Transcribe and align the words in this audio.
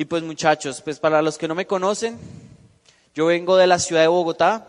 Y 0.00 0.04
pues 0.04 0.22
muchachos, 0.22 0.80
pues 0.80 1.00
para 1.00 1.20
los 1.22 1.36
que 1.36 1.48
no 1.48 1.56
me 1.56 1.66
conocen, 1.66 2.16
yo 3.16 3.26
vengo 3.26 3.56
de 3.56 3.66
la 3.66 3.80
ciudad 3.80 4.02
de 4.02 4.06
Bogotá, 4.06 4.68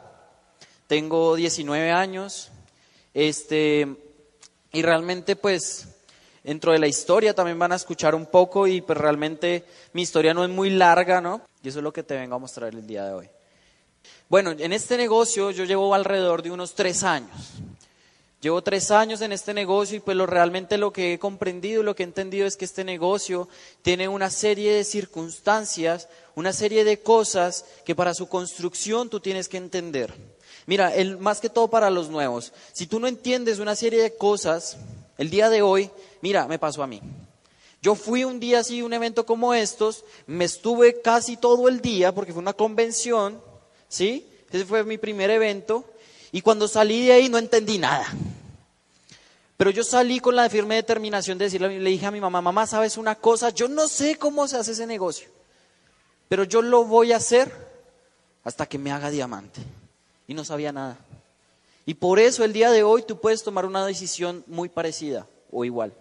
tengo 0.87 1.35
19 1.35 1.91
años, 1.91 2.49
este, 3.13 3.95
y 4.71 4.81
realmente 4.81 5.35
pues 5.35 5.87
dentro 6.43 6.71
de 6.71 6.79
la 6.79 6.87
historia 6.87 7.35
también 7.35 7.59
van 7.59 7.71
a 7.71 7.75
escuchar 7.75 8.15
un 8.15 8.25
poco 8.25 8.65
y 8.65 8.81
pues 8.81 8.97
realmente 8.97 9.65
mi 9.93 10.01
historia 10.01 10.33
no 10.33 10.43
es 10.43 10.49
muy 10.49 10.71
larga, 10.71 11.21
¿no? 11.21 11.43
Y 11.61 11.69
eso 11.69 11.77
es 11.77 11.83
lo 11.83 11.93
que 11.93 12.01
te 12.01 12.17
vengo 12.17 12.35
a 12.35 12.39
mostrar 12.39 12.73
el 12.73 12.87
día 12.87 13.05
de 13.05 13.13
hoy. 13.13 13.29
Bueno, 14.29 14.49
en 14.49 14.73
este 14.73 14.97
negocio 14.97 15.51
yo 15.51 15.63
llevo 15.63 15.93
alrededor 15.93 16.41
de 16.41 16.49
unos 16.49 16.73
tres 16.73 17.03
años. 17.03 17.51
Llevo 18.41 18.61
tres 18.61 18.89
años 18.89 19.19
en 19.19 19.33
este 19.33 19.53
negocio 19.53 19.97
y 19.97 19.99
pues 19.99 20.15
lo, 20.15 20.25
realmente 20.25 20.77
lo 20.77 20.93
que 20.93 21.13
he 21.13 21.19
comprendido, 21.19 21.83
lo 21.83 21.93
que 21.93 22.03
he 22.03 22.05
entendido 22.05 22.47
es 22.47 22.55
que 22.55 22.63
este 22.63 22.85
negocio 22.85 23.49
tiene 23.81 24.07
una 24.07 24.29
serie 24.29 24.71
de 24.73 24.85
circunstancias, 24.85 26.07
una 26.35 26.53
serie 26.53 26.85
de 26.85 26.99
cosas 27.01 27.65
que 27.83 27.95
para 27.95 28.13
su 28.13 28.29
construcción 28.29 29.09
tú 29.09 29.19
tienes 29.19 29.49
que 29.49 29.57
entender. 29.57 30.13
Mira, 30.67 30.95
el, 30.95 31.17
más 31.17 31.41
que 31.41 31.49
todo 31.49 31.67
para 31.67 31.89
los 31.89 32.09
nuevos, 32.09 32.53
si 32.71 32.87
tú 32.87 33.01
no 33.01 33.07
entiendes 33.07 33.59
una 33.59 33.75
serie 33.75 34.01
de 34.01 34.15
cosas, 34.15 34.77
el 35.17 35.29
día 35.29 35.49
de 35.49 35.61
hoy, 35.61 35.91
mira, 36.21 36.47
me 36.47 36.59
pasó 36.59 36.81
a 36.81 36.87
mí. 36.87 37.01
Yo 37.81 37.95
fui 37.95 38.23
un 38.23 38.39
día 38.39 38.59
así, 38.59 38.81
un 38.81 38.93
evento 38.93 39.25
como 39.25 39.53
estos, 39.53 40.05
me 40.27 40.45
estuve 40.45 41.01
casi 41.01 41.35
todo 41.35 41.67
el 41.67 41.81
día 41.81 42.13
porque 42.15 42.31
fue 42.31 42.41
una 42.41 42.53
convención, 42.53 43.41
¿sí? 43.89 44.25
Ese 44.49 44.65
fue 44.65 44.85
mi 44.85 44.97
primer 44.97 45.29
evento 45.29 45.83
y 46.31 46.41
cuando 46.41 46.67
salí 46.67 47.05
de 47.05 47.13
ahí 47.13 47.29
no 47.29 47.37
entendí 47.37 47.77
nada. 47.77 48.05
Pero 49.57 49.71
yo 49.71 49.83
salí 49.83 50.19
con 50.19 50.35
la 50.35 50.49
firme 50.49 50.75
determinación 50.75 51.37
de 51.37 51.45
decirle, 51.45 51.79
le 51.79 51.89
dije 51.89 52.05
a 52.05 52.11
mi 52.11 52.21
mamá, 52.21 52.41
mamá, 52.41 52.65
¿sabes 52.65 52.97
una 52.97 53.15
cosa? 53.15 53.49
Yo 53.49 53.67
no 53.67 53.87
sé 53.87 54.17
cómo 54.17 54.47
se 54.47 54.57
hace 54.57 54.71
ese 54.71 54.87
negocio, 54.87 55.29
pero 56.29 56.43
yo 56.45 56.61
lo 56.61 56.85
voy 56.85 57.11
a 57.11 57.17
hacer 57.17 57.51
hasta 58.43 58.65
que 58.65 58.77
me 58.77 58.91
haga 58.91 59.09
diamante. 59.09 59.61
Y 60.27 60.33
no 60.33 60.45
sabía 60.45 60.71
nada. 60.71 60.97
Y 61.85 61.95
por 61.95 62.19
eso 62.19 62.43
el 62.43 62.53
día 62.53 62.71
de 62.71 62.83
hoy 62.83 63.03
tú 63.03 63.19
puedes 63.19 63.43
tomar 63.43 63.65
una 63.65 63.85
decisión 63.85 64.43
muy 64.47 64.69
parecida 64.69 65.27
o 65.51 65.65
igual. 65.65 65.91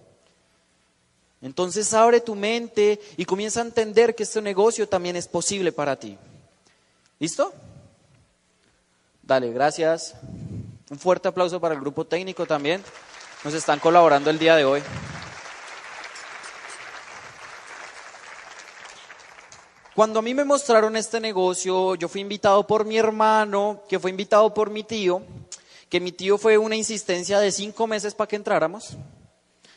Entonces 1.40 1.94
abre 1.94 2.20
tu 2.20 2.34
mente 2.34 3.00
y 3.16 3.24
comienza 3.24 3.60
a 3.60 3.64
entender 3.64 4.14
que 4.14 4.24
este 4.24 4.42
negocio 4.42 4.88
también 4.88 5.16
es 5.16 5.26
posible 5.28 5.72
para 5.72 5.98
ti. 5.98 6.18
¿Listo? 7.18 7.52
Dale, 9.28 9.52
gracias. 9.52 10.14
Un 10.88 10.98
fuerte 10.98 11.28
aplauso 11.28 11.60
para 11.60 11.74
el 11.74 11.80
grupo 11.82 12.06
técnico 12.06 12.46
también. 12.46 12.82
Nos 13.44 13.52
están 13.52 13.78
colaborando 13.78 14.30
el 14.30 14.38
día 14.38 14.56
de 14.56 14.64
hoy. 14.64 14.82
Cuando 19.94 20.20
a 20.20 20.22
mí 20.22 20.32
me 20.32 20.46
mostraron 20.46 20.96
este 20.96 21.20
negocio, 21.20 21.94
yo 21.96 22.08
fui 22.08 22.22
invitado 22.22 22.66
por 22.66 22.86
mi 22.86 22.96
hermano, 22.96 23.82
que 23.86 23.98
fue 23.98 24.10
invitado 24.10 24.54
por 24.54 24.70
mi 24.70 24.82
tío, 24.82 25.20
que 25.90 26.00
mi 26.00 26.12
tío 26.12 26.38
fue 26.38 26.56
una 26.56 26.76
insistencia 26.76 27.38
de 27.38 27.52
cinco 27.52 27.86
meses 27.86 28.14
para 28.14 28.28
que 28.28 28.36
entráramos. 28.36 28.96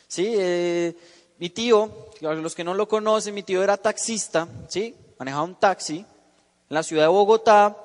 Sí, 0.08 0.32
eh, 0.34 0.96
mi 1.38 1.50
tío, 1.50 1.90
los 2.22 2.54
que 2.54 2.64
no 2.64 2.72
lo 2.72 2.88
conocen, 2.88 3.34
mi 3.34 3.42
tío 3.42 3.62
era 3.62 3.76
taxista, 3.76 4.48
sí, 4.68 4.96
manejaba 5.18 5.42
un 5.42 5.56
taxi 5.56 5.98
en 5.98 6.06
la 6.70 6.82
ciudad 6.82 7.02
de 7.02 7.08
Bogotá 7.08 7.81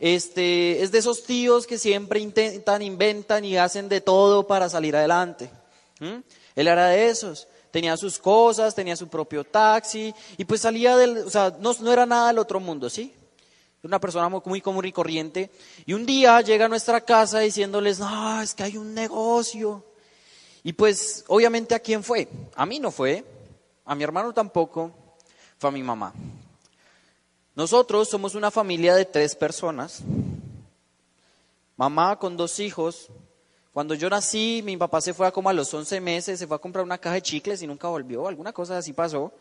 este, 0.00 0.82
es 0.82 0.92
de 0.92 0.98
esos 0.98 1.24
tíos 1.24 1.66
que 1.66 1.78
siempre 1.78 2.20
intentan, 2.20 2.82
inventan 2.82 3.44
y 3.44 3.56
hacen 3.56 3.88
de 3.88 4.00
todo 4.00 4.46
para 4.46 4.68
salir 4.68 4.94
adelante. 4.96 5.50
Él 6.00 6.68
era 6.68 6.88
de 6.88 7.08
esos. 7.08 7.48
Tenía 7.70 7.96
sus 7.96 8.18
cosas, 8.18 8.74
tenía 8.74 8.96
su 8.96 9.08
propio 9.08 9.44
taxi 9.44 10.14
y 10.36 10.44
pues 10.44 10.62
salía 10.62 10.96
del, 10.96 11.18
o 11.18 11.30
sea, 11.30 11.54
no, 11.60 11.74
no 11.80 11.92
era 11.92 12.06
nada 12.06 12.28
del 12.28 12.38
otro 12.38 12.60
mundo, 12.60 12.88
¿sí? 12.88 13.14
Una 13.82 14.00
persona 14.00 14.28
muy 14.28 14.60
común 14.60 14.84
y 14.86 14.92
corriente. 14.92 15.50
Y 15.86 15.92
un 15.92 16.04
día 16.04 16.40
llega 16.40 16.64
a 16.64 16.68
nuestra 16.68 17.00
casa 17.00 17.40
diciéndoles, 17.40 17.98
no, 17.98 18.42
es 18.42 18.54
que 18.54 18.64
hay 18.64 18.76
un 18.76 18.94
negocio. 18.94 19.84
Y 20.64 20.72
pues, 20.72 21.24
obviamente, 21.28 21.74
¿a 21.74 21.78
quién 21.78 22.02
fue? 22.02 22.28
A 22.56 22.66
mí 22.66 22.80
no 22.80 22.90
fue, 22.90 23.24
a 23.84 23.94
mi 23.94 24.02
hermano 24.04 24.32
tampoco, 24.32 24.90
fue 25.58 25.68
a 25.68 25.72
mi 25.72 25.82
mamá. 25.82 26.12
Nosotros 27.58 28.08
somos 28.08 28.36
una 28.36 28.52
familia 28.52 28.94
de 28.94 29.04
tres 29.04 29.34
personas. 29.34 30.02
Mamá 31.76 32.16
con 32.16 32.36
dos 32.36 32.60
hijos. 32.60 33.08
Cuando 33.72 33.94
yo 33.94 34.08
nací, 34.08 34.62
mi 34.64 34.76
papá 34.76 35.00
se 35.00 35.12
fue 35.12 35.26
a 35.26 35.32
como 35.32 35.48
a 35.48 35.52
los 35.52 35.74
11 35.74 36.00
meses, 36.00 36.38
se 36.38 36.46
fue 36.46 36.54
a 36.54 36.60
comprar 36.60 36.84
una 36.84 36.98
caja 36.98 37.16
de 37.16 37.22
chicles 37.22 37.60
y 37.60 37.66
nunca 37.66 37.88
volvió. 37.88 38.28
Alguna 38.28 38.52
cosa 38.52 38.78
así 38.78 38.92
pasó. 38.92 39.32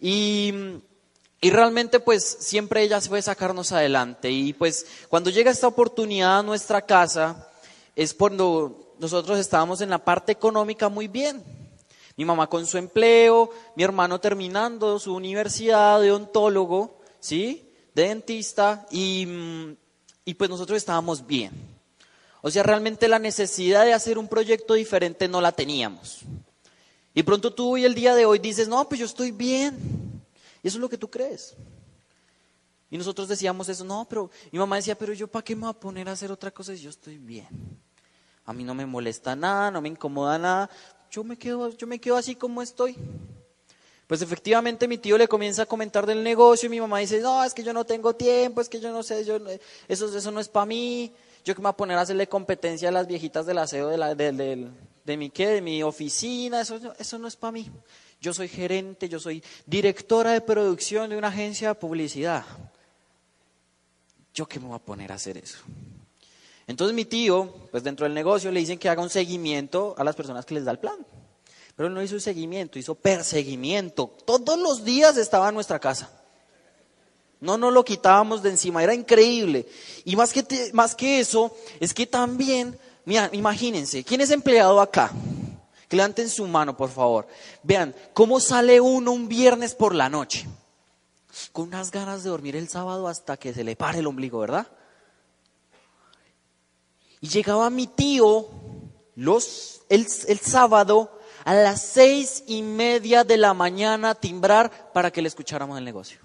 Y, 0.00 0.52
y 1.40 1.50
realmente 1.50 2.00
pues 2.00 2.24
siempre 2.24 2.82
ella 2.82 3.00
se 3.00 3.08
fue 3.08 3.20
a 3.20 3.22
sacarnos 3.22 3.70
adelante. 3.70 4.28
Y 4.28 4.52
pues 4.52 4.84
cuando 5.08 5.30
llega 5.30 5.52
esta 5.52 5.68
oportunidad 5.68 6.40
a 6.40 6.42
nuestra 6.42 6.82
casa, 6.82 7.48
es 7.94 8.12
cuando 8.12 8.92
nosotros 8.98 9.38
estábamos 9.38 9.80
en 9.82 9.90
la 9.90 10.04
parte 10.04 10.32
económica 10.32 10.88
muy 10.88 11.06
bien. 11.06 11.44
Mi 12.16 12.24
mamá 12.24 12.48
con 12.48 12.66
su 12.66 12.76
empleo, 12.76 13.50
mi 13.76 13.84
hermano 13.84 14.18
terminando 14.18 14.98
su 14.98 15.14
universidad 15.14 16.00
de 16.00 16.10
ontólogo 16.10 16.96
¿sí? 17.26 17.68
De 17.92 18.08
dentista 18.08 18.86
y, 18.90 19.26
y 20.24 20.34
pues 20.34 20.48
nosotros 20.48 20.76
estábamos 20.76 21.26
bien. 21.26 21.50
O 22.40 22.50
sea, 22.50 22.62
realmente 22.62 23.08
la 23.08 23.18
necesidad 23.18 23.84
de 23.84 23.92
hacer 23.92 24.16
un 24.16 24.28
proyecto 24.28 24.74
diferente 24.74 25.26
no 25.26 25.40
la 25.40 25.50
teníamos. 25.50 26.20
Y 27.14 27.22
pronto 27.24 27.52
tú 27.52 27.72
hoy 27.72 27.84
el 27.84 27.94
día 27.94 28.14
de 28.14 28.26
hoy 28.26 28.38
dices, 28.38 28.68
no, 28.68 28.88
pues 28.88 29.00
yo 29.00 29.06
estoy 29.06 29.32
bien. 29.32 30.22
Y 30.62 30.68
eso 30.68 30.76
es 30.76 30.80
lo 30.80 30.88
que 30.88 30.98
tú 30.98 31.10
crees. 31.10 31.56
Y 32.90 32.96
nosotros 32.96 33.26
decíamos 33.26 33.68
eso, 33.68 33.84
no, 33.84 34.06
pero 34.08 34.30
mi 34.52 34.58
mamá 34.60 34.76
decía, 34.76 34.96
pero 34.96 35.12
yo 35.12 35.26
para 35.26 35.42
qué 35.42 35.56
me 35.56 35.62
voy 35.62 35.70
a 35.70 35.80
poner 35.80 36.08
a 36.08 36.12
hacer 36.12 36.30
otra 36.30 36.52
cosa 36.52 36.76
si 36.76 36.82
yo 36.82 36.90
estoy 36.90 37.18
bien. 37.18 37.48
A 38.44 38.52
mí 38.52 38.62
no 38.62 38.74
me 38.74 38.86
molesta 38.86 39.34
nada, 39.34 39.72
no 39.72 39.80
me 39.80 39.88
incomoda 39.88 40.38
nada. 40.38 40.70
Yo 41.10 41.24
me 41.24 41.36
quedo, 41.36 41.70
yo 41.70 41.88
me 41.88 41.98
quedo 41.98 42.16
así 42.16 42.36
como 42.36 42.62
estoy. 42.62 42.96
Pues 44.06 44.22
efectivamente 44.22 44.86
mi 44.86 44.98
tío 44.98 45.18
le 45.18 45.26
comienza 45.26 45.62
a 45.62 45.66
comentar 45.66 46.06
del 46.06 46.22
negocio 46.22 46.66
y 46.66 46.70
mi 46.70 46.80
mamá 46.80 46.98
dice, 46.98 47.20
no, 47.20 47.42
es 47.42 47.52
que 47.52 47.64
yo 47.64 47.72
no 47.72 47.84
tengo 47.84 48.14
tiempo, 48.14 48.60
es 48.60 48.68
que 48.68 48.80
yo 48.80 48.92
no 48.92 49.02
sé, 49.02 49.24
yo, 49.24 49.38
eso, 49.88 50.16
eso 50.16 50.30
no 50.30 50.40
es 50.40 50.48
para 50.48 50.66
mí. 50.66 51.12
Yo 51.44 51.54
que 51.54 51.60
me 51.60 51.66
voy 51.66 51.70
a 51.70 51.76
poner 51.76 51.98
a 51.98 52.02
hacerle 52.02 52.28
competencia 52.28 52.88
a 52.88 52.92
las 52.92 53.06
viejitas 53.06 53.46
del 53.46 53.58
aseo 53.58 53.88
de, 53.88 53.98
la, 53.98 54.14
de, 54.14 55.16
mi, 55.16 55.30
¿qué? 55.30 55.48
de 55.48 55.60
mi 55.60 55.82
oficina, 55.82 56.60
eso, 56.60 56.80
eso 56.98 57.18
no 57.18 57.28
es 57.28 57.36
para 57.36 57.52
mí. 57.52 57.70
Yo 58.20 58.32
soy 58.32 58.48
gerente, 58.48 59.08
yo 59.08 59.20
soy 59.20 59.42
directora 59.66 60.32
de 60.32 60.40
producción 60.40 61.10
de 61.10 61.16
una 61.16 61.28
agencia 61.28 61.68
de 61.68 61.74
publicidad. 61.74 62.44
¿Yo 64.34 64.46
qué 64.46 64.60
me 64.60 64.66
voy 64.66 64.76
a 64.76 64.80
poner 64.80 65.12
a 65.12 65.16
hacer 65.16 65.36
eso? 65.36 65.58
Entonces 66.66 66.94
mi 66.94 67.04
tío, 67.04 67.52
pues 67.70 67.82
dentro 67.82 68.04
del 68.04 68.14
negocio 68.14 68.50
le 68.50 68.60
dicen 68.60 68.78
que 68.78 68.88
haga 68.88 69.02
un 69.02 69.10
seguimiento 69.10 69.94
a 69.98 70.04
las 70.04 70.16
personas 70.16 70.44
que 70.44 70.54
les 70.54 70.64
da 70.64 70.72
el 70.72 70.78
plan. 70.78 70.96
Pero 71.76 71.88
él 71.88 71.94
no 71.94 72.02
hizo 72.02 72.18
seguimiento, 72.18 72.78
hizo 72.78 72.94
perseguimiento. 72.94 74.10
Todos 74.24 74.58
los 74.58 74.82
días 74.82 75.18
estaba 75.18 75.50
en 75.50 75.54
nuestra 75.54 75.78
casa. 75.78 76.10
No 77.38 77.58
nos 77.58 77.72
lo 77.72 77.84
quitábamos 77.84 78.42
de 78.42 78.50
encima, 78.50 78.82
era 78.82 78.94
increíble. 78.94 79.68
Y 80.04 80.16
más 80.16 80.32
que, 80.32 80.70
más 80.72 80.94
que 80.94 81.20
eso, 81.20 81.54
es 81.78 81.92
que 81.92 82.06
también, 82.06 82.78
mira, 83.04 83.28
imagínense, 83.32 84.02
¿quién 84.04 84.22
es 84.22 84.30
empleado 84.30 84.80
acá? 84.80 85.12
Que 85.86 85.96
levanten 85.96 86.30
su 86.30 86.46
mano, 86.46 86.74
por 86.74 86.88
favor. 86.88 87.28
Vean, 87.62 87.94
¿cómo 88.14 88.40
sale 88.40 88.80
uno 88.80 89.12
un 89.12 89.28
viernes 89.28 89.74
por 89.74 89.94
la 89.94 90.08
noche? 90.08 90.46
Con 91.52 91.68
unas 91.68 91.90
ganas 91.90 92.24
de 92.24 92.30
dormir 92.30 92.56
el 92.56 92.70
sábado 92.70 93.06
hasta 93.06 93.36
que 93.36 93.52
se 93.52 93.64
le 93.64 93.76
pare 93.76 93.98
el 93.98 94.06
ombligo, 94.06 94.38
¿verdad? 94.38 94.66
Y 97.20 97.28
llegaba 97.28 97.68
mi 97.68 97.86
tío 97.86 98.46
los, 99.14 99.82
el, 99.90 100.06
el 100.26 100.38
sábado 100.40 101.16
a 101.46 101.54
las 101.54 101.80
seis 101.80 102.42
y 102.48 102.60
media 102.60 103.22
de 103.22 103.36
la 103.36 103.54
mañana 103.54 104.16
timbrar 104.16 104.92
para 104.92 105.12
que 105.12 105.22
le 105.22 105.28
escucháramos 105.28 105.78
el 105.78 105.84
negocio. 105.84 106.18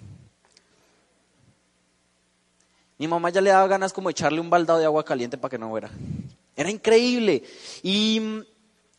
Mi 2.97 3.07
mamá 3.07 3.29
ya 3.29 3.39
le 3.39 3.51
daba 3.51 3.67
ganas 3.67 3.93
como 3.93 4.09
echarle 4.09 4.39
un 4.39 4.49
baldado 4.49 4.79
de 4.79 4.85
agua 4.85 5.05
caliente 5.05 5.37
para 5.37 5.51
que 5.51 5.59
no 5.59 5.69
fuera. 5.69 5.91
Era 6.55 6.71
increíble. 6.71 7.43
Y, 7.83 8.19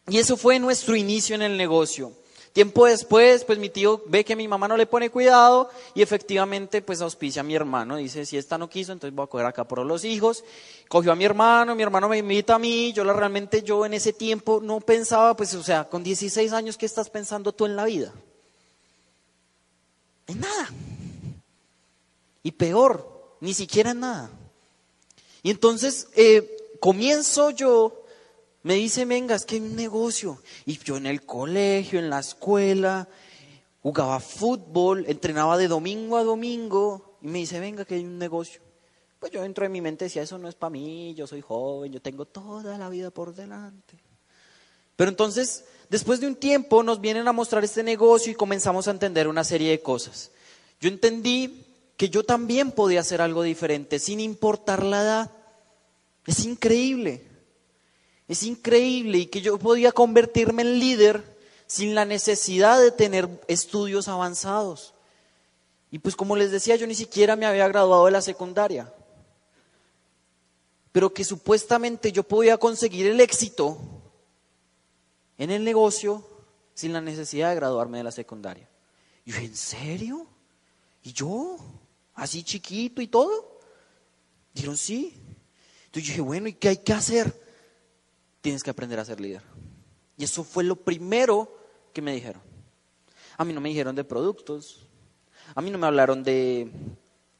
y 0.06 0.18
eso 0.18 0.36
fue 0.36 0.60
nuestro 0.60 0.94
inicio 0.94 1.34
en 1.34 1.42
el 1.42 1.56
negocio. 1.56 2.12
Tiempo 2.52 2.84
después, 2.84 3.44
pues 3.44 3.58
mi 3.58 3.70
tío 3.70 4.02
ve 4.06 4.26
que 4.26 4.36
mi 4.36 4.46
mamá 4.46 4.68
no 4.68 4.76
le 4.76 4.86
pone 4.86 5.08
cuidado 5.08 5.70
y 5.94 6.02
efectivamente 6.02 6.82
pues 6.82 7.00
auspicia 7.00 7.40
a 7.40 7.44
mi 7.44 7.54
hermano. 7.54 7.96
Dice, 7.96 8.26
si 8.26 8.36
esta 8.36 8.58
no 8.58 8.68
quiso, 8.68 8.92
entonces 8.92 9.14
voy 9.14 9.24
a 9.24 9.26
coger 9.26 9.46
acá 9.46 9.64
por 9.64 9.78
los 9.78 10.04
hijos. 10.04 10.44
Cogió 10.86 11.12
a 11.12 11.16
mi 11.16 11.24
hermano, 11.24 11.74
mi 11.74 11.82
hermano 11.82 12.10
me 12.10 12.18
invita 12.18 12.56
a 12.56 12.58
mí. 12.58 12.92
Yo 12.92 13.04
la, 13.04 13.14
realmente 13.14 13.62
yo 13.62 13.86
en 13.86 13.94
ese 13.94 14.12
tiempo 14.12 14.60
no 14.62 14.80
pensaba, 14.80 15.34
pues 15.34 15.54
o 15.54 15.62
sea, 15.62 15.88
con 15.88 16.02
16 16.02 16.52
años, 16.52 16.76
¿qué 16.76 16.84
estás 16.84 17.08
pensando 17.08 17.52
tú 17.52 17.64
en 17.64 17.74
la 17.74 17.86
vida? 17.86 18.12
En 20.26 20.40
nada. 20.40 20.68
Y 22.42 22.52
peor, 22.52 23.36
ni 23.40 23.54
siquiera 23.54 23.92
en 23.92 24.00
nada. 24.00 24.30
Y 25.42 25.50
entonces 25.50 26.08
eh, 26.16 26.74
comienzo 26.80 27.48
yo 27.48 28.01
me 28.62 28.74
dice, 28.74 29.04
venga, 29.04 29.34
es 29.34 29.44
que 29.44 29.56
hay 29.56 29.60
un 29.60 29.74
negocio. 29.74 30.40
Y 30.66 30.78
yo 30.78 30.96
en 30.96 31.06
el 31.06 31.24
colegio, 31.24 31.98
en 31.98 32.10
la 32.10 32.20
escuela, 32.20 33.08
jugaba 33.82 34.20
fútbol, 34.20 35.04
entrenaba 35.08 35.58
de 35.58 35.68
domingo 35.68 36.16
a 36.16 36.24
domingo 36.24 37.16
y 37.20 37.26
me 37.28 37.40
dice, 37.40 37.58
venga, 37.58 37.84
que 37.84 37.96
hay 37.96 38.04
un 38.04 38.18
negocio. 38.18 38.60
Pues 39.18 39.32
yo 39.32 39.42
dentro 39.42 39.64
de 39.64 39.68
mi 39.68 39.80
mente 39.80 40.06
decía, 40.06 40.22
eso 40.22 40.38
no 40.38 40.48
es 40.48 40.54
para 40.54 40.70
mí, 40.70 41.14
yo 41.14 41.26
soy 41.26 41.40
joven, 41.40 41.92
yo 41.92 42.00
tengo 42.00 42.24
toda 42.24 42.78
la 42.78 42.88
vida 42.88 43.10
por 43.10 43.34
delante. 43.34 43.96
Pero 44.96 45.10
entonces, 45.10 45.64
después 45.88 46.20
de 46.20 46.26
un 46.26 46.36
tiempo, 46.36 46.82
nos 46.82 47.00
vienen 47.00 47.26
a 47.26 47.32
mostrar 47.32 47.64
este 47.64 47.82
negocio 47.82 48.32
y 48.32 48.36
comenzamos 48.36 48.86
a 48.86 48.92
entender 48.92 49.26
una 49.28 49.44
serie 49.44 49.70
de 49.70 49.80
cosas. 49.80 50.30
Yo 50.80 50.88
entendí 50.88 51.64
que 51.96 52.08
yo 52.08 52.24
también 52.24 52.72
podía 52.72 53.00
hacer 53.00 53.20
algo 53.20 53.42
diferente, 53.42 53.98
sin 53.98 54.20
importar 54.20 54.84
la 54.84 55.02
edad. 55.02 55.30
Es 56.26 56.44
increíble. 56.44 57.31
Es 58.28 58.42
increíble 58.42 59.18
y 59.18 59.26
que 59.26 59.40
yo 59.40 59.58
podía 59.58 59.92
convertirme 59.92 60.62
en 60.62 60.78
líder 60.78 61.32
sin 61.66 61.94
la 61.94 62.04
necesidad 62.04 62.80
de 62.80 62.90
tener 62.90 63.28
estudios 63.48 64.08
avanzados. 64.08 64.94
Y 65.90 65.98
pues 65.98 66.16
como 66.16 66.36
les 66.36 66.50
decía, 66.50 66.76
yo 66.76 66.86
ni 66.86 66.94
siquiera 66.94 67.36
me 67.36 67.46
había 67.46 67.68
graduado 67.68 68.06
de 68.06 68.12
la 68.12 68.22
secundaria. 68.22 68.92
Pero 70.92 71.12
que 71.12 71.24
supuestamente 71.24 72.12
yo 72.12 72.22
podía 72.22 72.58
conseguir 72.58 73.06
el 73.06 73.20
éxito 73.20 73.78
en 75.38 75.50
el 75.50 75.64
negocio 75.64 76.26
sin 76.74 76.92
la 76.92 77.00
necesidad 77.00 77.50
de 77.50 77.56
graduarme 77.56 77.98
de 77.98 78.04
la 78.04 78.12
secundaria. 78.12 78.68
Y 79.24 79.32
yo, 79.32 79.38
¿en 79.38 79.56
serio? 79.56 80.26
¿Y 81.02 81.12
yo? 81.12 81.56
¿Así 82.14 82.42
chiquito 82.42 83.00
y 83.02 83.08
todo? 83.08 83.60
Dijeron, 84.54 84.76
sí. 84.76 85.14
Entonces 85.86 86.04
yo 86.04 86.12
dije, 86.12 86.20
bueno, 86.20 86.48
¿y 86.48 86.54
qué 86.54 86.68
hay 86.68 86.76
que 86.78 86.92
hacer? 86.92 87.41
Tienes 88.42 88.62
que 88.62 88.70
aprender 88.70 89.00
a 89.00 89.04
ser 89.04 89.20
líder. 89.20 89.42
Y 90.18 90.24
eso 90.24 90.44
fue 90.44 90.64
lo 90.64 90.76
primero 90.76 91.56
que 91.92 92.02
me 92.02 92.12
dijeron. 92.12 92.42
A 93.38 93.44
mí 93.44 93.52
no 93.52 93.60
me 93.60 93.70
dijeron 93.70 93.96
de 93.96 94.04
productos, 94.04 94.86
a 95.54 95.62
mí 95.62 95.70
no 95.70 95.78
me 95.78 95.86
hablaron 95.86 96.22
de, 96.22 96.70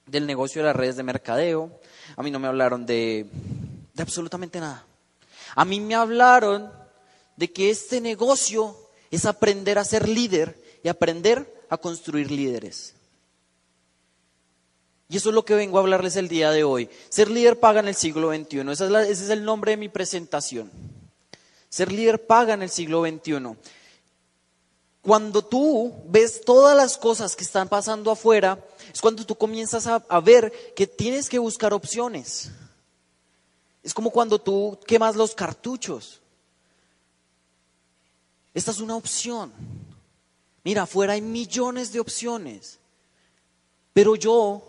del 0.07 0.27
negocio 0.27 0.63
de 0.63 0.69
las 0.69 0.77
redes 0.77 0.97
de 0.97 1.03
mercadeo, 1.03 1.79
a 2.17 2.23
mí 2.23 2.31
no 2.31 2.39
me 2.39 2.49
hablaron 2.49 2.87
de, 2.87 3.27
de 3.93 4.03
absolutamente 4.03 4.59
nada. 4.59 4.87
A 5.55 5.65
mí 5.65 5.81
me 5.81 5.95
hablaron 5.95 6.73
de 7.37 7.53
que 7.53 7.71
este 7.71 8.01
negocio 8.01 8.77
es 9.11 9.27
aprender 9.27 9.79
a 9.79 9.85
ser 9.85 10.09
líder 10.09 10.59
y 10.83 10.89
aprender 10.89 11.67
a 11.69 11.77
construir 11.77 12.31
líderes. 12.31 12.95
Y 15.09 15.19
eso 15.19 15.29
es 15.29 15.35
lo 15.35 15.45
que 15.45 15.55
vengo 15.55 15.77
a 15.77 15.81
hablarles 15.81 16.17
el 16.17 16.29
día 16.29 16.51
de 16.51 16.65
hoy. 16.65 16.89
Ser 17.11 17.31
líder 17.31 17.61
paga 17.61 17.81
en 17.81 17.89
el 17.89 17.95
siglo 17.95 18.35
XXI. 18.35 18.61
ese 18.71 19.11
es 19.11 19.29
el 19.29 19.45
nombre 19.45 19.73
de 19.73 19.77
mi 19.77 19.91
presentación. 19.91 20.71
Ser 21.73 21.91
líder 21.91 22.27
paga 22.27 22.53
en 22.53 22.61
el 22.61 22.69
siglo 22.69 23.01
XXI. 23.03 23.57
Cuando 25.01 25.43
tú 25.43 25.91
ves 26.05 26.43
todas 26.43 26.77
las 26.77 26.99
cosas 26.99 27.35
que 27.35 27.45
están 27.45 27.67
pasando 27.67 28.11
afuera, 28.11 28.63
es 28.93 29.01
cuando 29.01 29.25
tú 29.25 29.35
comienzas 29.37 29.87
a, 29.87 30.21
ver 30.21 30.53
que 30.77 30.87
tienes 30.87 31.31
que 31.31 31.39
buscar 31.39 31.73
opciones. 31.73 32.51
Es 33.83 33.95
como 33.95 34.11
cuando 34.11 34.39
tú 34.39 34.79
quemas 34.87 35.17
los 35.17 35.35
cartuchos. 35.35 36.21
Esta 38.53 38.71
es 38.71 38.81
una 38.81 38.95
opción. 38.95 39.51
Mira, 40.65 40.83
afuera 40.83 41.15
hay 41.15 41.23
millones 41.23 41.91
de 41.91 42.01
opciones. 42.01 42.81
Pero 43.95 44.15
yo, 44.15 44.63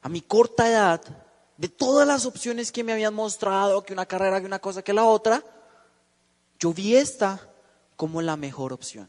a 0.00 0.08
mi 0.08 0.22
corta 0.22 0.66
edad, 0.66 1.02
de 1.58 1.68
todas 1.68 2.08
las 2.08 2.24
opciones 2.24 2.72
que 2.72 2.82
me 2.82 2.94
habían 2.94 3.12
mostrado, 3.12 3.82
que 3.82 3.92
una 3.92 4.06
carrera, 4.06 4.40
que 4.40 4.46
una 4.46 4.58
cosa, 4.58 4.80
que 4.80 4.94
la 4.94 5.04
otra, 5.04 5.44
yo 6.60 6.72
vi 6.74 6.94
esta 6.94 7.40
como 7.96 8.22
la 8.22 8.36
mejor 8.36 8.72
opción. 8.72 9.08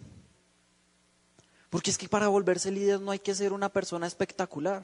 Porque 1.70 1.92
es 1.92 1.98
que 1.98 2.10
para 2.10 2.30
volverse 2.30 2.72
líder 2.72 3.00
no 3.00 3.12
hay 3.12 3.20
que 3.20 3.36
ser 3.36 3.54
una 3.54 3.70
persona 3.70 4.08
espectacular. 4.08 4.84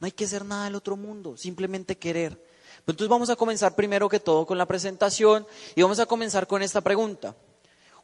No 0.00 0.04
hay 0.04 0.12
que 0.12 0.28
ser 0.28 0.44
nada 0.44 0.64
del 0.64 0.74
otro 0.74 0.96
mundo, 0.96 1.36
simplemente 1.36 1.96
querer. 1.96 2.40
entonces 2.80 3.08
vamos 3.08 3.30
a 3.30 3.36
comenzar 3.36 3.74
primero 3.74 4.08
que 4.08 4.20
todo 4.20 4.46
con 4.46 4.58
la 4.58 4.66
presentación 4.66 5.46
y 5.74 5.82
vamos 5.82 5.98
a 5.98 6.06
comenzar 6.06 6.46
con 6.46 6.62
esta 6.62 6.80
pregunta. 6.80 7.34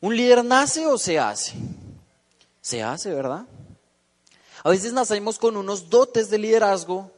¿Un 0.00 0.16
líder 0.16 0.44
nace 0.44 0.86
o 0.86 0.98
se 0.98 1.18
hace? 1.18 1.54
Se 2.60 2.82
hace, 2.82 3.12
¿verdad? 3.14 3.46
A 4.64 4.70
veces 4.70 4.92
nacemos 4.92 5.38
con 5.38 5.56
unos 5.56 5.88
dotes 5.90 6.30
de 6.30 6.38
liderazgo, 6.38 7.10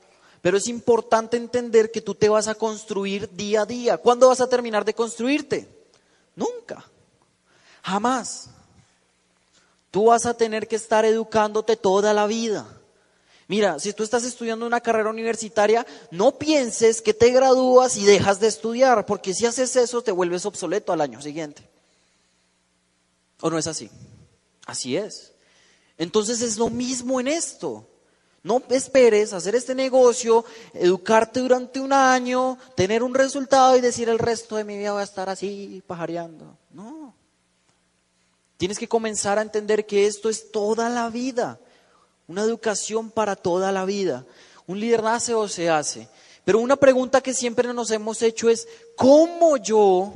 pero 0.46 0.58
es 0.58 0.68
importante 0.68 1.36
entender 1.36 1.90
que 1.90 2.00
tú 2.00 2.14
te 2.14 2.28
vas 2.28 2.46
a 2.46 2.54
construir 2.54 3.28
día 3.32 3.62
a 3.62 3.66
día. 3.66 3.98
¿Cuándo 3.98 4.28
vas 4.28 4.40
a 4.40 4.48
terminar 4.48 4.84
de 4.84 4.94
construirte? 4.94 5.68
Nunca. 6.36 6.88
Jamás. 7.82 8.50
Tú 9.90 10.04
vas 10.04 10.24
a 10.24 10.34
tener 10.34 10.68
que 10.68 10.76
estar 10.76 11.04
educándote 11.04 11.74
toda 11.74 12.14
la 12.14 12.28
vida. 12.28 12.64
Mira, 13.48 13.80
si 13.80 13.92
tú 13.92 14.04
estás 14.04 14.22
estudiando 14.22 14.64
una 14.68 14.80
carrera 14.80 15.10
universitaria, 15.10 15.84
no 16.12 16.38
pienses 16.38 17.02
que 17.02 17.12
te 17.12 17.30
gradúas 17.30 17.96
y 17.96 18.04
dejas 18.04 18.38
de 18.38 18.46
estudiar, 18.46 19.04
porque 19.04 19.34
si 19.34 19.46
haces 19.46 19.74
eso 19.74 20.00
te 20.02 20.12
vuelves 20.12 20.46
obsoleto 20.46 20.92
al 20.92 21.00
año 21.00 21.20
siguiente. 21.20 21.68
¿O 23.40 23.50
no 23.50 23.58
es 23.58 23.66
así? 23.66 23.90
Así 24.64 24.96
es. 24.96 25.32
Entonces 25.98 26.40
es 26.40 26.56
lo 26.56 26.70
mismo 26.70 27.18
en 27.18 27.26
esto. 27.26 27.88
No 28.46 28.62
esperes 28.70 29.32
hacer 29.32 29.56
este 29.56 29.74
negocio, 29.74 30.44
educarte 30.72 31.40
durante 31.40 31.80
un 31.80 31.92
año, 31.92 32.56
tener 32.76 33.02
un 33.02 33.12
resultado 33.12 33.76
y 33.76 33.80
decir 33.80 34.08
el 34.08 34.20
resto 34.20 34.54
de 34.54 34.62
mi 34.62 34.78
vida 34.78 34.92
voy 34.92 35.00
a 35.00 35.04
estar 35.04 35.28
así 35.28 35.82
pajareando. 35.84 36.56
No. 36.70 37.12
Tienes 38.56 38.78
que 38.78 38.86
comenzar 38.86 39.40
a 39.40 39.42
entender 39.42 39.84
que 39.84 40.06
esto 40.06 40.28
es 40.28 40.52
toda 40.52 40.88
la 40.88 41.10
vida, 41.10 41.58
una 42.28 42.42
educación 42.42 43.10
para 43.10 43.34
toda 43.34 43.72
la 43.72 43.84
vida. 43.84 44.24
Un 44.68 44.78
líder 44.78 45.02
nace 45.02 45.34
o 45.34 45.48
se 45.48 45.68
hace. 45.68 46.08
Pero 46.44 46.60
una 46.60 46.76
pregunta 46.76 47.20
que 47.20 47.34
siempre 47.34 47.74
nos 47.74 47.90
hemos 47.90 48.22
hecho 48.22 48.48
es, 48.48 48.68
¿cómo 48.94 49.56
yo, 49.56 50.12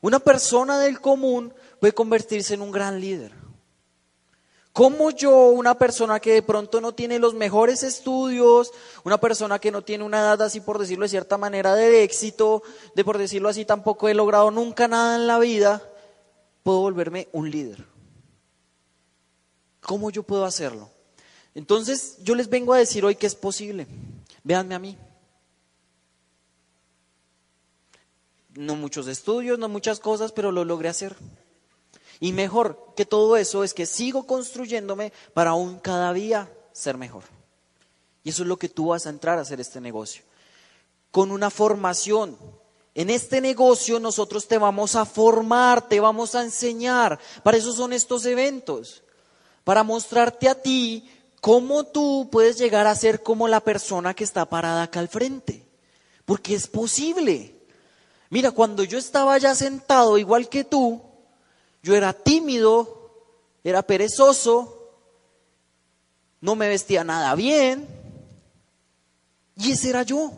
una 0.00 0.18
persona 0.18 0.78
del 0.78 0.98
común, 0.98 1.52
puede 1.78 1.92
convertirse 1.92 2.54
en 2.54 2.62
un 2.62 2.72
gran 2.72 2.98
líder? 2.98 3.32
¿Cómo 4.78 5.10
yo, 5.10 5.48
una 5.48 5.76
persona 5.76 6.20
que 6.20 6.34
de 6.34 6.42
pronto 6.42 6.80
no 6.80 6.94
tiene 6.94 7.18
los 7.18 7.34
mejores 7.34 7.82
estudios, 7.82 8.70
una 9.02 9.18
persona 9.18 9.58
que 9.58 9.72
no 9.72 9.82
tiene 9.82 10.04
una 10.04 10.20
edad 10.20 10.40
así, 10.40 10.60
por 10.60 10.78
decirlo 10.78 11.02
de 11.02 11.08
cierta 11.08 11.36
manera, 11.36 11.74
de 11.74 12.04
éxito, 12.04 12.62
de 12.94 13.04
por 13.04 13.18
decirlo 13.18 13.48
así, 13.48 13.64
tampoco 13.64 14.08
he 14.08 14.14
logrado 14.14 14.52
nunca 14.52 14.86
nada 14.86 15.16
en 15.16 15.26
la 15.26 15.40
vida, 15.40 15.82
puedo 16.62 16.78
volverme 16.78 17.26
un 17.32 17.50
líder? 17.50 17.84
¿Cómo 19.80 20.10
yo 20.10 20.22
puedo 20.22 20.44
hacerlo? 20.44 20.88
Entonces, 21.56 22.18
yo 22.22 22.36
les 22.36 22.48
vengo 22.48 22.72
a 22.72 22.78
decir 22.78 23.04
hoy 23.04 23.16
que 23.16 23.26
es 23.26 23.34
posible. 23.34 23.88
Véanme 24.44 24.76
a 24.76 24.78
mí. 24.78 24.96
No 28.54 28.76
muchos 28.76 29.08
estudios, 29.08 29.58
no 29.58 29.68
muchas 29.68 29.98
cosas, 29.98 30.30
pero 30.30 30.52
lo 30.52 30.64
logré 30.64 30.88
hacer. 30.88 31.16
Y 32.20 32.32
mejor 32.32 32.92
que 32.96 33.06
todo 33.06 33.36
eso 33.36 33.62
es 33.64 33.74
que 33.74 33.86
sigo 33.86 34.26
construyéndome 34.26 35.12
para 35.34 35.50
aún 35.50 35.78
cada 35.78 36.12
día 36.12 36.50
ser 36.72 36.96
mejor. 36.96 37.22
Y 38.24 38.30
eso 38.30 38.42
es 38.42 38.48
lo 38.48 38.56
que 38.56 38.68
tú 38.68 38.88
vas 38.88 39.06
a 39.06 39.10
entrar 39.10 39.38
a 39.38 39.42
hacer 39.42 39.60
este 39.60 39.80
negocio. 39.80 40.22
Con 41.10 41.30
una 41.30 41.50
formación, 41.50 42.36
en 42.94 43.10
este 43.10 43.40
negocio 43.40 44.00
nosotros 44.00 44.48
te 44.48 44.58
vamos 44.58 44.96
a 44.96 45.04
formar, 45.04 45.88
te 45.88 46.00
vamos 46.00 46.34
a 46.34 46.42
enseñar. 46.42 47.18
Para 47.44 47.56
eso 47.56 47.72
son 47.72 47.92
estos 47.92 48.26
eventos. 48.26 49.02
Para 49.62 49.84
mostrarte 49.84 50.48
a 50.48 50.60
ti 50.60 51.08
cómo 51.40 51.84
tú 51.84 52.28
puedes 52.32 52.58
llegar 52.58 52.86
a 52.86 52.94
ser 52.96 53.22
como 53.22 53.46
la 53.46 53.60
persona 53.60 54.14
que 54.14 54.24
está 54.24 54.46
parada 54.46 54.82
acá 54.82 54.98
al 54.98 55.08
frente. 55.08 55.64
Porque 56.24 56.54
es 56.54 56.66
posible. 56.66 57.54
Mira, 58.30 58.50
cuando 58.50 58.82
yo 58.82 58.98
estaba 58.98 59.38
ya 59.38 59.54
sentado 59.54 60.18
igual 60.18 60.48
que 60.48 60.64
tú, 60.64 61.00
yo 61.82 61.94
era 61.94 62.12
tímido, 62.12 63.10
era 63.64 63.82
perezoso, 63.82 64.92
no 66.40 66.54
me 66.54 66.68
vestía 66.68 67.04
nada 67.04 67.34
bien. 67.34 67.86
Y 69.56 69.72
ese 69.72 69.90
era 69.90 70.02
yo. 70.02 70.32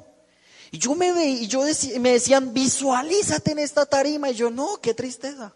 Y 0.70 0.78
yo 0.78 0.94
me 0.94 1.12
veía, 1.12 1.42
y 1.42 1.46
yo 1.46 1.62
me 2.00 2.12
decían, 2.12 2.54
visualízate 2.54 3.52
en 3.52 3.58
esta 3.58 3.86
tarima. 3.86 4.30
Y 4.30 4.34
yo, 4.34 4.50
no, 4.50 4.78
qué 4.80 4.94
tristeza. 4.94 5.52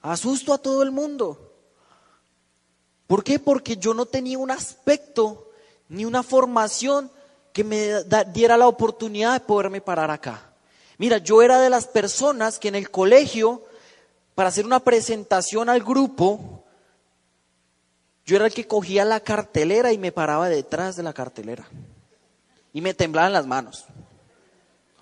Asusto 0.00 0.54
a 0.54 0.58
todo 0.58 0.82
el 0.82 0.90
mundo. 0.90 1.52
¿Por 3.06 3.22
qué? 3.22 3.38
Porque 3.38 3.76
yo 3.76 3.94
no 3.94 4.06
tenía 4.06 4.38
un 4.38 4.50
aspecto 4.50 5.50
ni 5.88 6.04
una 6.04 6.22
formación 6.22 7.10
que 7.52 7.64
me 7.64 8.02
diera 8.32 8.56
la 8.56 8.68
oportunidad 8.68 9.34
de 9.34 9.40
poderme 9.40 9.80
parar 9.80 10.10
acá. 10.10 10.54
Mira, 10.96 11.18
yo 11.18 11.42
era 11.42 11.60
de 11.60 11.68
las 11.68 11.86
personas 11.86 12.58
que 12.58 12.68
en 12.68 12.74
el 12.74 12.90
colegio, 12.90 13.62
para 14.34 14.48
hacer 14.48 14.64
una 14.64 14.80
presentación 14.80 15.68
al 15.68 15.82
grupo, 15.82 16.64
yo 18.24 18.36
era 18.36 18.46
el 18.46 18.54
que 18.54 18.66
cogía 18.66 19.04
la 19.04 19.20
cartelera 19.20 19.92
y 19.92 19.98
me 19.98 20.12
paraba 20.12 20.48
detrás 20.48 20.96
de 20.96 21.02
la 21.02 21.12
cartelera. 21.12 21.68
Y 22.72 22.80
me 22.80 22.94
temblaban 22.94 23.32
las 23.32 23.46
manos. 23.46 23.84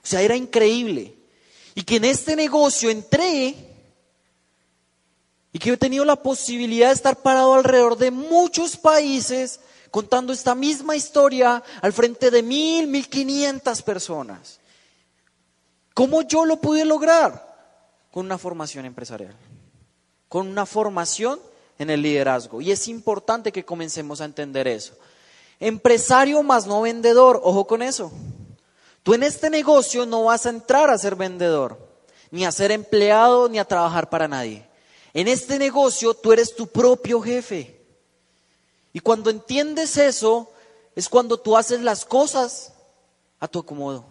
O 0.02 0.06
sea, 0.06 0.22
era 0.22 0.36
increíble. 0.36 1.14
Y 1.74 1.84
que 1.84 1.96
en 1.96 2.04
este 2.04 2.34
negocio 2.34 2.90
entré 2.90 3.54
Y 5.52 5.58
que 5.58 5.70
he 5.70 5.76
tenido 5.76 6.04
la 6.04 6.16
posibilidad 6.16 6.88
de 6.88 6.94
estar 6.94 7.16
parado 7.16 7.54
alrededor 7.54 7.96
de 7.96 8.10
muchos 8.10 8.76
países 8.76 9.60
contando 9.90 10.32
esta 10.32 10.54
misma 10.54 10.94
historia 10.94 11.62
al 11.82 11.92
frente 11.92 12.30
de 12.30 12.42
mil, 12.42 12.86
mil 12.86 13.08
quinientas 13.08 13.82
personas. 13.82 14.60
¿Cómo 15.92 16.22
yo 16.22 16.44
lo 16.44 16.60
pude 16.60 16.84
lograr? 16.84 17.49
Con 18.10 18.26
una 18.26 18.38
formación 18.38 18.84
empresarial, 18.84 19.34
con 20.28 20.48
una 20.48 20.66
formación 20.66 21.40
en 21.78 21.90
el 21.90 22.02
liderazgo. 22.02 22.60
Y 22.60 22.70
es 22.70 22.88
importante 22.88 23.52
que 23.52 23.64
comencemos 23.64 24.20
a 24.20 24.24
entender 24.24 24.68
eso. 24.68 24.94
Empresario 25.58 26.42
más 26.42 26.66
no 26.66 26.82
vendedor, 26.82 27.40
ojo 27.42 27.66
con 27.66 27.82
eso. 27.82 28.10
Tú 29.02 29.14
en 29.14 29.22
este 29.22 29.48
negocio 29.48 30.06
no 30.06 30.24
vas 30.24 30.46
a 30.46 30.50
entrar 30.50 30.90
a 30.90 30.98
ser 30.98 31.16
vendedor, 31.16 31.78
ni 32.30 32.44
a 32.44 32.52
ser 32.52 32.70
empleado, 32.70 33.48
ni 33.48 33.58
a 33.58 33.64
trabajar 33.64 34.10
para 34.10 34.28
nadie. 34.28 34.66
En 35.14 35.26
este 35.26 35.58
negocio 35.58 36.14
tú 36.14 36.32
eres 36.32 36.54
tu 36.54 36.66
propio 36.66 37.20
jefe. 37.20 37.80
Y 38.92 39.00
cuando 39.00 39.30
entiendes 39.30 39.96
eso, 39.96 40.50
es 40.94 41.08
cuando 41.08 41.38
tú 41.38 41.56
haces 41.56 41.80
las 41.80 42.04
cosas 42.04 42.72
a 43.38 43.48
tu 43.48 43.60
acomodo. 43.60 44.04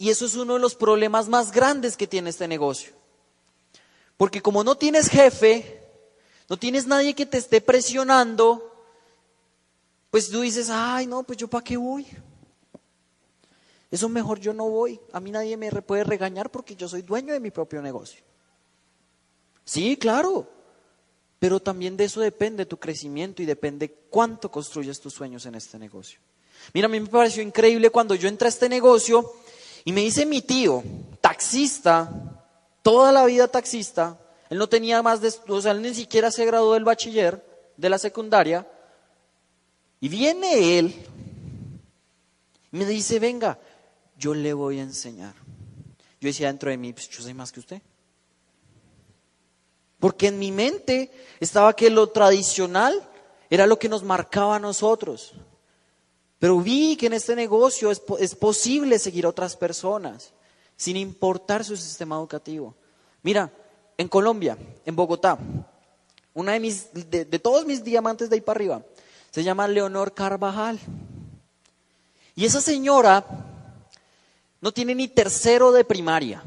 Y 0.00 0.08
eso 0.08 0.24
es 0.24 0.34
uno 0.34 0.54
de 0.54 0.60
los 0.60 0.74
problemas 0.74 1.28
más 1.28 1.52
grandes 1.52 1.94
que 1.94 2.06
tiene 2.06 2.30
este 2.30 2.48
negocio. 2.48 2.94
Porque 4.16 4.40
como 4.40 4.64
no 4.64 4.74
tienes 4.74 5.10
jefe, 5.10 5.86
no 6.48 6.56
tienes 6.56 6.86
nadie 6.86 7.12
que 7.12 7.26
te 7.26 7.36
esté 7.36 7.60
presionando, 7.60 8.74
pues 10.10 10.30
tú 10.30 10.40
dices, 10.40 10.70
ay, 10.70 11.06
no, 11.06 11.22
pues 11.22 11.36
yo 11.36 11.48
para 11.48 11.62
qué 11.62 11.76
voy. 11.76 12.06
Eso 13.90 14.08
mejor 14.08 14.40
yo 14.40 14.54
no 14.54 14.70
voy. 14.70 14.98
A 15.12 15.20
mí 15.20 15.30
nadie 15.30 15.58
me 15.58 15.70
puede 15.82 16.02
regañar 16.02 16.50
porque 16.50 16.74
yo 16.74 16.88
soy 16.88 17.02
dueño 17.02 17.34
de 17.34 17.40
mi 17.40 17.50
propio 17.50 17.82
negocio. 17.82 18.22
Sí, 19.66 19.98
claro. 19.98 20.48
Pero 21.38 21.60
también 21.60 21.98
de 21.98 22.04
eso 22.04 22.22
depende 22.22 22.64
tu 22.64 22.78
crecimiento 22.78 23.42
y 23.42 23.44
depende 23.44 23.92
cuánto 24.08 24.50
construyes 24.50 24.98
tus 24.98 25.12
sueños 25.12 25.44
en 25.44 25.56
este 25.56 25.78
negocio. 25.78 26.20
Mira, 26.72 26.86
a 26.86 26.88
mí 26.88 27.00
me 27.00 27.08
pareció 27.08 27.42
increíble 27.42 27.90
cuando 27.90 28.14
yo 28.14 28.28
entré 28.28 28.46
a 28.46 28.48
este 28.48 28.68
negocio 28.68 29.39
y 29.84 29.92
me 29.92 30.02
dice 30.02 30.26
mi 30.26 30.42
tío, 30.42 30.82
taxista, 31.20 32.10
toda 32.82 33.12
la 33.12 33.24
vida 33.26 33.48
taxista, 33.48 34.18
él 34.48 34.58
no 34.58 34.68
tenía 34.68 35.02
más 35.02 35.20
de, 35.20 35.32
o 35.48 35.60
sea, 35.60 35.72
él 35.72 35.82
ni 35.82 35.94
siquiera 35.94 36.30
se 36.30 36.44
graduó 36.44 36.74
del 36.74 36.84
bachiller, 36.84 37.44
de 37.76 37.88
la 37.88 37.98
secundaria, 37.98 38.66
y 40.00 40.08
viene 40.08 40.78
él 40.78 40.94
y 42.72 42.76
me 42.76 42.86
dice, 42.86 43.18
venga, 43.18 43.58
yo 44.16 44.34
le 44.34 44.52
voy 44.52 44.78
a 44.78 44.82
enseñar. 44.82 45.34
Yo 46.20 46.28
decía 46.28 46.48
dentro 46.48 46.70
de 46.70 46.76
mí, 46.76 46.92
pues 46.92 47.08
yo 47.08 47.22
soy 47.22 47.34
más 47.34 47.50
que 47.50 47.60
usted. 47.60 47.82
Porque 49.98 50.28
en 50.28 50.38
mi 50.38 50.52
mente 50.52 51.10
estaba 51.40 51.74
que 51.74 51.90
lo 51.90 52.08
tradicional 52.08 53.02
era 53.48 53.66
lo 53.66 53.78
que 53.78 53.88
nos 53.88 54.02
marcaba 54.02 54.56
a 54.56 54.60
nosotros. 54.60 55.34
Pero 56.40 56.58
vi 56.58 56.96
que 56.96 57.06
en 57.06 57.12
este 57.12 57.36
negocio 57.36 57.90
es, 57.90 58.02
es 58.18 58.34
posible 58.34 58.98
seguir 58.98 59.26
a 59.26 59.28
otras 59.28 59.56
personas 59.56 60.32
sin 60.74 60.96
importar 60.96 61.64
su 61.64 61.76
sistema 61.76 62.16
educativo. 62.16 62.74
Mira, 63.22 63.52
en 63.98 64.08
Colombia, 64.08 64.56
en 64.86 64.96
Bogotá, 64.96 65.38
una 66.32 66.52
de 66.52 66.60
mis, 66.60 66.88
de, 66.94 67.26
de 67.26 67.38
todos 67.38 67.66
mis 67.66 67.84
diamantes 67.84 68.30
de 68.30 68.36
ahí 68.36 68.40
para 68.40 68.56
arriba, 68.56 68.82
se 69.30 69.44
llama 69.44 69.68
Leonor 69.68 70.14
Carvajal. 70.14 70.80
Y 72.34 72.46
esa 72.46 72.62
señora 72.62 73.26
no 74.62 74.72
tiene 74.72 74.94
ni 74.94 75.08
tercero 75.08 75.72
de 75.72 75.84
primaria. 75.84 76.42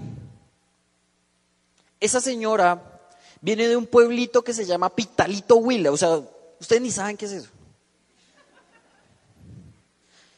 Esa 2.00 2.20
señora 2.20 3.00
viene 3.42 3.68
de 3.68 3.78
un 3.78 3.86
pueblito 3.86 4.44
que 4.44 4.56
se 4.56 4.66
llama 4.66 4.90
Pitalito 4.90 5.58
Huila. 5.58 5.92
O 5.92 5.98
sea, 5.98 6.20
ustedes 6.60 6.82
ni 6.82 6.90
saben 6.90 7.16
qué 7.16 7.26
es 7.26 7.32
eso. 7.34 7.50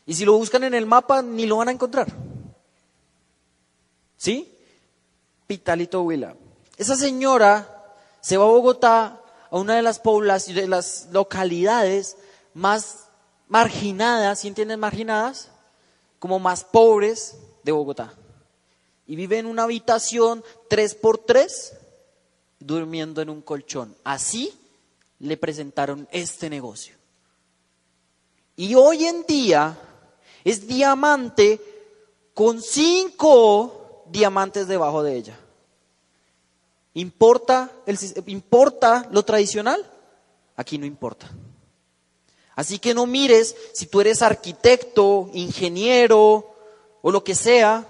Y 0.06 0.14
si 0.14 0.26
lo 0.26 0.38
buscan 0.38 0.64
en 0.64 0.74
el 0.74 0.86
mapa, 0.86 1.22
ni 1.22 1.46
lo 1.46 1.58
van 1.58 1.70
a 1.70 1.72
encontrar. 1.72 2.08
¿Sí? 4.18 4.52
Pitalito 5.48 6.02
Huila. 6.04 6.36
Esa 6.78 6.96
señora 6.96 7.94
se 8.22 8.38
va 8.38 8.46
a 8.46 8.48
Bogotá, 8.48 9.22
a 9.50 9.58
una 9.58 9.76
de 9.76 9.82
las 9.82 10.00
poblaciones, 10.00 10.64
de 10.64 10.68
las 10.68 11.08
localidades 11.12 12.18
más 12.54 13.08
marginadas, 13.48 14.40
¿sí 14.40 14.48
entienden 14.48 14.80
marginadas? 14.80 15.50
Como 16.20 16.40
más 16.40 16.64
pobres 16.64 17.38
de 17.64 17.72
Bogotá. 17.72 18.14
Y 19.08 19.16
vive 19.16 19.38
en 19.38 19.46
una 19.46 19.64
habitación 19.64 20.44
tres 20.68 20.96
por 20.96 21.20
tres 21.20 21.74
durmiendo 22.60 23.22
en 23.22 23.30
un 23.30 23.42
colchón. 23.42 23.96
Así 24.04 24.52
le 25.20 25.38
presentaron 25.38 26.08
este 26.12 26.50
negocio. 26.50 26.96
Y 28.56 28.76
hoy 28.76 29.06
en 29.06 29.26
día 29.26 29.78
es 30.46 30.68
diamante 30.68 31.60
con 32.34 32.62
cinco 32.62 34.04
diamantes 34.06 34.68
debajo 34.68 35.04
de 35.04 35.16
ella. 35.16 35.40
¿Importa, 36.94 37.72
el, 37.86 37.98
¿Importa 38.28 39.10
lo 39.12 39.24
tradicional? 39.26 39.84
Aquí 40.56 40.78
no 40.78 40.86
importa. 40.86 41.30
Así 42.56 42.80
que 42.80 42.94
no 42.94 43.06
mires 43.06 43.56
si 43.74 43.88
tú 43.88 44.00
eres 44.00 44.22
arquitecto, 44.22 45.30
ingeniero 45.34 46.56
o 47.02 47.12
lo 47.12 47.24
que 47.24 47.36
sea, 47.36 47.86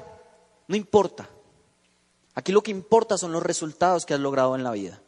no 0.67 0.75
importa. 0.75 1.29
Aquí 2.33 2.51
lo 2.51 2.63
que 2.63 2.71
importa 2.71 3.17
son 3.17 3.31
los 3.31 3.43
resultados 3.43 4.05
que 4.05 4.15
has 4.15 4.19
logrado 4.19 4.55
en 4.55 4.63
la 4.63 4.71
vida. 4.71 5.01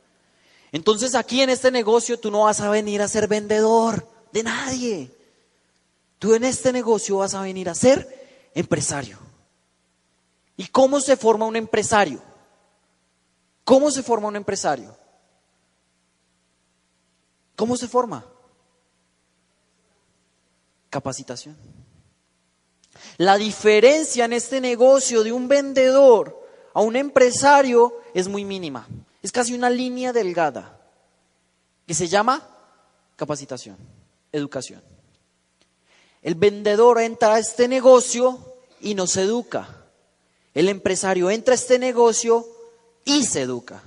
Entonces 0.72 1.16
aquí 1.16 1.42
en 1.42 1.50
este 1.50 1.72
negocio 1.72 2.20
tú 2.20 2.30
no 2.30 2.42
vas 2.42 2.60
a 2.60 2.70
venir 2.70 3.02
a 3.02 3.08
ser 3.08 3.28
vendedor 3.28 4.08
de 4.32 4.44
nadie. 4.44 5.17
Tú 6.20 6.34
en 6.34 6.44
este 6.44 6.74
negocio 6.74 7.18
vas 7.18 7.34
a 7.34 7.42
venir 7.42 7.70
a 7.70 7.76
ser 7.76 8.50
empresario. 8.54 9.20
¿Y 10.56 10.68
cómo 10.68 11.00
se 11.00 11.16
forma 11.16 11.46
un 11.46 11.56
empresario? 11.56 12.22
¿Cómo 13.64 13.92
se 13.92 14.02
forma 14.02 14.28
un 14.28 14.36
empresario? 14.36 14.98
¿Cómo 17.56 17.78
se 17.78 17.88
forma? 17.88 18.26
Capacitación. 20.90 21.58
La 23.18 23.38
diferencia 23.38 24.26
en 24.26 24.34
este 24.34 24.62
negocio 24.62 25.24
de 25.24 25.32
un 25.32 25.48
vendedor 25.48 26.48
a 26.74 26.82
un 26.82 26.96
empresario 26.96 27.94
es 28.14 28.28
muy 28.28 28.46
mínima. 28.46 28.88
Es 29.22 29.32
casi 29.32 29.54
una 29.54 29.70
línea 29.70 30.14
delgada 30.14 30.80
que 31.86 31.94
se 31.94 32.08
llama 32.08 32.48
capacitación, 33.16 33.78
educación. 34.32 34.82
El 36.22 36.36
vendedor 36.36 37.00
entra 37.00 37.36
a 37.36 37.40
este 37.40 37.68
negocio 37.68 38.40
y 38.82 38.96
no 38.96 39.08
se 39.08 39.24
educa. 39.24 39.86
El 40.54 40.70
empresario 40.70 41.30
entra 41.30 41.54
a 41.54 41.56
este 41.56 41.80
negocio 41.80 42.46
y 43.06 43.24
se 43.24 43.42
educa. 43.42 43.84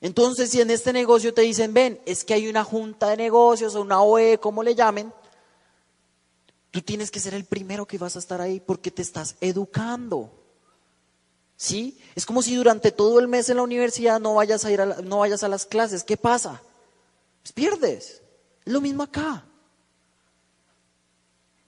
Entonces, 0.00 0.50
si 0.50 0.60
en 0.60 0.70
este 0.70 0.92
negocio 0.92 1.34
te 1.34 1.42
dicen, 1.42 1.74
ven, 1.74 2.00
es 2.06 2.24
que 2.24 2.34
hay 2.34 2.48
una 2.48 2.64
junta 2.64 3.10
de 3.10 3.16
negocios 3.16 3.74
o 3.74 3.82
una 3.82 4.00
OE, 4.02 4.38
como 4.38 4.62
le 4.62 4.74
llamen, 4.74 5.12
tú 6.70 6.80
tienes 6.80 7.10
que 7.10 7.20
ser 7.20 7.34
el 7.34 7.44
primero 7.44 7.86
que 7.86 7.98
vas 7.98 8.16
a 8.16 8.18
estar 8.18 8.40
ahí 8.40 8.60
porque 8.60 8.90
te 8.90 9.02
estás 9.02 9.36
educando. 9.40 10.32
¿Sí? 11.56 11.98
Es 12.14 12.24
como 12.24 12.40
si 12.40 12.54
durante 12.54 12.90
todo 12.90 13.18
el 13.20 13.28
mes 13.28 13.50
en 13.50 13.58
la 13.58 13.62
universidad 13.62 14.18
no 14.18 14.34
vayas 14.34 14.64
a 14.64 14.70
ir 14.70 14.80
a, 14.80 14.86
no 15.02 15.18
vayas 15.18 15.42
a 15.42 15.48
las 15.48 15.66
clases. 15.66 16.04
¿Qué 16.04 16.16
pasa? 16.16 16.62
Pues 17.42 17.52
pierdes. 17.52 18.22
Es 18.64 18.72
lo 18.72 18.80
mismo 18.80 19.02
acá. 19.02 19.44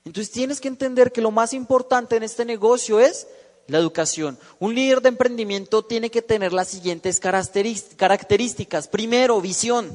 Entonces 0.05 0.33
tienes 0.33 0.61
que 0.61 0.69
entender 0.69 1.13
que 1.13 1.21
lo 1.21 1.31
más 1.31 1.53
importante 1.53 2.17
en 2.17 2.23
este 2.23 2.45
negocio 2.45 3.01
es 3.01 3.27
la 3.69 3.79
educación. 3.79 4.39
Un 4.59 4.75
líder 4.75 5.01
de 5.01 5.11
emprendimiento 5.11 5.85
tiene 5.85 6.11
que 6.11 6.23
tener 6.23 6.53
las 6.53 6.69
siguientes 6.69 7.21
características. 7.21 8.89
Primero, 8.89 9.41
visión. 9.41 9.93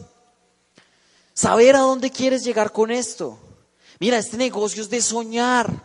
Saber 1.33 1.75
a 1.75 1.81
dónde 1.81 2.09
quieres 2.09 2.43
llegar 2.43 2.71
con 2.71 2.89
esto. 2.91 3.37
Mira, 3.99 4.17
este 4.17 4.37
negocio 4.37 4.81
es 4.81 4.89
de 4.89 5.01
soñar. 5.01 5.83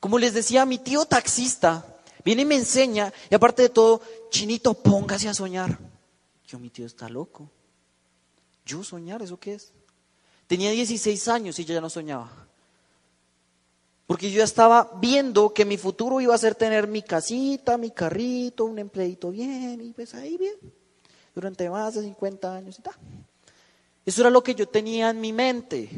Como 0.00 0.18
les 0.18 0.34
decía 0.34 0.64
mi 0.64 0.78
tío 0.78 1.06
taxista, 1.06 1.98
Viene 2.24 2.42
y 2.42 2.44
me 2.44 2.56
enseña, 2.56 3.12
y 3.30 3.34
aparte 3.34 3.62
de 3.62 3.68
todo, 3.68 4.02
chinito, 4.30 4.74
póngase 4.74 5.28
a 5.28 5.34
soñar. 5.34 5.78
Yo, 6.46 6.58
mi 6.58 6.70
tío 6.70 6.84
está 6.84 7.08
loco. 7.08 7.50
Yo 8.66 8.84
soñar, 8.84 9.22
¿eso 9.22 9.38
qué 9.38 9.54
es? 9.54 9.72
Tenía 10.46 10.70
16 10.70 11.28
años 11.28 11.58
y 11.58 11.64
ya 11.64 11.80
no 11.80 11.88
soñaba. 11.88 12.47
Porque 14.08 14.30
yo 14.30 14.42
estaba 14.42 14.90
viendo 15.02 15.52
que 15.52 15.66
mi 15.66 15.76
futuro 15.76 16.18
iba 16.18 16.34
a 16.34 16.38
ser 16.38 16.54
tener 16.54 16.88
mi 16.88 17.02
casita, 17.02 17.76
mi 17.76 17.90
carrito, 17.90 18.64
un 18.64 18.78
empleito 18.78 19.30
bien, 19.30 19.82
y 19.82 19.92
pues 19.92 20.14
ahí 20.14 20.38
bien, 20.38 20.54
durante 21.34 21.68
más 21.68 21.94
de 21.94 22.04
50 22.04 22.56
años 22.56 22.78
y 22.78 22.82
tal. 22.82 22.94
Eso 24.06 24.22
era 24.22 24.30
lo 24.30 24.42
que 24.42 24.54
yo 24.54 24.66
tenía 24.66 25.10
en 25.10 25.20
mi 25.20 25.34
mente. 25.34 25.90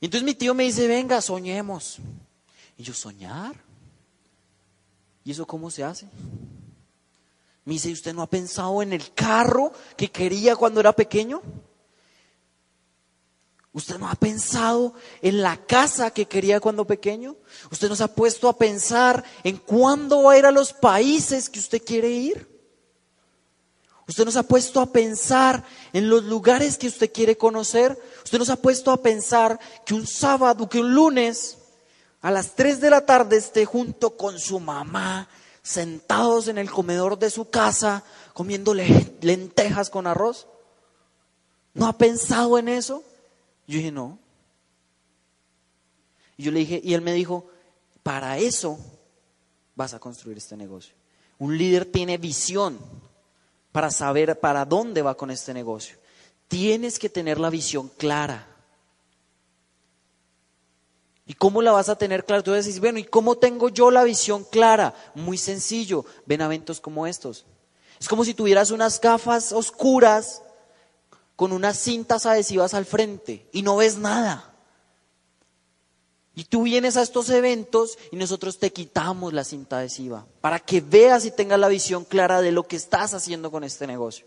Entonces 0.00 0.22
mi 0.22 0.36
tío 0.36 0.54
me 0.54 0.62
dice, 0.62 0.86
venga, 0.86 1.20
soñemos. 1.20 1.98
Y 2.78 2.84
yo, 2.84 2.94
soñar. 2.94 3.56
¿Y 5.24 5.32
eso 5.32 5.44
cómo 5.44 5.72
se 5.72 5.82
hace? 5.82 6.06
Me 7.64 7.72
dice, 7.72 7.90
¿usted 7.90 8.14
no 8.14 8.22
ha 8.22 8.30
pensado 8.30 8.80
en 8.80 8.92
el 8.92 9.12
carro 9.12 9.72
que 9.96 10.08
quería 10.12 10.54
cuando 10.54 10.78
era 10.78 10.92
pequeño? 10.92 11.42
¿Usted 13.76 13.98
no 13.98 14.08
ha 14.08 14.14
pensado 14.14 14.94
en 15.20 15.42
la 15.42 15.58
casa 15.58 16.10
que 16.10 16.24
quería 16.24 16.60
cuando 16.60 16.86
pequeño? 16.86 17.36
¿Usted 17.70 17.90
no 17.90 17.94
se 17.94 18.04
ha 18.04 18.08
puesto 18.08 18.48
a 18.48 18.56
pensar 18.56 19.22
en 19.44 19.58
cuándo 19.58 20.22
va 20.22 20.32
a 20.32 20.38
ir 20.38 20.46
a 20.46 20.50
los 20.50 20.72
países 20.72 21.50
que 21.50 21.58
usted 21.58 21.82
quiere 21.84 22.08
ir? 22.08 22.48
¿Usted 24.08 24.24
no 24.24 24.30
se 24.30 24.38
ha 24.38 24.44
puesto 24.44 24.80
a 24.80 24.86
pensar 24.86 25.62
en 25.92 26.08
los 26.08 26.24
lugares 26.24 26.78
que 26.78 26.86
usted 26.86 27.12
quiere 27.12 27.36
conocer? 27.36 28.00
¿Usted 28.24 28.38
no 28.38 28.46
se 28.46 28.52
ha 28.52 28.56
puesto 28.56 28.90
a 28.90 29.02
pensar 29.02 29.60
que 29.84 29.92
un 29.92 30.06
sábado, 30.06 30.70
que 30.70 30.80
un 30.80 30.94
lunes, 30.94 31.58
a 32.22 32.30
las 32.30 32.54
3 32.54 32.80
de 32.80 32.88
la 32.88 33.04
tarde 33.04 33.36
esté 33.36 33.66
junto 33.66 34.16
con 34.16 34.38
su 34.38 34.58
mamá, 34.58 35.28
sentados 35.62 36.48
en 36.48 36.56
el 36.56 36.70
comedor 36.70 37.18
de 37.18 37.28
su 37.28 37.50
casa 37.50 38.04
comiendo 38.32 38.72
lentejas 38.72 39.90
con 39.90 40.06
arroz? 40.06 40.46
¿No 41.74 41.86
ha 41.86 41.98
pensado 41.98 42.56
en 42.56 42.70
eso? 42.70 43.04
Yo 43.66 43.78
dije, 43.78 43.92
no. 43.92 44.18
Y 46.36 46.44
yo 46.44 46.52
le 46.52 46.60
dije, 46.60 46.80
y 46.82 46.94
él 46.94 47.00
me 47.00 47.12
dijo, 47.12 47.46
para 48.02 48.38
eso 48.38 48.78
vas 49.74 49.94
a 49.94 49.98
construir 49.98 50.38
este 50.38 50.56
negocio. 50.56 50.94
Un 51.38 51.56
líder 51.56 51.84
tiene 51.86 52.18
visión 52.18 52.78
para 53.72 53.90
saber 53.90 54.38
para 54.38 54.64
dónde 54.64 55.02
va 55.02 55.16
con 55.16 55.30
este 55.30 55.52
negocio. 55.52 55.96
Tienes 56.48 56.98
que 56.98 57.08
tener 57.08 57.38
la 57.38 57.50
visión 57.50 57.88
clara. 57.88 58.46
¿Y 61.26 61.34
cómo 61.34 61.60
la 61.60 61.72
vas 61.72 61.88
a 61.88 61.98
tener 61.98 62.24
clara? 62.24 62.42
Tú 62.42 62.52
decís, 62.52 62.78
bueno, 62.78 62.98
¿y 62.98 63.04
cómo 63.04 63.36
tengo 63.36 63.68
yo 63.68 63.90
la 63.90 64.04
visión 64.04 64.44
clara? 64.44 64.94
Muy 65.14 65.36
sencillo, 65.36 66.04
ven 66.24 66.40
a 66.40 66.44
eventos 66.44 66.80
como 66.80 67.06
estos. 67.06 67.44
Es 67.98 68.08
como 68.08 68.24
si 68.24 68.32
tuvieras 68.32 68.70
unas 68.70 69.00
gafas 69.00 69.52
oscuras 69.52 70.42
con 71.36 71.52
unas 71.52 71.78
cintas 71.78 72.26
adhesivas 72.26 72.74
al 72.74 72.86
frente 72.86 73.46
y 73.52 73.62
no 73.62 73.76
ves 73.76 73.98
nada. 73.98 74.54
Y 76.34 76.44
tú 76.44 76.64
vienes 76.64 76.96
a 76.96 77.02
estos 77.02 77.30
eventos 77.30 77.98
y 78.10 78.16
nosotros 78.16 78.58
te 78.58 78.70
quitamos 78.70 79.32
la 79.32 79.44
cinta 79.44 79.78
adhesiva 79.78 80.26
para 80.40 80.58
que 80.58 80.80
veas 80.80 81.24
y 81.24 81.30
tengas 81.30 81.58
la 81.58 81.68
visión 81.68 82.04
clara 82.04 82.42
de 82.42 82.52
lo 82.52 82.66
que 82.66 82.76
estás 82.76 83.14
haciendo 83.14 83.50
con 83.50 83.64
este 83.64 83.86
negocio. 83.86 84.26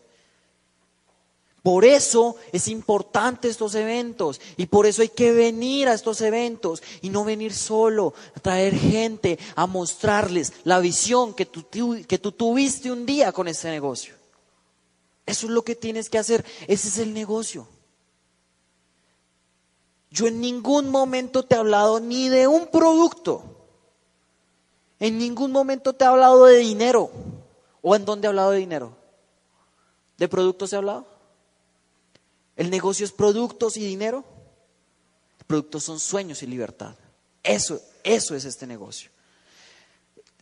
Por 1.61 1.83
eso 1.85 2.35
es 2.51 2.67
importante 2.67 3.47
estos 3.47 3.75
eventos 3.75 4.39
y 4.55 4.67
por 4.67 4.85
eso 4.85 5.01
hay 5.01 5.09
que 5.09 5.31
venir 5.33 5.87
a 5.87 5.93
estos 5.93 6.21
eventos 6.21 6.81
y 7.01 7.09
no 7.09 7.23
venir 7.25 7.53
solo, 7.53 8.13
a 8.35 8.39
traer 8.39 8.73
gente, 8.73 9.37
a 9.55 9.67
mostrarles 9.67 10.53
la 10.63 10.79
visión 10.79 11.33
que 11.33 11.45
tú, 11.45 11.63
que 12.07 12.17
tú 12.17 12.31
tuviste 12.31 12.91
un 12.91 13.05
día 13.05 13.31
con 13.31 13.47
este 13.47 13.69
negocio. 13.69 14.18
Eso 15.29 15.45
es 15.45 15.51
lo 15.51 15.61
que 15.63 15.75
tienes 15.75 16.09
que 16.09 16.17
hacer, 16.17 16.43
ese 16.65 16.87
es 16.87 16.97
el 16.97 17.13
negocio. 17.13 17.67
Yo 20.09 20.25
en 20.25 20.41
ningún 20.41 20.89
momento 20.89 21.45
te 21.45 21.53
he 21.53 21.57
hablado 21.59 21.99
ni 21.99 22.29
de 22.29 22.47
un 22.47 22.65
producto, 22.71 23.43
en 24.99 25.19
ningún 25.19 25.51
momento 25.51 25.93
te 25.93 26.03
he 26.03 26.07
hablado 26.07 26.45
de 26.45 26.57
dinero. 26.57 27.11
¿O 27.83 27.95
en 27.95 28.05
dónde 28.05 28.25
he 28.25 28.29
hablado 28.29 28.49
de 28.49 28.57
dinero? 28.57 28.97
¿De 30.17 30.27
productos 30.27 30.73
he 30.73 30.77
hablado? 30.77 31.05
¿El 32.55 32.71
negocio 32.71 33.05
es 33.05 33.11
productos 33.11 33.77
y 33.77 33.85
dinero? 33.85 34.25
Productos 35.45 35.83
son 35.83 35.99
sueños 35.99 36.41
y 36.41 36.47
libertad. 36.47 36.95
Eso, 37.43 37.79
eso 38.03 38.33
es 38.33 38.45
este 38.45 38.65
negocio. 38.65 39.11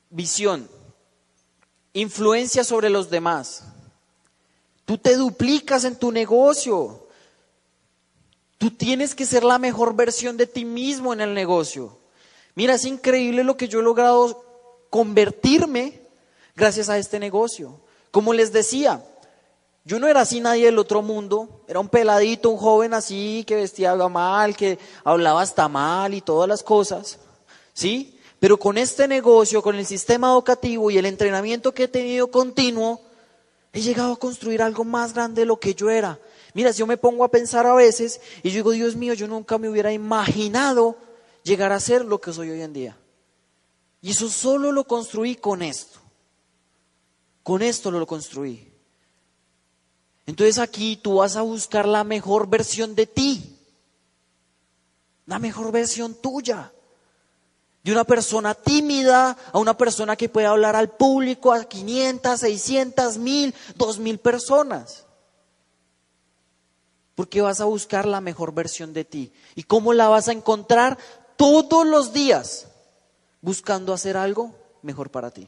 Visión. 0.10 0.70
Influencia 1.92 2.64
sobre 2.64 2.90
los 2.90 3.10
demás. 3.10 3.66
Tú 4.88 4.98
te 4.98 5.18
duplicas 5.18 5.84
en 5.84 5.98
tu 5.98 6.14
negocio. 6.14 7.10
Tú 8.58 8.72
tienes 8.72 9.16
que 9.16 9.26
ser 9.26 9.44
la 9.44 9.60
mejor 9.60 9.94
versión 9.94 10.38
de 10.38 10.48
ti 10.48 10.64
mismo 10.64 11.12
en 11.12 11.20
el 11.20 11.34
negocio. 11.34 11.98
Mira, 12.56 12.76
es 12.76 12.86
increíble 12.86 13.44
lo 13.44 13.58
que 13.58 13.68
yo 13.68 13.82
he 13.82 13.84
logrado 13.84 14.46
convertirme 14.90 16.00
gracias 16.56 16.88
a 16.88 16.98
este 16.98 17.20
negocio. 17.20 17.82
Como 18.12 18.32
les 18.32 18.54
decía, 18.54 19.04
yo 19.84 20.00
no 20.00 20.08
era 20.08 20.22
así 20.22 20.40
nadie 20.40 20.68
del 20.68 20.80
otro 20.80 21.02
mundo, 21.02 21.66
era 21.68 21.82
un 21.82 21.90
peladito, 21.90 22.50
un 22.50 22.58
joven 22.58 22.94
así 22.94 23.44
que 23.46 23.58
vestía 23.58 23.94
mal, 23.94 24.56
que 24.56 24.80
hablaba 25.04 25.42
hasta 25.42 25.68
mal 25.68 26.14
y 26.14 26.22
todas 26.22 26.48
las 26.48 26.64
cosas, 26.64 27.20
¿sí? 27.74 28.18
Pero 28.40 28.58
con 28.58 28.78
este 28.78 29.06
negocio, 29.10 29.62
con 29.62 29.76
el 29.76 29.86
sistema 29.86 30.30
educativo 30.30 30.90
y 30.90 30.98
el 30.98 31.08
entrenamiento 31.08 31.74
que 31.74 31.84
he 31.84 31.88
tenido 31.90 32.32
continuo, 32.32 33.02
he 33.78 33.82
llegado 33.82 34.14
a 34.14 34.20
construir 34.20 34.64
algo 34.64 34.84
más 34.84 35.14
grande 35.14 35.44
de 35.44 35.46
lo 35.46 35.60
que 35.60 35.76
yo 35.76 35.92
era. 35.92 36.20
Mira, 36.56 36.74
si 36.74 36.80
yo 36.80 36.88
me 36.88 36.98
pongo 36.98 37.24
a 37.24 37.30
pensar 37.30 37.68
a 37.68 37.76
veces 37.76 38.20
y 38.42 38.50
yo 38.50 38.56
digo, 38.56 38.72
Dios 38.72 38.96
mío, 38.96 39.14
yo 39.14 39.28
nunca 39.28 39.60
me 39.60 39.70
hubiera 39.70 39.94
imaginado 39.94 40.98
llegar 41.44 41.72
a 41.72 41.80
ser 41.80 42.04
lo 42.04 42.20
que 42.20 42.34
soy 42.34 42.50
hoy 42.50 42.62
en 42.64 42.74
día. 42.74 42.98
Y 44.02 44.10
eso 44.10 44.30
solo 44.30 44.72
lo 44.72 44.86
construí 44.86 45.36
con 45.36 45.62
esto. 45.62 46.00
Con 47.44 47.62
esto 47.62 47.92
lo 47.92 48.08
construí. 48.08 48.68
Entonces 50.26 50.58
aquí 50.58 50.98
tú 50.98 51.18
vas 51.18 51.36
a 51.36 51.44
buscar 51.44 51.88
la 51.88 52.04
mejor 52.04 52.50
versión 52.50 52.96
de 52.96 53.06
ti, 53.06 53.60
la 55.28 55.38
mejor 55.38 55.72
versión 55.72 56.16
tuya. 56.16 56.74
De 57.88 57.94
una 57.94 58.04
persona 58.04 58.54
tímida 58.54 59.38
a 59.54 59.60
una 59.60 59.78
persona 59.78 60.18
que 60.18 60.28
puede 60.28 60.46
hablar 60.46 60.76
al 60.76 60.90
público 60.90 61.54
a 61.54 61.64
500, 61.64 62.38
600, 62.38 63.18
1000, 63.18 63.56
2000 63.78 64.20
personas. 64.20 65.06
Porque 67.16 67.40
vas 67.40 67.62
a 67.62 67.64
buscar 67.64 68.06
la 68.06 68.20
mejor 68.20 68.54
versión 68.54 68.92
de 68.92 69.06
ti. 69.06 69.32
¿Y 69.56 69.64
cómo 69.64 69.94
la 69.94 70.10
vas 70.10 70.28
a 70.28 70.34
encontrar? 70.34 70.98
Todos 71.38 71.88
los 71.88 72.12
días, 72.12 72.68
buscando 73.40 73.94
hacer 73.94 74.18
algo 74.18 74.54
mejor 74.82 75.10
para 75.10 75.32
ti. 75.32 75.48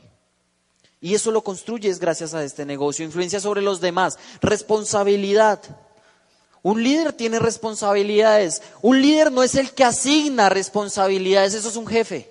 Y 1.02 1.16
eso 1.16 1.32
lo 1.32 1.44
construyes 1.44 2.00
gracias 2.00 2.34
a 2.34 2.42
este 2.42 2.66
negocio. 2.66 3.04
Influencia 3.04 3.42
sobre 3.42 3.62
los 3.62 3.82
demás. 3.82 4.18
Responsabilidad. 4.40 5.60
Un 6.62 6.84
líder 6.84 7.14
tiene 7.14 7.40
responsabilidades. 7.40 8.62
Un 8.82 9.02
líder 9.02 9.32
no 9.32 9.44
es 9.44 9.56
el 9.56 9.72
que 9.72 9.84
asigna 9.84 10.50
responsabilidades, 10.50 11.54
eso 11.54 11.70
es 11.70 11.76
un 11.76 11.88
jefe. 11.88 12.30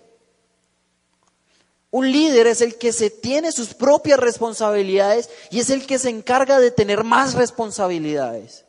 Un 1.91 2.13
líder 2.13 2.47
es 2.47 2.61
el 2.61 2.77
que 2.77 2.93
se 2.93 3.09
tiene 3.09 3.51
sus 3.51 3.73
propias 3.73 4.21
responsabilidades 4.21 5.31
y 5.51 5.61
es 5.61 5.71
el 5.71 5.87
que 5.87 5.99
se 5.99 6.11
encarga 6.11 6.61
de 6.61 6.71
tener 6.71 7.03
más 7.03 7.35
responsabilidades. 7.35 8.67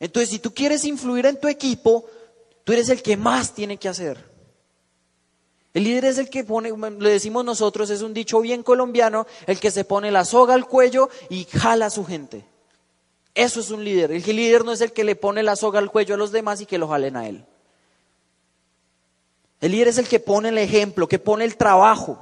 Entonces, 0.00 0.30
si 0.30 0.40
tú 0.40 0.52
quieres 0.52 0.84
influir 0.84 1.26
en 1.26 1.38
tu 1.38 1.46
equipo, 1.46 2.04
tú 2.64 2.72
eres 2.72 2.88
el 2.88 3.02
que 3.02 3.16
más 3.16 3.54
tiene 3.54 3.76
que 3.76 3.88
hacer. 3.88 4.32
El 5.72 5.84
líder 5.84 6.06
es 6.06 6.18
el 6.18 6.28
que 6.28 6.42
pone, 6.42 6.72
le 6.98 7.10
decimos 7.10 7.44
nosotros, 7.44 7.88
es 7.88 8.02
un 8.02 8.12
dicho 8.12 8.40
bien 8.40 8.64
colombiano, 8.64 9.26
el 9.46 9.60
que 9.60 9.70
se 9.70 9.84
pone 9.84 10.10
la 10.10 10.24
soga 10.24 10.54
al 10.54 10.66
cuello 10.66 11.08
y 11.30 11.44
jala 11.44 11.86
a 11.86 11.90
su 11.90 12.04
gente. 12.04 12.44
Eso 13.34 13.60
es 13.60 13.70
un 13.70 13.84
líder. 13.84 14.12
El 14.12 14.22
líder 14.24 14.64
no 14.64 14.72
es 14.72 14.80
el 14.80 14.92
que 14.92 15.04
le 15.04 15.16
pone 15.16 15.42
la 15.42 15.56
soga 15.56 15.78
al 15.78 15.90
cuello 15.90 16.14
a 16.14 16.18
los 16.18 16.32
demás 16.32 16.60
y 16.60 16.66
que 16.66 16.78
lo 16.78 16.88
jalen 16.88 17.16
a 17.16 17.28
él. 17.28 17.46
El 19.60 19.72
líder 19.72 19.88
es 19.88 19.98
el 19.98 20.08
que 20.08 20.20
pone 20.20 20.50
el 20.50 20.58
ejemplo, 20.58 21.08
que 21.08 21.18
pone 21.18 21.44
el 21.44 21.56
trabajo. 21.56 22.18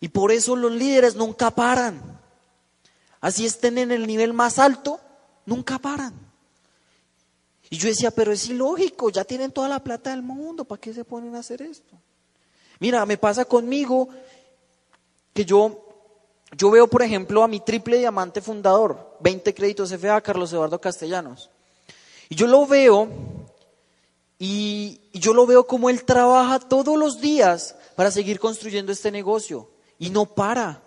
Y 0.00 0.08
por 0.08 0.32
eso 0.32 0.56
los 0.56 0.72
líderes 0.72 1.14
nunca 1.14 1.50
paran. 1.50 2.20
Así 3.20 3.46
estén 3.46 3.78
en 3.78 3.92
el 3.92 4.06
nivel 4.06 4.32
más 4.32 4.58
alto, 4.58 4.98
nunca 5.46 5.78
paran. 5.78 6.12
Y 7.70 7.76
yo 7.76 7.88
decía, 7.88 8.10
pero 8.10 8.32
es 8.32 8.48
ilógico, 8.48 9.10
ya 9.10 9.24
tienen 9.24 9.52
toda 9.52 9.68
la 9.68 9.82
plata 9.82 10.10
del 10.10 10.22
mundo, 10.22 10.64
¿para 10.64 10.80
qué 10.80 10.92
se 10.92 11.04
ponen 11.04 11.36
a 11.36 11.38
hacer 11.38 11.62
esto? 11.62 11.96
Mira, 12.80 13.06
me 13.06 13.16
pasa 13.16 13.44
conmigo 13.44 14.08
que 15.32 15.44
yo, 15.44 15.91
yo 16.56 16.70
veo, 16.70 16.86
por 16.86 17.02
ejemplo, 17.02 17.42
a 17.42 17.48
mi 17.48 17.60
triple 17.60 17.98
diamante 17.98 18.40
fundador, 18.40 19.16
20 19.20 19.54
créditos 19.54 19.90
FA, 19.92 20.20
Carlos 20.20 20.52
Eduardo 20.52 20.80
Castellanos. 20.80 21.50
Y 22.28 22.34
yo 22.34 22.46
lo 22.46 22.66
veo 22.66 23.08
y, 24.38 25.00
yo 25.14 25.32
lo 25.32 25.46
veo 25.46 25.66
como 25.66 25.88
él 25.88 26.04
trabaja 26.04 26.58
todos 26.58 26.98
los 26.98 27.20
días 27.20 27.74
para 27.96 28.10
seguir 28.10 28.38
construyendo 28.38 28.92
este 28.92 29.10
negocio 29.10 29.68
y 29.98 30.10
no 30.10 30.26
para. 30.26 30.82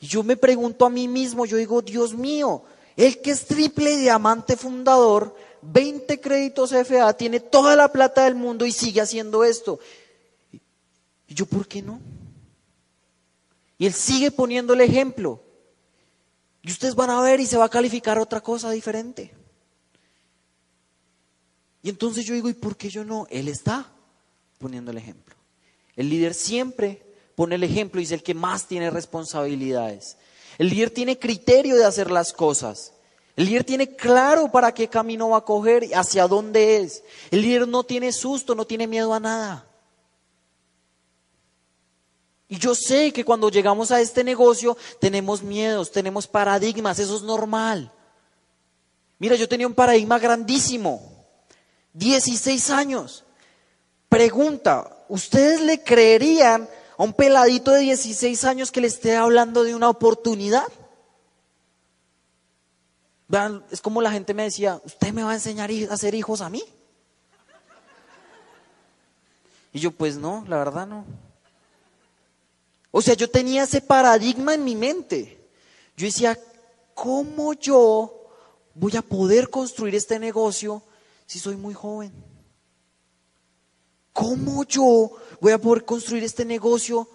Y 0.00 0.06
yo 0.06 0.22
me 0.22 0.36
pregunto 0.36 0.86
a 0.86 0.90
mí 0.90 1.08
mismo, 1.08 1.44
yo 1.44 1.56
digo, 1.56 1.82
Dios 1.82 2.14
mío, 2.14 2.62
el 2.96 3.20
que 3.20 3.32
es 3.32 3.46
triple 3.46 3.96
diamante 3.96 4.56
fundador, 4.56 5.34
20 5.62 6.20
créditos 6.20 6.72
FA, 6.72 7.12
tiene 7.14 7.40
toda 7.40 7.76
la 7.76 7.90
plata 7.90 8.24
del 8.24 8.36
mundo 8.36 8.64
y 8.64 8.72
sigue 8.72 9.00
haciendo 9.00 9.44
esto. 9.44 9.80
¿Y 11.26 11.34
yo 11.34 11.46
por 11.46 11.66
qué 11.66 11.82
no? 11.82 12.00
Y 13.78 13.86
él 13.86 13.94
sigue 13.94 14.30
poniendo 14.30 14.74
el 14.74 14.80
ejemplo. 14.80 15.42
Y 16.62 16.70
ustedes 16.70 16.94
van 16.94 17.10
a 17.10 17.20
ver 17.20 17.40
y 17.40 17.46
se 17.46 17.56
va 17.56 17.66
a 17.66 17.70
calificar 17.70 18.18
otra 18.18 18.40
cosa 18.40 18.70
diferente. 18.70 19.32
Y 21.82 21.88
entonces 21.88 22.26
yo 22.26 22.34
digo, 22.34 22.48
¿y 22.48 22.54
por 22.54 22.76
qué 22.76 22.90
yo 22.90 23.04
no? 23.04 23.26
Él 23.30 23.48
está 23.48 23.90
poniendo 24.58 24.90
el 24.90 24.98
ejemplo. 24.98 25.36
El 25.94 26.10
líder 26.10 26.34
siempre 26.34 27.02
pone 27.36 27.54
el 27.54 27.62
ejemplo 27.62 28.00
y 28.00 28.04
es 28.04 28.10
el 28.10 28.22
que 28.22 28.34
más 28.34 28.66
tiene 28.66 28.90
responsabilidades. 28.90 30.16
El 30.58 30.70
líder 30.70 30.90
tiene 30.90 31.18
criterio 31.18 31.76
de 31.76 31.84
hacer 31.84 32.10
las 32.10 32.32
cosas. 32.32 32.92
El 33.36 33.46
líder 33.46 33.62
tiene 33.62 33.94
claro 33.94 34.50
para 34.50 34.74
qué 34.74 34.88
camino 34.88 35.28
va 35.28 35.38
a 35.38 35.44
coger, 35.44 35.88
hacia 35.94 36.26
dónde 36.26 36.78
es. 36.78 37.04
El 37.30 37.42
líder 37.42 37.68
no 37.68 37.84
tiene 37.84 38.10
susto, 38.10 38.56
no 38.56 38.66
tiene 38.66 38.88
miedo 38.88 39.14
a 39.14 39.20
nada. 39.20 39.67
Y 42.48 42.58
yo 42.58 42.74
sé 42.74 43.12
que 43.12 43.24
cuando 43.24 43.50
llegamos 43.50 43.90
a 43.90 44.00
este 44.00 44.24
negocio 44.24 44.76
tenemos 45.00 45.42
miedos, 45.42 45.92
tenemos 45.92 46.26
paradigmas, 46.26 46.98
eso 46.98 47.16
es 47.16 47.22
normal. 47.22 47.92
Mira, 49.18 49.36
yo 49.36 49.48
tenía 49.48 49.66
un 49.66 49.74
paradigma 49.74 50.18
grandísimo, 50.18 51.26
16 51.92 52.70
años. 52.70 53.24
Pregunta, 54.08 55.04
¿ustedes 55.08 55.60
le 55.60 55.82
creerían 55.82 56.66
a 56.96 57.02
un 57.02 57.12
peladito 57.12 57.72
de 57.72 57.80
16 57.80 58.44
años 58.44 58.72
que 58.72 58.80
le 58.80 58.86
esté 58.86 59.14
hablando 59.14 59.62
de 59.62 59.74
una 59.74 59.90
oportunidad? 59.90 60.64
Vean, 63.26 63.62
es 63.70 63.82
como 63.82 64.00
la 64.00 64.10
gente 64.10 64.32
me 64.32 64.44
decía, 64.44 64.80
¿usted 64.84 65.12
me 65.12 65.22
va 65.22 65.32
a 65.32 65.34
enseñar 65.34 65.70
a 65.70 65.92
hacer 65.92 66.14
hijos 66.14 66.40
a 66.40 66.48
mí? 66.48 66.62
Y 69.74 69.80
yo, 69.80 69.90
pues 69.90 70.16
no, 70.16 70.46
la 70.48 70.56
verdad 70.56 70.86
no. 70.86 71.04
O 72.90 73.02
sea, 73.02 73.14
yo 73.14 73.28
tenía 73.28 73.64
ese 73.64 73.80
paradigma 73.80 74.54
en 74.54 74.64
mi 74.64 74.74
mente. 74.74 75.38
Yo 75.96 76.06
decía, 76.06 76.38
¿cómo 76.94 77.52
yo 77.54 78.30
voy 78.74 78.96
a 78.96 79.02
poder 79.02 79.50
construir 79.50 79.94
este 79.94 80.18
negocio 80.18 80.82
si 81.26 81.38
soy 81.38 81.56
muy 81.56 81.74
joven? 81.74 82.12
¿Cómo 84.12 84.64
yo 84.64 85.12
voy 85.40 85.52
a 85.52 85.58
poder 85.58 85.84
construir 85.84 86.24
este 86.24 86.44
negocio 86.44 87.08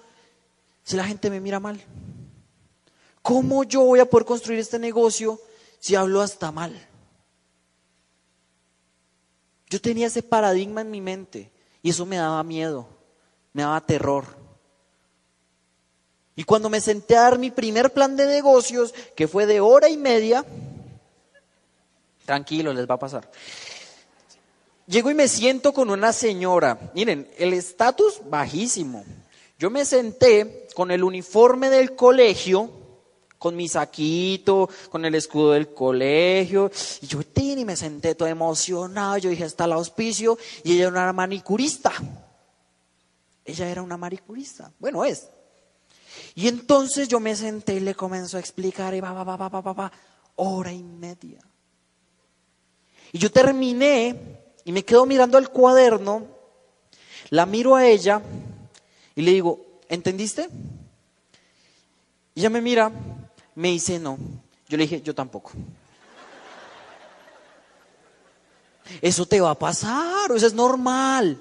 si 0.83 0.95
la 0.95 1.05
gente 1.05 1.29
me 1.29 1.41
mira 1.41 1.59
mal? 1.59 1.83
¿Cómo 3.21 3.63
yo 3.63 3.81
voy 3.81 3.99
a 3.99 4.09
poder 4.09 4.25
construir 4.25 4.59
este 4.59 4.79
negocio 4.79 5.39
si 5.79 5.95
hablo 5.95 6.21
hasta 6.21 6.51
mal? 6.51 6.87
Yo 9.69 9.81
tenía 9.81 10.07
ese 10.07 10.21
paradigma 10.21 10.81
en 10.81 10.91
mi 10.91 11.01
mente 11.01 11.51
y 11.81 11.89
eso 11.89 12.05
me 12.05 12.17
daba 12.17 12.43
miedo, 12.43 12.87
me 13.53 13.63
daba 13.63 13.85
terror. 13.85 14.42
Y 16.35 16.43
cuando 16.43 16.69
me 16.69 16.81
senté 16.81 17.15
a 17.15 17.21
dar 17.21 17.39
mi 17.39 17.51
primer 17.51 17.91
plan 17.91 18.15
de 18.15 18.25
negocios, 18.25 18.93
que 19.15 19.27
fue 19.27 19.45
de 19.45 19.59
hora 19.59 19.89
y 19.89 19.97
media, 19.97 20.45
tranquilo, 22.25 22.73
les 22.73 22.89
va 22.89 22.95
a 22.95 22.99
pasar. 22.99 23.29
Llego 24.87 25.11
y 25.11 25.13
me 25.13 25.27
siento 25.27 25.73
con 25.73 25.89
una 25.89 26.11
señora. 26.11 26.91
Miren, 26.93 27.29
el 27.37 27.53
estatus 27.53 28.21
bajísimo. 28.25 29.05
Yo 29.57 29.69
me 29.69 29.85
senté 29.85 30.67
con 30.73 30.91
el 30.91 31.03
uniforme 31.03 31.69
del 31.69 31.95
colegio, 31.95 32.69
con 33.37 33.55
mi 33.55 33.69
saquito, 33.69 34.69
con 34.89 35.05
el 35.05 35.15
escudo 35.15 35.51
del 35.51 35.73
colegio. 35.73 36.71
Y 37.01 37.07
yo, 37.07 37.21
y 37.35 37.65
me 37.65 37.75
senté 37.75 38.15
todo 38.15 38.27
emocionado. 38.27 39.17
Yo 39.17 39.29
dije, 39.29 39.45
está 39.45 39.65
el 39.65 39.73
auspicio. 39.73 40.37
Y 40.63 40.73
ella 40.73 40.87
era 40.87 40.89
una 40.89 41.13
manicurista. 41.13 41.91
Ella 43.45 43.69
era 43.69 43.81
una 43.81 43.97
manicurista. 43.97 44.71
Bueno, 44.79 45.05
es. 45.05 45.29
Y 46.35 46.47
entonces 46.47 47.07
yo 47.07 47.19
me 47.19 47.35
senté 47.35 47.75
y 47.75 47.79
le 47.79 47.95
comenzó 47.95 48.37
a 48.37 48.39
explicar, 48.39 48.93
y 48.93 49.01
va, 49.01 49.11
va, 49.11 49.23
va, 49.23 49.47
va, 49.47 49.91
hora 50.35 50.71
y 50.71 50.83
media. 50.83 51.39
Y 53.11 53.19
yo 53.19 53.31
terminé 53.31 54.15
y 54.65 54.71
me 54.71 54.83
quedo 54.83 55.05
mirando 55.05 55.37
el 55.37 55.49
cuaderno, 55.49 56.27
la 57.29 57.45
miro 57.45 57.75
a 57.75 57.85
ella 57.85 58.21
y 59.15 59.21
le 59.21 59.31
digo, 59.31 59.59
¿entendiste? 59.89 60.49
Y 62.35 62.39
ella 62.39 62.49
me 62.49 62.61
mira, 62.61 62.91
me 63.55 63.69
dice 63.69 63.99
no. 63.99 64.17
Yo 64.67 64.77
le 64.77 64.83
dije, 64.83 65.01
yo 65.01 65.13
tampoco. 65.13 65.51
Eso 69.01 69.25
te 69.25 69.39
va 69.39 69.51
a 69.51 69.59
pasar, 69.59 70.31
eso 70.35 70.47
es 70.47 70.53
normal, 70.53 71.39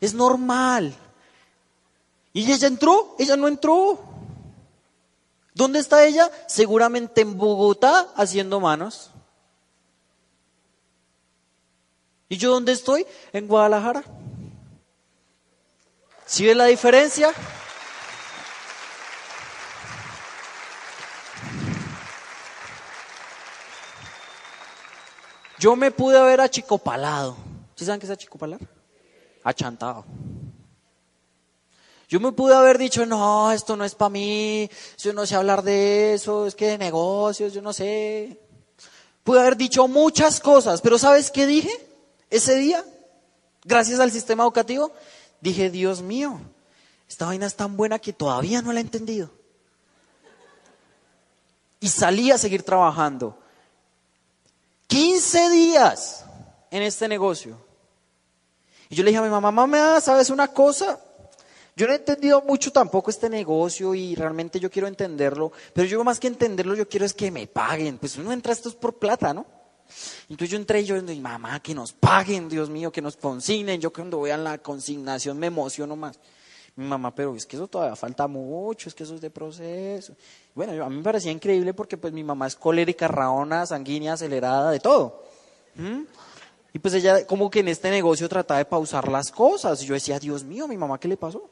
es 0.00 0.14
normal. 0.14 0.94
Y 2.32 2.50
ella 2.50 2.66
entró, 2.66 3.16
ella 3.18 3.36
no 3.36 3.48
entró. 3.48 3.98
¿Dónde 5.54 5.80
está 5.80 6.04
ella? 6.04 6.30
Seguramente 6.46 7.20
en 7.20 7.36
Bogotá 7.36 8.08
haciendo 8.14 8.60
manos. 8.60 9.10
¿Y 12.28 12.36
yo 12.36 12.50
dónde 12.50 12.72
estoy? 12.72 13.06
En 13.32 13.48
Guadalajara. 13.48 14.04
¿Sí 16.26 16.44
ves 16.44 16.56
la 16.56 16.66
diferencia? 16.66 17.32
Yo 25.58 25.74
me 25.74 25.90
pude 25.90 26.18
haber 26.18 26.40
achicopalado. 26.40 27.36
¿Sí 27.74 27.84
saben 27.84 27.98
qué 27.98 28.06
es 28.06 28.12
achicopalar? 28.12 28.60
Achantado. 29.42 30.04
Yo 32.08 32.20
me 32.20 32.32
pude 32.32 32.54
haber 32.54 32.78
dicho, 32.78 33.04
no, 33.04 33.52
esto 33.52 33.76
no 33.76 33.84
es 33.84 33.94
para 33.94 34.08
mí, 34.08 34.70
yo 34.96 35.12
no 35.12 35.26
sé 35.26 35.36
hablar 35.36 35.62
de 35.62 36.14
eso, 36.14 36.46
es 36.46 36.54
que 36.54 36.68
de 36.68 36.78
negocios, 36.78 37.52
yo 37.52 37.60
no 37.60 37.74
sé. 37.74 38.40
Pude 39.22 39.40
haber 39.40 39.58
dicho 39.58 39.86
muchas 39.88 40.40
cosas, 40.40 40.80
pero 40.80 40.98
¿sabes 40.98 41.30
qué 41.30 41.46
dije? 41.46 41.70
Ese 42.30 42.56
día, 42.56 42.82
gracias 43.62 44.00
al 44.00 44.10
sistema 44.10 44.42
educativo, 44.42 44.90
dije, 45.42 45.68
Dios 45.68 46.00
mío, 46.00 46.40
esta 47.06 47.26
vaina 47.26 47.44
es 47.44 47.54
tan 47.54 47.76
buena 47.76 47.98
que 47.98 48.14
todavía 48.14 48.62
no 48.62 48.72
la 48.72 48.80
he 48.80 48.82
entendido. 48.82 49.30
Y 51.80 51.88
salí 51.88 52.30
a 52.30 52.38
seguir 52.38 52.62
trabajando. 52.62 53.38
15 54.86 55.50
días 55.50 56.24
en 56.70 56.82
este 56.82 57.06
negocio. 57.06 57.58
Y 58.88 58.96
yo 58.96 59.04
le 59.04 59.10
dije 59.10 59.18
a 59.18 59.24
mi 59.24 59.28
mamá, 59.28 59.50
mamá, 59.50 60.00
¿sabes 60.00 60.30
una 60.30 60.48
cosa? 60.48 60.98
Yo 61.78 61.86
no 61.86 61.92
he 61.92 61.96
entendido 61.96 62.42
mucho 62.42 62.72
tampoco 62.72 63.08
este 63.08 63.30
negocio 63.30 63.94
y 63.94 64.16
realmente 64.16 64.58
yo 64.58 64.68
quiero 64.68 64.88
entenderlo, 64.88 65.52
pero 65.72 65.86
yo 65.86 66.02
más 66.02 66.18
que 66.18 66.26
entenderlo, 66.26 66.74
yo 66.74 66.88
quiero 66.88 67.06
es 67.06 67.14
que 67.14 67.30
me 67.30 67.46
paguen. 67.46 67.98
Pues 67.98 68.16
uno 68.16 68.32
entra 68.32 68.52
esto 68.52 68.68
es 68.68 68.74
por 68.74 68.98
plata, 68.98 69.32
¿no? 69.32 69.46
Entonces 70.28 70.50
yo 70.50 70.56
entré 70.56 70.80
y 70.80 70.86
yo, 70.86 71.00
mi 71.00 71.20
mamá, 71.20 71.60
que 71.60 71.76
nos 71.76 71.92
paguen, 71.92 72.48
Dios 72.48 72.68
mío, 72.68 72.90
que 72.90 73.00
nos 73.00 73.16
consignen. 73.16 73.80
Yo 73.80 73.92
cuando 73.92 74.18
voy 74.18 74.30
a 74.30 74.36
la 74.36 74.58
consignación 74.58 75.38
me 75.38 75.46
emociono 75.46 75.94
más. 75.94 76.18
Mi 76.74 76.84
mamá, 76.84 77.14
pero 77.14 77.36
es 77.36 77.46
que 77.46 77.54
eso 77.54 77.68
todavía 77.68 77.94
falta 77.94 78.26
mucho, 78.26 78.88
es 78.88 78.94
que 78.96 79.04
eso 79.04 79.14
es 79.14 79.20
de 79.20 79.30
proceso. 79.30 80.16
Bueno, 80.56 80.84
a 80.84 80.88
mí 80.90 80.96
me 80.96 81.02
parecía 81.04 81.30
increíble 81.30 81.74
porque 81.74 81.96
pues 81.96 82.12
mi 82.12 82.24
mamá 82.24 82.48
es 82.48 82.56
colérica, 82.56 83.06
raona, 83.06 83.66
sanguínea, 83.66 84.14
acelerada, 84.14 84.72
de 84.72 84.80
todo. 84.80 85.22
¿Mm? 85.76 86.02
Y 86.72 86.78
pues 86.80 86.94
ella 86.94 87.24
como 87.24 87.48
que 87.48 87.60
en 87.60 87.68
este 87.68 87.88
negocio 87.88 88.28
trataba 88.28 88.58
de 88.58 88.64
pausar 88.64 89.08
las 89.08 89.30
cosas. 89.30 89.80
Y 89.82 89.86
yo 89.86 89.94
decía, 89.94 90.18
Dios 90.18 90.42
mío, 90.42 90.66
mi 90.66 90.76
mamá, 90.76 90.98
¿qué 90.98 91.06
le 91.06 91.16
pasó? 91.16 91.48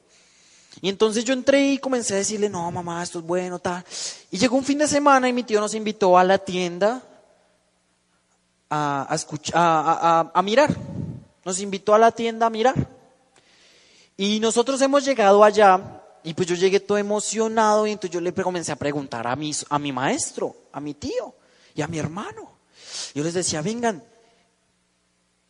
Y 0.81 0.89
entonces 0.89 1.25
yo 1.25 1.33
entré 1.33 1.73
y 1.73 1.79
comencé 1.79 2.15
a 2.15 2.19
decirle, 2.19 2.49
no, 2.49 2.71
mamá, 2.71 3.03
esto 3.03 3.21
es 3.21 3.25
bueno, 3.25 3.59
tal. 3.59 3.85
Y 4.31 4.39
llegó 4.39 4.57
un 4.57 4.65
fin 4.65 4.79
de 4.79 4.87
semana 4.87 5.29
y 5.29 5.33
mi 5.33 5.43
tío 5.43 5.61
nos 5.61 5.75
invitó 5.75 6.19
a 6.19 6.25
la 6.25 6.39
tienda 6.39 7.03
a, 8.69 9.09
escuchar, 9.15 9.55
a, 9.57 10.43
mirar. 10.43 10.75
Nos 11.45 11.61
invitó 11.61 11.95
a 11.95 11.99
la 11.99 12.13
tienda 12.13 12.47
a 12.47 12.51
mirar. 12.51 12.75
Y 14.17 14.41
nosotros 14.41 14.81
hemos 14.83 15.05
llegado 15.05 15.43
allá 15.43 16.03
y 16.23 16.35
pues 16.35 16.49
yo 16.49 16.55
llegué 16.55 16.81
todo 16.81 16.99
emocionado 16.99 17.87
y 17.87 17.93
entonces 17.93 18.13
yo 18.13 18.21
le 18.21 18.33
comencé 18.33 18.73
a 18.73 18.77
preguntar 18.77 19.27
a 19.27 19.37
mi, 19.37 19.53
a 19.69 19.79
mi 19.79 19.93
maestro, 19.93 20.57
a 20.73 20.81
mi 20.81 20.95
tío 20.95 21.35
y 21.75 21.83
a 21.83 21.87
mi 21.87 21.99
hermano. 21.99 22.51
Yo 23.15 23.23
les 23.23 23.35
decía, 23.35 23.63
vengan, 23.63 24.03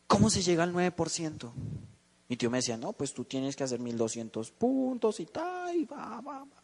¿cómo 0.06 0.30
se 0.30 0.42
llega 0.42 0.64
al 0.64 0.72
9%? 0.74 1.50
Mi 2.28 2.36
tío 2.36 2.50
me 2.50 2.58
decía, 2.58 2.76
no, 2.76 2.92
pues 2.92 3.14
tú 3.14 3.24
tienes 3.24 3.54
que 3.54 3.64
hacer 3.64 3.78
1200 3.78 4.50
puntos 4.52 5.20
y 5.20 5.26
tal, 5.26 5.76
y 5.76 5.84
va, 5.84 6.20
va, 6.20 6.40
va. 6.40 6.62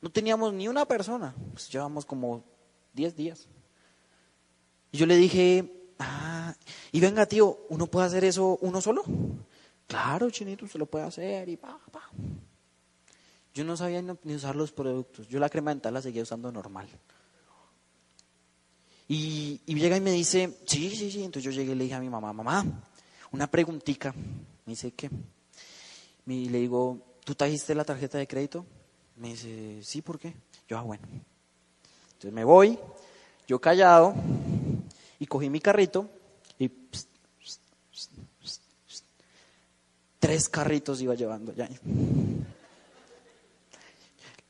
No 0.00 0.10
teníamos 0.10 0.52
ni 0.52 0.68
una 0.68 0.86
persona, 0.86 1.34
pues 1.52 1.70
llevamos 1.70 2.04
como 2.04 2.44
10 2.94 3.16
días. 3.16 3.48
Y 4.90 4.98
yo 4.98 5.06
le 5.06 5.16
dije, 5.16 5.82
Ah, 6.04 6.54
y 6.90 7.00
venga, 7.00 7.26
tío, 7.26 7.66
¿uno 7.68 7.86
puede 7.86 8.06
hacer 8.06 8.24
eso 8.24 8.58
uno 8.62 8.80
solo? 8.80 9.04
Claro, 9.86 10.30
chinito, 10.30 10.66
se 10.66 10.78
lo 10.78 10.86
puede 10.86 11.04
hacer 11.04 11.48
y 11.48 11.56
pa, 11.56 11.78
pa. 11.90 12.10
Yo 13.54 13.64
no 13.64 13.76
sabía 13.76 14.02
ni 14.02 14.34
usar 14.34 14.56
los 14.56 14.72
productos. 14.72 15.28
Yo 15.28 15.38
la 15.38 15.48
crema 15.48 15.70
dental 15.70 15.94
la 15.94 16.02
seguía 16.02 16.22
usando 16.22 16.50
normal. 16.50 16.88
Y, 19.08 19.60
llega 19.66 19.96
y 19.96 20.00
me 20.00 20.10
dice, 20.10 20.58
sí, 20.66 20.90
sí, 20.90 21.10
sí. 21.10 21.22
Entonces 21.22 21.44
yo 21.44 21.50
llegué 21.50 21.72
y 21.72 21.74
le 21.74 21.84
dije 21.84 21.96
a 21.96 22.00
mi 22.00 22.08
mamá, 22.08 22.32
mamá, 22.32 22.64
una 23.30 23.46
preguntita. 23.50 24.14
Me 24.66 24.72
dice, 24.72 24.92
¿qué? 24.92 25.10
Y 26.26 26.48
le 26.48 26.58
digo, 26.58 26.98
¿tú 27.24 27.34
trajiste 27.34 27.74
la 27.74 27.84
tarjeta 27.84 28.18
de 28.18 28.26
crédito? 28.26 28.64
Me 29.16 29.28
dice, 29.28 29.80
sí, 29.82 30.02
¿por 30.02 30.18
qué? 30.18 30.34
Yo, 30.68 30.78
ah, 30.78 30.82
bueno. 30.82 31.02
Entonces 32.12 32.32
me 32.32 32.44
voy, 32.44 32.78
yo 33.48 33.60
callado, 33.60 34.14
y 35.18 35.26
cogí 35.26 35.50
mi 35.50 35.60
carrito 35.60 36.08
y 36.58 36.70
tres 40.18 40.48
carritos 40.48 41.00
iba 41.00 41.14
llevando 41.14 41.52
ya. 41.54 41.68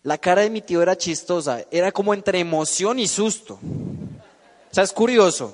La 0.02 0.18
cara 0.18 0.42
de 0.42 0.50
mi 0.50 0.62
tío 0.62 0.82
era 0.82 0.96
chistosa, 0.96 1.64
era 1.70 1.92
como 1.92 2.12
entre 2.12 2.40
emoción 2.40 2.98
y 2.98 3.06
susto. 3.06 3.54
O 3.54 4.74
sea, 4.74 4.84
es 4.84 4.92
curioso. 4.92 5.52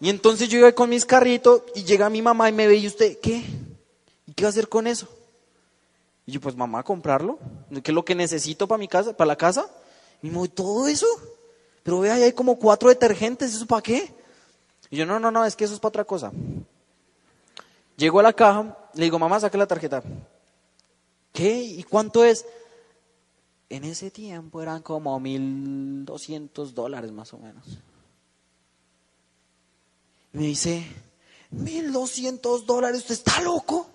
Y 0.00 0.10
entonces 0.10 0.48
yo 0.48 0.58
iba 0.58 0.72
con 0.72 0.90
mis 0.90 1.04
carritos 1.04 1.62
y 1.74 1.84
llega 1.84 2.10
mi 2.10 2.20
mamá 2.20 2.48
y 2.48 2.52
me 2.52 2.66
ve 2.66 2.76
y 2.76 2.86
usted, 2.86 3.18
¿qué? 3.20 3.42
¿Y 4.26 4.32
qué 4.32 4.44
va 4.44 4.48
a 4.48 4.50
hacer 4.50 4.68
con 4.68 4.86
eso? 4.86 5.08
Y 6.26 6.32
yo, 6.32 6.40
pues 6.40 6.56
mamá, 6.56 6.82
comprarlo. 6.82 7.38
¿Qué 7.70 7.90
es 7.90 7.94
lo 7.94 8.04
que 8.04 8.14
necesito 8.14 8.68
para 8.68 8.78
mi 8.78 8.88
casa, 8.88 9.16
para 9.16 9.28
la 9.28 9.36
casa? 9.36 9.68
Y 10.22 10.30
me 10.30 10.48
todo 10.48 10.86
eso. 10.86 11.06
Pero 11.82 12.00
vea, 12.00 12.14
ahí 12.14 12.22
hay 12.22 12.32
como 12.32 12.58
cuatro 12.58 12.88
detergentes, 12.88 13.54
¿eso 13.54 13.66
para 13.66 13.82
qué? 13.82 14.14
Y 14.90 14.96
yo, 14.96 15.06
no, 15.06 15.18
no, 15.18 15.30
no, 15.30 15.44
es 15.44 15.56
que 15.56 15.64
eso 15.64 15.74
es 15.74 15.80
para 15.80 15.88
otra 15.88 16.04
cosa. 16.04 16.30
Llego 17.96 18.20
a 18.20 18.22
la 18.22 18.32
caja, 18.32 18.76
le 18.94 19.04
digo, 19.04 19.18
mamá, 19.18 19.40
saque 19.40 19.58
la 19.58 19.66
tarjeta. 19.66 20.02
¿Qué? 21.32 21.62
¿Y 21.62 21.82
cuánto 21.82 22.24
es? 22.24 22.44
En 23.68 23.84
ese 23.84 24.10
tiempo 24.10 24.60
eran 24.60 24.82
como 24.82 25.18
mil 25.18 26.04
doscientos 26.04 26.74
dólares 26.74 27.10
más 27.10 27.32
o 27.32 27.38
menos. 27.38 27.64
Me 30.32 30.42
dice, 30.42 30.86
mil 31.50 31.92
doscientos 31.92 32.66
dólares, 32.66 33.00
¿usted 33.00 33.14
está 33.14 33.40
loco? 33.40 33.88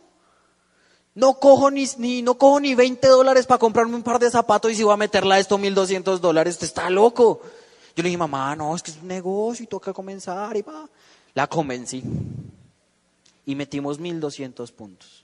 No 1.17 1.39
cojo 1.39 1.71
ni, 1.71 1.87
ni, 1.97 2.21
no 2.21 2.37
cojo 2.37 2.59
ni 2.59 2.75
20 2.75 3.07
dólares 3.07 3.47
para 3.47 3.57
comprarme 3.57 3.95
un 3.95 4.03
par 4.03 4.19
de 4.19 4.29
zapatos 4.29 4.71
y 4.71 4.75
si 4.75 4.83
voy 4.83 4.93
a 4.93 4.97
meterla 4.97 5.33
a 5.33 5.39
esto 5.39 5.57
mil 5.57 5.73
doscientos 5.73 6.21
dólares, 6.21 6.53
usted 6.53 6.67
está 6.67 6.91
loco. 6.91 7.41
Yo 7.95 8.03
le 8.03 8.09
dije, 8.09 8.19
mamá, 8.19 8.55
no, 8.55 8.75
es 8.75 8.83
que 8.83 8.91
es 8.91 8.97
un 9.01 9.07
negocio 9.07 9.63
y 9.63 9.67
toca 9.67 9.93
comenzar 9.93 10.55
y 10.55 10.61
va. 10.61 10.87
La 11.33 11.47
convencí. 11.47 12.03
Y 13.47 13.55
metimos 13.55 13.97
1200 13.97 14.71
puntos. 14.71 15.23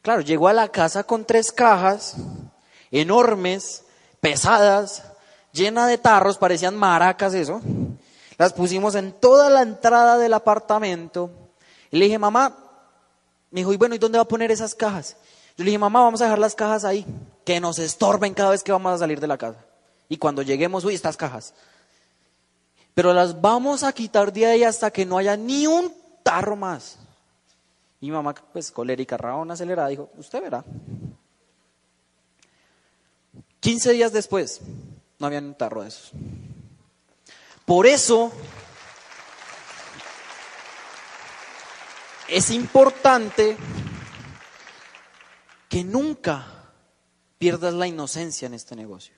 Claro, 0.00 0.20
llegó 0.20 0.46
a 0.46 0.52
la 0.52 0.68
casa 0.68 1.02
con 1.02 1.24
tres 1.24 1.50
cajas 1.50 2.14
enormes, 2.92 3.84
pesadas, 4.20 5.02
llenas 5.52 5.88
de 5.88 5.98
tarros, 5.98 6.38
parecían 6.38 6.76
maracas 6.76 7.34
eso. 7.34 7.60
Las 8.36 8.52
pusimos 8.52 8.94
en 8.94 9.10
toda 9.10 9.50
la 9.50 9.62
entrada 9.62 10.18
del 10.18 10.34
apartamento. 10.34 11.30
Y 11.90 11.98
le 11.98 12.04
dije, 12.04 12.18
mamá, 12.20 12.67
me 13.50 13.60
dijo, 13.60 13.72
y 13.72 13.76
bueno, 13.76 13.94
¿y 13.94 13.98
dónde 13.98 14.18
va 14.18 14.22
a 14.22 14.28
poner 14.28 14.50
esas 14.50 14.74
cajas? 14.74 15.16
Yo 15.56 15.64
le 15.64 15.70
dije, 15.70 15.78
mamá, 15.78 16.00
vamos 16.02 16.20
a 16.20 16.24
dejar 16.24 16.38
las 16.38 16.54
cajas 16.54 16.84
ahí, 16.84 17.04
que 17.44 17.60
nos 17.60 17.78
estorben 17.78 18.34
cada 18.34 18.50
vez 18.50 18.62
que 18.62 18.72
vamos 18.72 18.92
a 18.92 18.98
salir 18.98 19.20
de 19.20 19.26
la 19.26 19.38
casa. 19.38 19.64
Y 20.08 20.16
cuando 20.16 20.42
lleguemos, 20.42 20.84
uy, 20.84 20.94
estas 20.94 21.16
cajas. 21.16 21.54
Es 42.28 42.50
importante 42.50 43.56
que 45.68 45.84
nunca 45.84 46.72
pierdas 47.38 47.74
la 47.74 47.86
inocencia 47.86 48.46
en 48.46 48.54
este 48.54 48.76
negocio. 48.76 49.14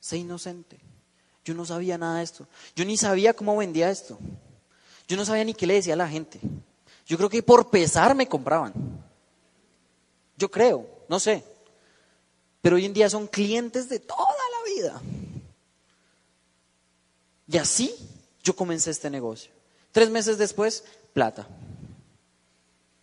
Sé 0.00 0.18
inocente. 0.18 0.78
Yo 1.44 1.54
no 1.54 1.64
sabía 1.64 1.98
nada 1.98 2.18
de 2.18 2.24
esto. 2.24 2.46
Yo 2.74 2.84
ni 2.84 2.96
sabía 2.96 3.34
cómo 3.34 3.56
vendía 3.56 3.90
esto. 3.90 4.18
Yo 5.06 5.16
no 5.16 5.24
sabía 5.24 5.44
ni 5.44 5.54
qué 5.54 5.66
le 5.66 5.74
decía 5.74 5.94
a 5.94 5.96
la 5.96 6.08
gente. 6.08 6.40
Yo 7.06 7.16
creo 7.16 7.30
que 7.30 7.42
por 7.42 7.70
pesar 7.70 8.14
me 8.14 8.28
compraban. 8.28 8.72
Yo 10.36 10.50
creo, 10.50 10.86
no 11.08 11.18
sé. 11.18 11.44
Pero 12.60 12.76
hoy 12.76 12.84
en 12.84 12.92
día 12.92 13.08
son 13.08 13.26
clientes 13.26 13.88
de 13.88 14.00
toda 14.00 14.18
la 14.26 14.74
vida. 14.74 15.00
Y 17.48 17.56
así 17.56 17.94
yo 18.42 18.54
comencé 18.54 18.90
este 18.90 19.08
negocio. 19.08 19.50
Tres 19.90 20.10
meses 20.10 20.36
después, 20.36 20.84
plata. 21.14 21.48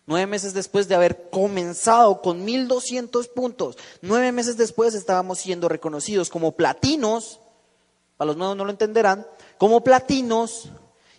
Nueve 0.06 0.26
meses 0.26 0.54
después 0.54 0.86
de 0.86 0.94
haber 0.94 1.30
comenzado 1.30 2.22
con 2.22 2.44
1200 2.44 3.26
puntos, 3.28 3.76
nueve 4.02 4.30
meses 4.30 4.56
después 4.56 4.94
estábamos 4.94 5.38
siendo 5.38 5.68
reconocidos 5.68 6.30
como 6.30 6.52
platinos, 6.52 7.40
para 8.16 8.28
los 8.28 8.36
nuevos 8.36 8.56
no 8.56 8.64
lo 8.64 8.70
entenderán, 8.70 9.26
como 9.58 9.82
platinos 9.82 10.70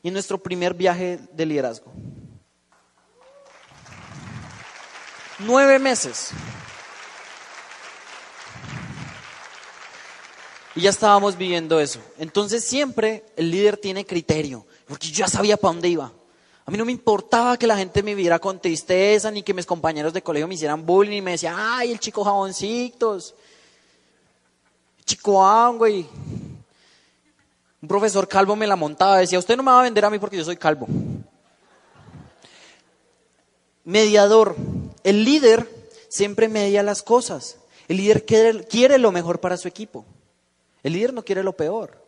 en 0.04 0.14
nuestro 0.14 0.38
primer 0.38 0.74
viaje 0.74 1.20
de 1.34 1.46
liderazgo. 1.46 1.92
Nueve 5.40 5.80
meses. 5.80 6.30
Y 10.76 10.82
ya 10.82 10.92
estábamos 10.92 11.38
viviendo 11.38 11.80
eso. 11.82 12.00
Entonces 12.18 12.64
siempre 12.64 13.26
el 13.36 13.52
líder 13.52 13.78
tiene 13.78 14.06
criterio, 14.06 14.66
porque 14.88 15.08
yo 15.08 15.26
ya 15.26 15.28
sabía 15.28 15.58
para 15.58 15.74
dónde 15.74 15.90
iba. 15.90 16.14
A 16.68 16.72
mí 16.72 16.78
no 16.78 16.84
me 16.84 16.92
importaba 16.92 17.56
que 17.56 17.66
la 17.66 17.78
gente 17.78 18.04
me 18.04 18.14
viera 18.14 18.40
con 18.40 18.60
tristeza, 18.60 19.32
ni 19.32 19.42
que 19.42 19.54
mis 19.54 19.66
compañeros 19.66 20.12
de 20.12 20.22
colegio 20.22 20.50
me 20.50 20.56
hicieran 20.56 20.86
bullying 20.86 21.20
y 21.20 21.22
me 21.22 21.32
decían, 21.32 21.56
ay, 21.58 21.94
el 21.94 22.00
chico 22.00 22.26
jaboncitos, 22.26 23.34
chico 25.06 25.74
güey. 25.78 26.06
Un 27.82 27.88
profesor 27.88 28.28
calvo 28.28 28.58
me 28.58 28.68
la 28.68 28.76
montaba, 28.76 29.20
decía, 29.20 29.40
usted 29.40 29.56
no 29.56 29.64
me 29.64 29.72
va 29.72 29.80
a 29.80 29.84
vender 29.84 30.04
a 30.04 30.10
mí 30.10 30.20
porque 30.20 30.36
yo 30.36 30.44
soy 30.44 30.58
calvo. 30.58 30.88
Mediador. 33.86 34.58
El 35.06 35.24
líder 35.24 35.70
siempre 36.10 36.50
media 36.50 36.84
las 36.84 37.02
cosas. 37.02 37.60
El 37.88 37.96
líder 37.96 38.26
quiere, 38.26 38.66
quiere 38.66 38.98
lo 38.98 39.14
mejor 39.14 39.40
para 39.40 39.56
su 39.56 39.70
equipo. 39.70 40.04
El 40.84 40.92
líder 40.92 41.14
no 41.14 41.24
quiere 41.24 41.44
lo 41.44 41.54
peor. 41.54 42.04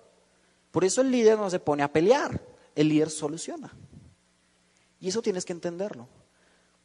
Por 0.71 0.83
eso 0.83 0.99
el 0.99 1.11
líder 1.11 1.37
no 1.37 1.49
se 1.49 1.61
pone 1.61 1.81
a 1.81 1.93
pelear. 1.93 2.41
El 2.75 2.89
líder 2.89 3.09
soluciona. 3.09 3.71
Y 4.99 5.09
eso 5.09 5.21
tienes 5.21 5.45
que 5.45 5.53
entenderlo. 5.53 6.07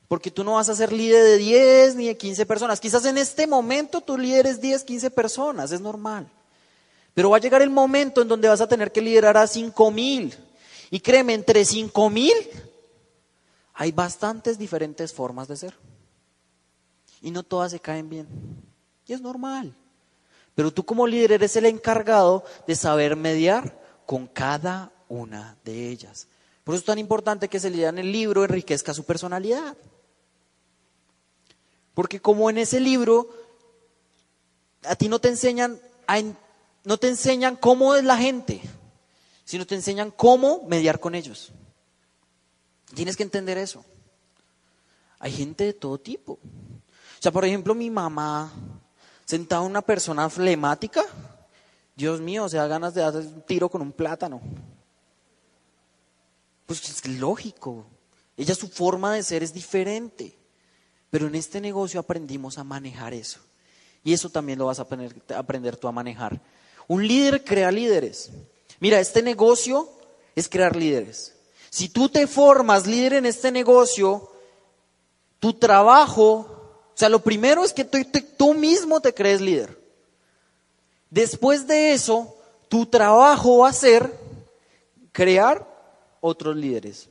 Porque 0.09 0.31
tú 0.31 0.44
no 0.44 0.55
vas 0.55 0.68
a 0.68 0.74
ser 0.74 0.92
líder 0.92 1.24
de 1.24 1.38
10 1.38 1.96
ni 1.96 2.07
de 2.07 2.16
15 2.16 2.46
personas. 2.46 2.81
Quizás 2.81 3.05
en 3.07 3.18
este 3.18 3.46
momento 3.46 4.00
tu 4.00 4.18
líder 4.18 4.46
es 4.46 4.61
10, 4.61 4.85
15 4.85 5.11
personas, 5.11 5.72
es 5.72 5.81
normal. 5.81 6.31
Pero 7.14 7.31
va 7.31 7.38
a 7.38 7.40
llegar 7.40 7.62
el 7.62 7.70
momento 7.70 8.22
en 8.22 8.29
donde 8.29 8.48
vas 8.48 8.61
a 8.61 8.68
tener 8.68 8.92
que 8.92 9.00
liderar 9.00 9.37
a 9.37 9.46
5 9.46 9.90
mil. 9.90 10.35
Y 10.90 11.00
créeme, 11.00 11.35
entre 11.35 11.64
5 11.64 12.11
mil 12.11 12.35
hay 13.74 13.90
bastantes 13.90 14.59
diferentes 14.59 15.12
formas 15.12 15.48
de 15.48 15.57
ser. 15.57 15.74
Y 17.20 17.31
no 17.31 17.42
todas 17.42 17.72
se 17.72 17.81
caen 17.81 18.09
bien. 18.09 18.29
Y 19.07 19.12
es 19.12 19.20
normal. 19.20 19.74
Pero 20.55 20.72
tú 20.72 20.85
como 20.85 21.07
líder 21.07 21.33
eres 21.33 21.57
el 21.57 21.66
encargado 21.66 22.44
de 22.66 22.77
saber 22.77 23.16
mediar 23.16 23.81
con 24.07 24.27
cada 24.27 24.92
una 25.09 25.57
de 25.64 25.88
ellas. 25.88 26.29
Por 26.64 26.74
eso 26.74 26.81
es 26.81 26.87
tan 26.87 26.98
importante 26.98 27.48
que 27.48 27.61
se 27.61 27.68
en 27.68 27.98
el 27.98 28.11
libro 28.11 28.42
enriquezca 28.42 28.94
su 28.94 29.05
personalidad. 29.05 29.77
Porque 31.92 32.20
como 32.20 32.48
en 32.50 32.59
ese 32.59 32.81
libro 32.81 33.29
a 34.83 34.96
ti 34.96 35.09
no 35.09 35.20
te 35.20 35.29
enseñan 35.29 35.79
no 36.85 36.98
te 36.98 37.09
enseñan 37.09 37.57
cómo 37.57 37.94
es 37.94 38.05
la 38.05 38.16
gente, 38.16 38.61
sino 39.44 39.66
te 39.66 39.74
enseñan 39.74 40.11
cómo 40.11 40.64
mediar 40.66 41.00
con 41.00 41.14
ellos. 41.14 41.53
Tienes 42.94 43.16
que 43.16 43.22
entender 43.22 43.59
eso. 43.59 43.85
Hay 45.18 45.33
gente 45.33 45.64
de 45.64 45.72
todo 45.72 45.98
tipo. 45.98 46.35
O 46.35 47.20
sea, 47.20 47.33
por 47.33 47.44
ejemplo, 47.44 47.74
mi 47.74 47.90
mamá, 47.90 48.53
sentada 49.24 49.62
una 49.62 49.81
persona 49.81 50.29
flemática, 50.29 51.03
Dios 51.96 52.20
mío, 52.20 52.44
o 52.44 52.48
sea, 52.48 52.66
ganas 52.66 52.92
de 52.94 53.00
dar 53.00 53.16
un 53.16 53.42
tiro 53.42 53.70
con 53.70 53.81
un 53.81 53.92
plátano. 53.92 54.40
Pues 56.66 56.88
es 56.88 57.07
lógico. 57.07 57.87
Ella 58.37 58.55
su 58.55 58.68
forma 58.68 59.14
de 59.14 59.22
ser 59.22 59.42
es 59.42 59.53
diferente. 59.53 60.37
Pero 61.11 61.27
en 61.29 61.35
este 61.35 61.61
negocio 61.61 62.00
aprendimos 62.00 62.59
a 62.59 62.64
manejar 62.64 63.14
eso. 63.14 63.40
Y 64.03 64.12
eso 64.12 64.29
también 64.29 64.59
lo 64.59 64.66
vas 64.66 64.79
a 64.79 64.83
aprender, 64.83 65.14
aprender 65.35 65.77
tú 65.77 65.88
a 65.88 65.92
manejar. 65.92 66.40
Un 66.88 67.07
líder 67.07 67.44
crea 67.44 67.70
líderes. 67.70 68.31
Mira, 68.81 69.00
este 69.00 69.22
negocio 69.22 69.88
es 70.35 70.48
crear 70.48 70.77
líderes. 70.77 71.35
Si 71.70 71.88
tú 71.88 72.09
te 72.09 72.27
formas 72.27 72.87
líder 72.87 73.14
en 73.14 73.27
este 73.27 73.50
negocio, 73.50 74.31
tu 75.40 75.55
trabajo, 75.55 76.31
o 76.94 76.96
sea, 76.96 77.09
lo 77.09 77.22
primero 77.22 77.64
es 77.64 77.72
que 77.72 77.85
tú, 77.85 77.98
tú 78.37 78.55
mismo 78.55 79.00
te 79.00 79.14
crees 79.14 79.40
líder. 79.40 79.79
Después 81.11 81.66
de 81.66 81.92
eso, 81.92 82.37
tu 82.68 82.87
trabajo 82.87 83.59
va 83.59 83.68
a 83.68 83.72
ser 83.72 84.12
crear 85.12 85.73
otros 86.26 86.56
líderes. 86.56 87.10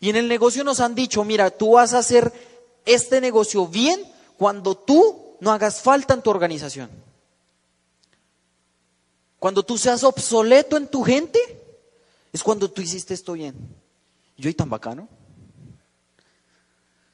Y 0.00 0.10
en 0.10 0.16
el 0.16 0.28
negocio 0.28 0.62
nos 0.62 0.80
han 0.80 0.94
dicho, 0.94 1.24
mira, 1.24 1.50
tú 1.50 1.72
vas 1.72 1.94
a 1.94 1.98
hacer 1.98 2.30
este 2.84 3.22
negocio 3.22 3.66
bien 3.66 4.00
cuando 4.36 4.76
tú 4.76 5.36
no 5.40 5.50
hagas 5.50 5.80
falta 5.80 6.12
en 6.12 6.20
tu 6.20 6.28
organización. 6.28 6.90
Cuando 9.38 9.62
tú 9.62 9.78
seas 9.78 10.04
obsoleto 10.04 10.76
en 10.76 10.88
tu 10.88 11.02
gente, 11.02 11.40
es 12.30 12.42
cuando 12.42 12.70
tú 12.70 12.82
hiciste 12.82 13.14
esto 13.14 13.32
bien. 13.32 13.54
Yo 14.36 14.50
y 14.50 14.54
tan 14.54 14.68
bacano. 14.68 15.08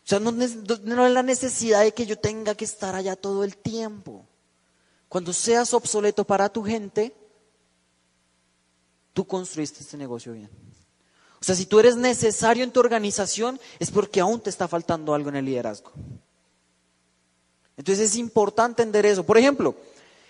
O 0.04 0.06
sea, 0.06 0.18
no 0.18 0.42
es 0.42 1.12
la 1.12 1.22
necesidad 1.22 1.84
de 1.84 1.92
que 1.94 2.06
yo 2.06 2.18
tenga 2.18 2.56
que 2.56 2.64
estar 2.64 2.96
allá 2.96 3.14
todo 3.14 3.44
el 3.44 3.56
tiempo. 3.56 4.26
Cuando 5.08 5.32
seas 5.32 5.72
obsoleto 5.74 6.24
para 6.24 6.48
tu 6.48 6.64
gente, 6.64 7.14
tú 9.12 9.24
construiste 9.24 9.80
este 9.80 9.96
negocio 9.96 10.32
bien. 10.32 10.63
O 11.44 11.46
sea, 11.46 11.54
si 11.54 11.66
tú 11.66 11.78
eres 11.78 11.96
necesario 11.96 12.64
en 12.64 12.70
tu 12.70 12.80
organización, 12.80 13.60
es 13.78 13.90
porque 13.90 14.18
aún 14.18 14.40
te 14.40 14.48
está 14.48 14.66
faltando 14.66 15.12
algo 15.12 15.28
en 15.28 15.36
el 15.36 15.44
liderazgo. 15.44 15.92
Entonces 17.76 18.12
es 18.12 18.16
importante 18.16 18.82
entender 18.82 19.04
eso. 19.04 19.26
Por 19.26 19.36
ejemplo, 19.36 19.74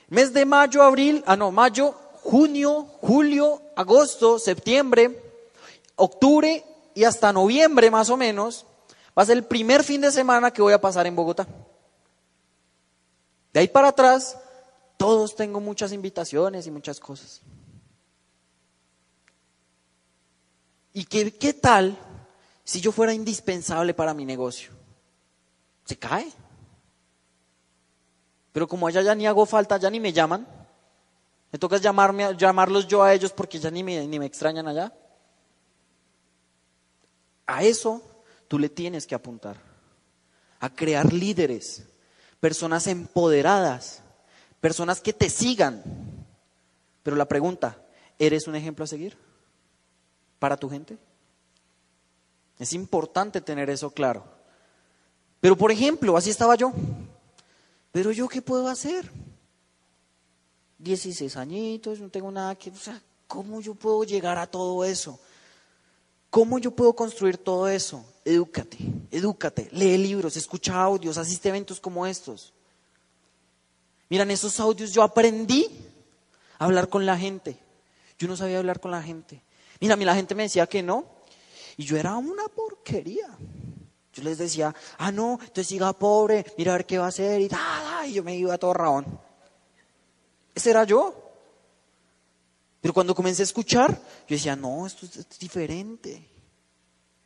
mes 0.09 0.33
de 0.33 0.45
mayo, 0.45 0.83
abril, 0.83 1.23
ah 1.25 1.37
no, 1.37 1.53
mayo, 1.53 1.95
junio, 2.25 2.89
julio, 3.01 3.63
agosto, 3.77 4.41
septiembre, 4.41 5.23
octubre 5.95 6.65
y 6.97 7.05
hasta 7.05 7.33
noviembre 7.33 7.93
más 7.93 8.11
o 8.11 8.17
menos, 8.17 8.67
va 9.17 9.23
a 9.23 9.27
ser 9.27 9.37
el 9.37 9.45
primer 9.45 9.85
fin 9.85 10.01
de 10.01 10.11
semana 10.11 10.51
que 10.51 10.63
voy 10.63 10.73
a 10.73 10.81
pasar 10.81 11.07
en 11.07 11.15
Bogotá. 11.15 11.47
De 13.53 13.61
ahí 13.61 13.69
para 13.69 13.87
atrás, 13.87 14.37
todos 14.97 15.37
tengo 15.37 15.61
muchas 15.61 15.93
invitaciones 15.93 16.67
y 16.67 16.73
muchas 16.73 16.99
cosas. 16.99 17.41
¿Y 20.97 21.05
qué, 21.07 21.35
qué 21.35 21.53
tal 21.53 21.99
si 22.63 22.81
yo 22.81 22.93
fuera 22.93 23.13
indispensable 23.13 23.93
para 23.95 24.15
mi 24.15 24.25
negocio? 24.25 24.71
Se 25.85 25.99
cae. 25.99 26.33
Pero 28.53 28.69
como 28.69 28.87
allá 28.87 29.03
ya 29.03 29.15
ni 29.15 29.27
hago 29.27 29.45
falta, 29.45 29.77
ya 29.77 29.91
ni 29.91 29.99
me 29.99 30.13
llaman. 30.13 30.47
Me 31.51 31.59
toca 31.59 31.79
llamarme, 31.79 32.37
llamarlos 32.37 32.87
yo 32.87 33.03
a 33.03 33.13
ellos 33.13 33.33
porque 33.33 33.59
ya 33.59 33.73
ni 33.73 33.83
me, 33.83 34.07
ni 34.07 34.21
me 34.21 34.27
extrañan 34.27 34.69
allá. 34.69 34.93
A 37.47 37.65
eso 37.65 38.01
tú 38.47 38.57
le 38.57 38.69
tienes 38.69 39.05
que 39.05 39.17
apuntar. 39.17 39.57
A 40.61 40.73
crear 40.73 41.13
líderes, 41.13 41.83
personas 42.39 42.87
empoderadas, 42.87 44.01
personas 44.61 45.01
que 45.01 45.13
te 45.13 45.29
sigan. 45.29 45.83
Pero 47.03 47.17
la 47.17 47.27
pregunta, 47.27 47.83
¿eres 48.17 48.47
un 48.47 48.55
ejemplo 48.55 48.85
a 48.85 48.89
seguir 48.89 49.19
para 50.39 50.57
tu 50.57 50.69
gente? 50.69 50.99
Es 52.59 52.73
importante 52.73 53.41
tener 53.41 53.71
eso 53.71 53.91
claro. 53.91 54.25
Pero 55.41 55.57
por 55.57 55.71
ejemplo, 55.71 56.17
así 56.17 56.31
estaba 56.31 56.55
yo. 56.55 56.73
Pero 57.93 58.13
yo 58.13 58.29
qué 58.29 58.43
puedo 58.43 58.69
hacer? 58.69 59.11
16 60.79 61.37
añitos, 61.37 62.01
no 62.01 62.09
tengo 62.09 62.31
nada 62.31 62.55
que... 62.55 62.71
O 62.71 62.77
sea, 62.77 63.01
¿cómo 63.27 63.61
yo 63.61 63.75
puedo 63.75 64.05
llegar 64.05 64.39
a 64.39 64.47
todo 64.47 64.85
eso? 64.85 65.19
¿Cómo 66.31 66.59
yo 66.59 66.73
puedo 66.73 66.95
construir 66.95 67.39
todo 67.39 67.69
eso? 67.69 68.05
Edúcate, 68.25 68.79
edúcate, 69.11 69.69
lee 69.71 69.97
libros, 69.99 70.37
escucha 70.37 70.83
audios, 70.83 71.17
asiste 71.17 71.49
a 71.49 71.51
eventos 71.51 71.79
como 71.79 72.07
estos. 72.07 72.53
Miran, 74.09 74.31
esos 74.31 74.59
audios 74.59 74.93
yo 74.93 75.03
aprendí 75.03 75.69
a 76.59 76.65
hablar 76.65 76.89
con 76.89 77.07
la 77.07 77.17
gente. 77.17 77.57
Yo 78.19 78.29
no 78.29 78.37
sabía 78.37 78.59
hablar 78.59 78.81
con 78.81 78.91
la 78.91 79.03
gente. 79.03 79.43
Mira, 79.85 79.93
a 79.93 79.97
mí 79.99 80.07
la 80.07 80.15
gente 80.15 80.35
me 80.35 80.45
decía 80.45 80.67
que 80.67 80.83
no. 80.83 81.05
Y 81.77 81.85
yo 81.85 81.99
era 81.99 82.17
una 82.17 82.49
porquería. 82.49 83.37
Yo 84.15 84.23
les 84.23 84.39
decía, 84.39 84.75
ah, 84.97 85.13
no, 85.13 85.33
entonces 85.33 85.67
siga 85.67 85.93
pobre, 85.93 86.47
mira 86.57 86.73
a 86.73 86.77
ver 86.79 86.87
qué 86.87 86.97
va 86.97 87.05
a 87.05 87.09
hacer 87.09 87.39
y 87.43 87.49
nada, 87.49 88.07
y 88.07 88.15
yo 88.15 88.25
me 88.25 88.35
iba 88.35 88.57
todo 88.57 88.73
rabón. 88.73 89.21
Ese 90.55 90.71
era 90.71 90.85
yo. 90.85 91.15
Pero 92.81 92.95
cuando 92.95 93.15
comencé 93.15 93.43
a 93.43 93.45
escuchar, 93.45 93.91
yo 94.27 94.35
decía, 94.35 94.57
no, 94.57 94.87
esto 94.87 95.05
es, 95.05 95.39
diferente. 95.39 96.31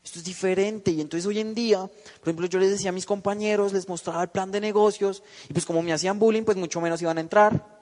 Esto 0.03 0.19
es 0.19 0.25
diferente. 0.25 0.91
Y 0.91 1.01
entonces 1.01 1.27
hoy 1.27 1.39
en 1.39 1.55
día, 1.55 1.79
por 1.79 2.23
ejemplo, 2.25 2.49
yo 2.49 2.59
les 2.59 2.71
decía 2.71 2.91
a 2.91 2.93
mis 2.93 3.07
compañeros, 3.07 3.73
les 3.73 3.89
mostraba 3.89 4.21
el 4.25 4.31
plan 4.31 4.51
de 4.51 4.61
negocios, 4.61 5.23
y 5.49 5.53
pues 5.53 5.65
como 5.65 5.81
me 5.81 5.93
hacían 5.93 6.19
bullying, 6.19 6.43
pues 6.43 6.57
mucho 6.57 6.81
menos 6.81 7.01
iban 7.03 7.19
a 7.19 7.21
entrar. 7.21 7.79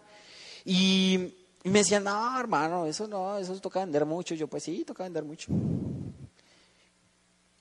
Y, 0.66 1.32
y 1.66 1.68
me 1.68 1.80
decían, 1.80 2.04
no, 2.04 2.38
hermano, 2.38 2.86
eso 2.86 3.08
no, 3.08 3.38
eso 3.38 3.60
toca 3.60 3.80
vender 3.80 4.06
mucho. 4.06 4.36
Yo, 4.36 4.46
pues 4.46 4.62
sí, 4.62 4.84
toca 4.84 5.02
vender 5.02 5.24
mucho. 5.24 5.50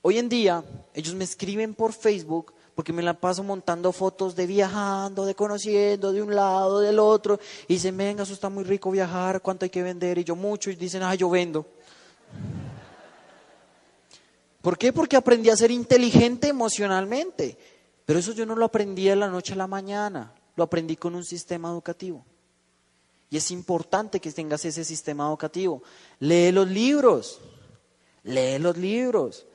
Hoy 0.04 0.20
en 0.20 0.30
día, 0.30 0.64
ellos 0.94 1.16
me 1.16 1.24
escriben 1.24 1.74
por 1.74 1.92
Facebook 1.92 2.54
porque 2.76 2.94
me 2.94 3.02
la 3.02 3.16
paso 3.20 3.42
montando 3.42 3.92
fotos 3.92 4.36
de 4.36 4.46
viajando, 4.46 5.26
de 5.26 5.34
conociendo, 5.34 6.14
de 6.14 6.22
un 6.22 6.36
lado, 6.36 6.82
del 6.82 7.00
otro. 7.00 7.40
Y 7.68 7.74
dicen, 7.74 7.98
venga, 7.98 8.22
eso 8.22 8.34
está 8.34 8.48
muy 8.48 8.64
rico 8.64 8.92
viajar, 8.92 9.42
¿cuánto 9.42 9.66
hay 9.66 9.72
que 9.72 9.82
vender? 9.82 10.20
Y 10.20 10.24
yo 10.24 10.36
mucho. 10.36 10.70
Y 10.70 10.76
dicen, 10.76 11.02
ah, 11.02 11.16
yo 11.16 11.28
vendo. 11.28 11.66
¿Por 14.62 14.78
qué? 14.78 14.94
Porque 14.94 15.18
aprendí 15.18 15.50
a 15.50 15.58
ser 15.58 15.72
inteligente 15.72 16.48
emocionalmente. 16.48 17.58
Pero 18.06 18.20
eso 18.20 18.34
yo 18.34 18.46
no 18.46 18.56
lo 18.56 18.66
aprendí 18.66 19.06
de 19.06 19.16
la 19.16 19.30
noche 19.30 19.54
a 19.54 19.56
la 19.56 19.66
mañana. 19.66 20.32
Lo 20.56 20.64
aprendí 20.64 20.96
con 20.96 21.16
un 21.16 21.24
sistema 21.24 21.70
educativo. 21.70 22.24
Y 23.30 23.38
es 23.38 23.52
importante 23.52 24.20
que 24.20 24.32
tengas 24.32 24.66
ese 24.66 24.84
sistema 24.84 25.28
educativo. 25.28 25.82
Lee 26.20 26.52
los 26.52 26.68
libros. 26.68 27.40
Lee 28.24 28.60
los 28.60 28.78
libros. 28.78 29.46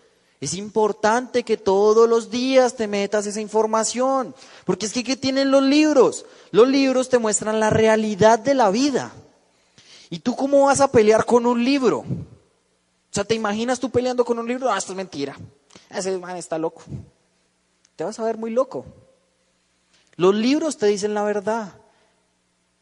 Es 0.40 0.54
importante 0.54 1.42
que 1.42 1.58
todos 1.58 2.08
los 2.08 2.30
días 2.30 2.74
te 2.74 2.88
metas 2.88 3.26
esa 3.26 3.42
información, 3.42 4.34
porque 4.64 4.86
es 4.86 4.92
que 4.92 5.04
¿qué 5.04 5.14
tienen 5.14 5.50
los 5.50 5.62
libros? 5.62 6.24
Los 6.50 6.66
libros 6.66 7.10
te 7.10 7.18
muestran 7.18 7.60
la 7.60 7.68
realidad 7.68 8.38
de 8.38 8.54
la 8.54 8.70
vida. 8.70 9.12
¿Y 10.08 10.20
tú 10.20 10.34
cómo 10.34 10.64
vas 10.64 10.80
a 10.80 10.90
pelear 10.90 11.26
con 11.26 11.44
un 11.44 11.62
libro? 11.62 11.98
O 11.98 13.12
sea, 13.12 13.24
¿te 13.24 13.34
imaginas 13.34 13.78
tú 13.78 13.90
peleando 13.90 14.24
con 14.24 14.38
un 14.38 14.48
libro? 14.48 14.72
Ah, 14.72 14.78
esto 14.78 14.92
es 14.92 14.96
mentira. 14.96 15.36
Ese 15.90 16.16
man 16.16 16.36
está 16.36 16.56
loco. 16.58 16.82
Te 17.96 18.04
vas 18.04 18.18
a 18.18 18.24
ver 18.24 18.38
muy 18.38 18.50
loco. 18.50 18.86
Los 20.16 20.34
libros 20.34 20.78
te 20.78 20.86
dicen 20.86 21.12
la 21.12 21.22
verdad. 21.22 21.74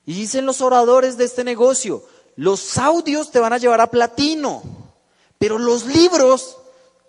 Y 0.08 0.14
dicen 0.14 0.46
los 0.46 0.62
oradores 0.62 1.18
de 1.18 1.26
este 1.26 1.44
negocio, 1.44 2.02
los 2.34 2.78
audios 2.78 3.30
te 3.30 3.40
van 3.40 3.52
a 3.52 3.58
llevar 3.58 3.82
a 3.82 3.90
platino, 3.90 4.62
pero 5.38 5.58
los 5.58 5.84
libros 5.84 6.56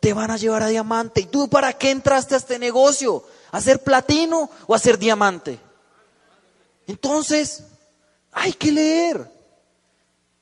te 0.01 0.11
van 0.11 0.31
a 0.31 0.35
llevar 0.35 0.63
a 0.63 0.67
diamante. 0.67 1.21
¿Y 1.21 1.27
tú 1.27 1.47
para 1.47 1.71
qué 1.71 1.91
entraste 1.91 2.35
a 2.35 2.39
este 2.39 2.59
negocio? 2.59 3.23
¿A 3.51 3.61
ser 3.61 3.81
platino 3.85 4.49
o 4.67 4.75
a 4.75 4.79
ser 4.79 4.99
diamante? 4.99 5.57
Entonces, 6.87 7.63
hay 8.33 8.51
que 8.51 8.69
leer. 8.69 9.31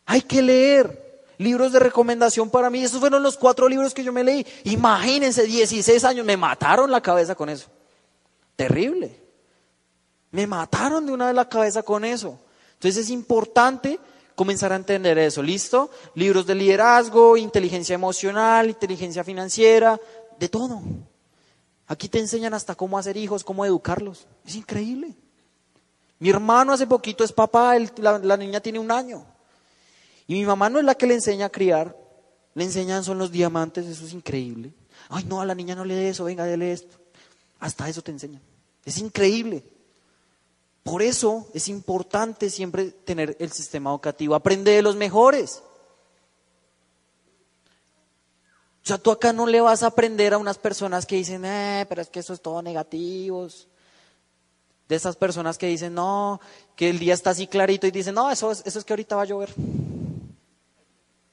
Hay 0.08 0.24
que 0.24 0.42
leer. 0.42 1.26
Libros 1.38 1.72
de 1.72 1.78
recomendación 1.78 2.50
para 2.50 2.72
mí. 2.72 2.84
Esos 2.84 3.00
fueron 3.00 3.22
los 3.22 3.38
cuatro 3.38 3.70
libros 3.70 3.94
que 3.94 4.04
yo 4.04 4.12
me 4.12 4.24
leí. 4.24 4.44
Imagínense, 4.64 5.44
16 5.44 6.04
años. 6.04 6.26
Me 6.26 6.38
mataron 6.38 6.90
la 6.90 7.02
cabeza 7.02 7.36
con 7.36 7.50
eso. 7.50 7.68
Terrible. 8.56 9.16
Me 10.32 10.48
mataron 10.48 11.06
de 11.06 11.12
una 11.12 11.28
vez 11.28 11.36
la 11.36 11.48
cabeza 11.48 11.84
con 11.84 12.04
eso. 12.04 12.40
Entonces 12.78 13.06
es 13.06 13.10
importante 13.10 14.00
comenzar 14.36 14.72
a 14.72 14.76
entender 14.76 15.18
eso. 15.18 15.42
¿Listo? 15.42 15.90
Libros 16.14 16.46
de 16.46 16.54
liderazgo, 16.54 17.38
inteligencia 17.38 17.96
emocional, 17.96 18.70
inteligencia 18.70 19.24
financiera, 19.24 20.00
de 20.40 20.48
todo. 20.48 20.82
Aquí 21.88 22.08
te 22.08 22.20
enseñan 22.20 22.54
hasta 22.54 22.76
cómo 22.76 23.00
hacer 23.00 23.18
hijos, 23.18 23.44
cómo 23.44 23.66
educarlos. 23.66 24.28
Es 24.46 24.56
increíble. 24.56 25.16
Mi 26.20 26.30
hermano 26.30 26.72
hace 26.72 26.86
poquito 26.86 27.24
es 27.24 27.32
papá, 27.32 27.76
la, 27.98 28.38
niña 28.38 28.60
tiene 28.60 28.78
un 28.78 28.92
año. 28.92 29.26
Y 30.28 30.34
mi 30.36 30.46
mamá 30.46 30.70
no 30.70 30.78
es 30.78 30.86
la 30.86 30.94
que 30.94 31.08
le 31.08 31.16
enseña 31.16 31.48
a 31.48 31.50
criar, 31.50 31.96
le 32.54 32.64
enseñan 32.64 33.04
son 33.04 33.18
los 33.18 33.32
diamantes, 33.32 33.86
eso 33.88 34.06
es 34.06 34.14
increíble. 34.14 34.72
Ay, 35.10 35.24
no, 35.24 35.42
a 35.42 35.46
la 35.46 35.56
niña 35.56 35.74
no 35.74 35.86
le 35.86 35.96
dé 35.96 36.10
eso, 36.10 36.26
venga, 36.26 36.44
dele 36.44 36.74
esto. 36.74 36.96
Hasta 37.60 37.90
eso 37.90 38.04
te 38.04 38.12
enseñan. 38.12 38.42
Es 38.86 38.98
increíble. 39.00 39.64
Por 40.88 41.02
eso 41.02 41.46
es 41.54 41.68
importante 41.68 42.50
siempre 42.50 42.92
tener 42.92 43.36
el 43.42 43.52
sistema 43.52 43.90
educativo. 43.90 44.36
Aprende 44.36 44.72
de 44.72 44.82
los 44.82 44.96
mejores. 44.96 45.62
O 48.84 48.88
sea, 48.88 48.98
tú 48.98 49.12
acá 49.12 49.34
no 49.34 49.48
le 49.48 49.60
vas 49.60 49.84
a 49.84 49.88
aprender 49.88 50.34
a 50.34 50.38
unas 50.38 50.58
personas 50.58 51.06
que 51.06 51.18
dicen, 51.18 51.44
eh, 51.44 51.86
pero 51.90 52.02
es 52.02 52.08
que 52.08 52.22
eso 52.22 52.32
es 52.32 52.40
todo 52.40 52.62
negativos. 52.62 53.68
De 54.88 54.96
esas 54.96 55.18
personas 55.18 55.58
que 55.58 55.68
dicen, 55.68 55.94
no, 55.94 56.40
que 56.78 56.90
el 56.90 57.00
día 57.00 57.16
está 57.16 57.32
así 57.32 57.48
clarito 57.48 57.86
y 57.86 57.92
dicen, 57.92 58.16
no, 58.16 58.32
eso 58.32 58.50
es, 58.50 58.64
eso 58.66 58.80
es 58.80 58.86
que 58.86 58.94
ahorita 58.94 59.18
va 59.18 59.24
a 59.24 59.26
llover. 59.26 59.54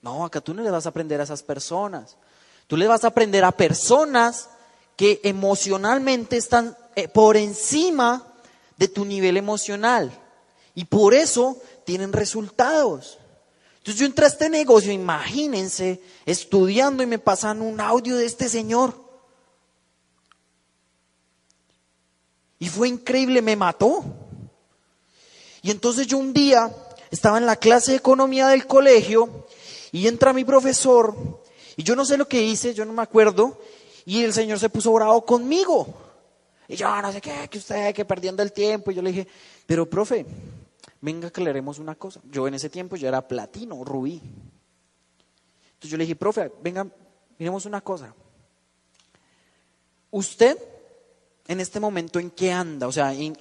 No, 0.02 0.24
acá 0.24 0.40
tú 0.40 0.52
no 0.52 0.64
le 0.64 0.70
vas 0.72 0.86
a 0.86 0.88
aprender 0.88 1.20
a 1.20 1.24
esas 1.24 1.44
personas. 1.44 2.16
Tú 2.66 2.76
le 2.76 2.88
vas 2.88 3.04
a 3.04 3.08
aprender 3.08 3.44
a 3.44 3.52
personas 3.52 4.50
que 4.96 5.20
emocionalmente 5.22 6.38
están 6.38 6.76
eh, 6.96 7.06
por 7.06 7.36
encima 7.36 8.33
de 8.76 8.88
tu 8.88 9.04
nivel 9.04 9.36
emocional. 9.36 10.12
Y 10.74 10.84
por 10.84 11.14
eso 11.14 11.60
tienen 11.84 12.12
resultados. 12.12 13.18
Entonces 13.78 14.00
yo 14.00 14.06
entré 14.06 14.24
a 14.24 14.28
este 14.28 14.48
negocio, 14.48 14.92
imagínense, 14.92 16.00
estudiando 16.26 17.02
y 17.02 17.06
me 17.06 17.18
pasan 17.18 17.60
un 17.60 17.80
audio 17.80 18.16
de 18.16 18.26
este 18.26 18.48
señor. 18.48 19.02
Y 22.58 22.68
fue 22.68 22.88
increíble, 22.88 23.42
me 23.42 23.56
mató. 23.56 24.04
Y 25.62 25.70
entonces 25.70 26.06
yo 26.06 26.18
un 26.18 26.32
día 26.32 26.74
estaba 27.10 27.38
en 27.38 27.46
la 27.46 27.56
clase 27.56 27.92
de 27.92 27.98
economía 27.98 28.48
del 28.48 28.66
colegio 28.66 29.46
y 29.92 30.08
entra 30.08 30.32
mi 30.32 30.44
profesor 30.44 31.14
y 31.76 31.82
yo 31.82 31.96
no 31.96 32.04
sé 32.04 32.16
lo 32.16 32.28
que 32.28 32.42
hice, 32.42 32.74
yo 32.74 32.84
no 32.84 32.92
me 32.92 33.02
acuerdo, 33.02 33.58
y 34.06 34.22
el 34.22 34.32
señor 34.32 34.58
se 34.58 34.68
puso 34.68 34.92
bravo 34.92 35.24
conmigo. 35.24 36.03
Y 36.68 36.76
yo, 36.76 37.02
no 37.02 37.12
sé 37.12 37.20
qué, 37.20 37.48
que 37.48 37.58
usted, 37.58 37.94
que 37.94 38.04
perdiendo 38.04 38.42
el 38.42 38.52
tiempo. 38.52 38.90
Y 38.90 38.94
yo 38.94 39.02
le 39.02 39.12
dije, 39.12 39.28
pero 39.66 39.88
profe, 39.88 40.24
venga 41.00 41.30
haremos 41.36 41.78
una 41.78 41.94
cosa. 41.94 42.20
Yo 42.30 42.48
en 42.48 42.54
ese 42.54 42.70
tiempo 42.70 42.96
ya 42.96 43.08
era 43.08 43.26
platino, 43.26 43.84
rubí. 43.84 44.20
Entonces 45.74 45.90
yo 45.90 45.96
le 45.96 46.04
dije, 46.04 46.16
profe, 46.16 46.50
venga, 46.62 46.86
miremos 47.38 47.66
una 47.66 47.80
cosa. 47.82 48.14
Usted, 50.10 50.56
en 51.46 51.60
este 51.60 51.80
momento, 51.80 52.18
¿en 52.18 52.30
qué 52.30 52.52
anda? 52.52 52.86
O 52.86 52.92
sea, 52.92 53.12
¿en, 53.12 53.36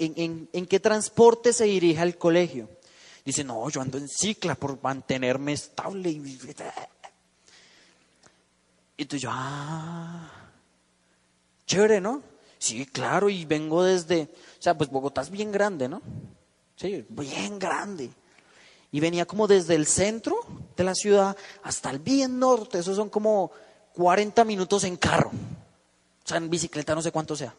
en 0.51 0.65
qué 0.65 0.79
transporte 0.79 1.53
se 1.53 1.65
dirige 1.65 2.01
al 2.01 2.17
colegio? 2.17 2.67
Dice, 3.23 3.43
no, 3.43 3.69
yo 3.69 3.79
ando 3.79 3.97
en 3.97 4.09
cicla 4.09 4.55
por 4.55 4.81
mantenerme 4.83 5.53
estable. 5.53 6.09
Y 6.09 6.21
entonces 8.97 9.21
yo, 9.21 9.29
ah, 9.31 10.29
chévere, 11.65 12.01
¿no? 12.01 12.21
Sí, 12.63 12.85
claro, 12.85 13.29
y 13.29 13.43
vengo 13.43 13.83
desde, 13.83 14.21
o 14.21 14.61
sea, 14.61 14.77
pues 14.77 14.89
Bogotá 14.89 15.19
es 15.19 15.29
bien 15.29 15.51
grande, 15.51 15.89
¿no? 15.89 16.01
Sí, 16.77 17.05
bien 17.09 17.59
grande. 17.59 18.09
Y 18.89 19.01
venía 19.01 19.25
como 19.25 19.49
desde 19.49 19.75
el 19.75 19.85
centro 19.85 20.37
de 20.77 20.85
la 20.85 20.95
ciudad 20.95 21.35
hasta 21.63 21.89
el 21.89 21.99
bien 21.99 22.39
norte, 22.39 22.79
esos 22.79 22.95
son 22.95 23.09
como 23.09 23.51
40 23.95 24.45
minutos 24.45 24.85
en 24.85 24.95
carro. 24.95 25.29
O 25.29 26.25
sea, 26.25 26.37
en 26.37 26.49
bicicleta 26.49 26.95
no 26.95 27.01
sé 27.01 27.11
cuánto 27.11 27.35
sea. 27.35 27.53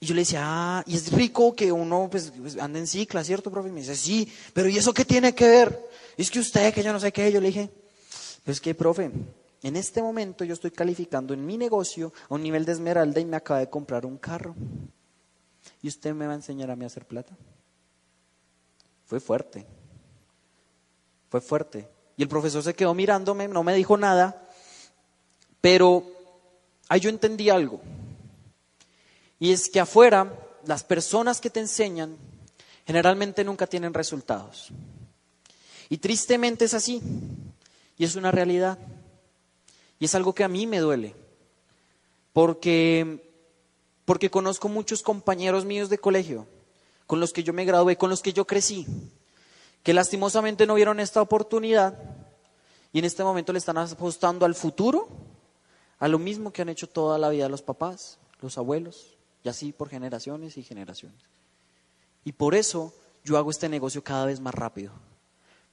Y 0.00 0.06
yo 0.06 0.14
le 0.14 0.22
decía, 0.22 0.40
ah, 0.42 0.84
y 0.86 0.96
es 0.96 1.12
rico 1.12 1.54
que 1.54 1.70
uno 1.70 2.08
pues, 2.10 2.32
pues, 2.34 2.56
ande 2.56 2.78
en 2.78 2.86
cicla, 2.86 3.22
¿cierto, 3.22 3.50
profe? 3.50 3.68
Y 3.68 3.72
me 3.72 3.80
dice, 3.80 3.94
sí, 3.94 4.32
pero 4.54 4.70
¿y 4.70 4.78
eso 4.78 4.94
qué 4.94 5.04
tiene 5.04 5.34
que 5.34 5.46
ver? 5.46 5.90
es 6.16 6.30
que 6.30 6.40
usted, 6.40 6.72
que 6.72 6.82
yo 6.82 6.94
no 6.94 7.00
sé 7.00 7.12
qué, 7.12 7.30
yo 7.30 7.42
le 7.42 7.48
dije, 7.48 7.70
pues 8.42 8.58
que, 8.58 8.74
profe, 8.74 9.10
en 9.62 9.76
este 9.76 10.02
momento 10.02 10.44
yo 10.44 10.54
estoy 10.54 10.72
calificando 10.72 11.34
en 11.34 11.46
mi 11.46 11.56
negocio 11.56 12.12
a 12.28 12.34
un 12.34 12.42
nivel 12.42 12.64
de 12.64 12.72
esmeralda 12.72 13.20
y 13.20 13.24
me 13.24 13.36
acaba 13.36 13.60
de 13.60 13.70
comprar 13.70 14.04
un 14.04 14.18
carro. 14.18 14.54
¿Y 15.80 15.88
usted 15.88 16.14
me 16.14 16.26
va 16.26 16.32
a 16.32 16.36
enseñar 16.36 16.70
a 16.70 16.76
mí 16.76 16.84
a 16.84 16.88
hacer 16.88 17.06
plata? 17.06 17.36
Fue 19.04 19.20
fuerte. 19.20 19.66
Fue 21.28 21.40
fuerte. 21.40 21.88
Y 22.16 22.22
el 22.22 22.28
profesor 22.28 22.62
se 22.62 22.74
quedó 22.74 22.92
mirándome, 22.94 23.48
no 23.48 23.62
me 23.62 23.74
dijo 23.74 23.96
nada, 23.96 24.48
pero 25.60 26.04
ahí 26.88 27.00
yo 27.00 27.08
entendí 27.08 27.48
algo. 27.48 27.80
Y 29.38 29.52
es 29.52 29.68
que 29.68 29.80
afuera 29.80 30.32
las 30.66 30.84
personas 30.84 31.40
que 31.40 31.50
te 31.50 31.60
enseñan 31.60 32.16
generalmente 32.86 33.44
nunca 33.44 33.66
tienen 33.66 33.94
resultados. 33.94 34.68
Y 35.88 35.98
tristemente 35.98 36.64
es 36.64 36.74
así. 36.74 37.02
Y 37.96 38.04
es 38.04 38.16
una 38.16 38.30
realidad. 38.30 38.78
Y 40.02 40.06
es 40.06 40.16
algo 40.16 40.34
que 40.34 40.42
a 40.42 40.48
mí 40.48 40.66
me 40.66 40.80
duele. 40.80 41.14
Porque, 42.32 43.30
porque 44.04 44.32
conozco 44.32 44.68
muchos 44.68 45.00
compañeros 45.00 45.64
míos 45.64 45.90
de 45.90 45.98
colegio, 45.98 46.48
con 47.06 47.20
los 47.20 47.32
que 47.32 47.44
yo 47.44 47.52
me 47.52 47.64
gradué, 47.64 47.96
con 47.96 48.10
los 48.10 48.20
que 48.20 48.32
yo 48.32 48.44
crecí, 48.44 48.84
que 49.84 49.94
lastimosamente 49.94 50.66
no 50.66 50.74
vieron 50.74 50.98
esta 50.98 51.22
oportunidad 51.22 51.96
y 52.92 52.98
en 52.98 53.04
este 53.04 53.22
momento 53.22 53.52
le 53.52 53.60
están 53.60 53.78
apostando 53.78 54.44
al 54.44 54.56
futuro, 54.56 55.06
a 56.00 56.08
lo 56.08 56.18
mismo 56.18 56.52
que 56.52 56.62
han 56.62 56.68
hecho 56.68 56.88
toda 56.88 57.16
la 57.16 57.28
vida 57.28 57.48
los 57.48 57.62
papás, 57.62 58.18
los 58.40 58.58
abuelos, 58.58 59.16
y 59.44 59.50
así 59.50 59.70
por 59.70 59.88
generaciones 59.88 60.58
y 60.58 60.64
generaciones. 60.64 61.22
Y 62.24 62.32
por 62.32 62.56
eso 62.56 62.92
yo 63.22 63.38
hago 63.38 63.52
este 63.52 63.68
negocio 63.68 64.02
cada 64.02 64.26
vez 64.26 64.40
más 64.40 64.54
rápido, 64.56 64.90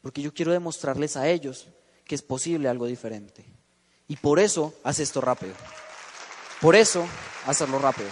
porque 0.04 0.22
yo 0.22 0.36
quiero 0.36 0.52
demostrarles 0.52 1.18
a 1.18 1.28
ellos 1.28 1.68
que 2.06 2.14
es 2.14 2.22
posible 2.22 2.70
algo 2.70 2.86
diferente. 2.86 3.58
Y 4.10 4.18
por 4.18 4.40
eso 4.40 4.74
hace 4.84 5.04
esto 5.04 5.22
rápido. 5.22 5.54
Por 6.60 6.76
eso 6.76 7.06
hacerlo 7.46 7.80
rápido. 7.80 8.10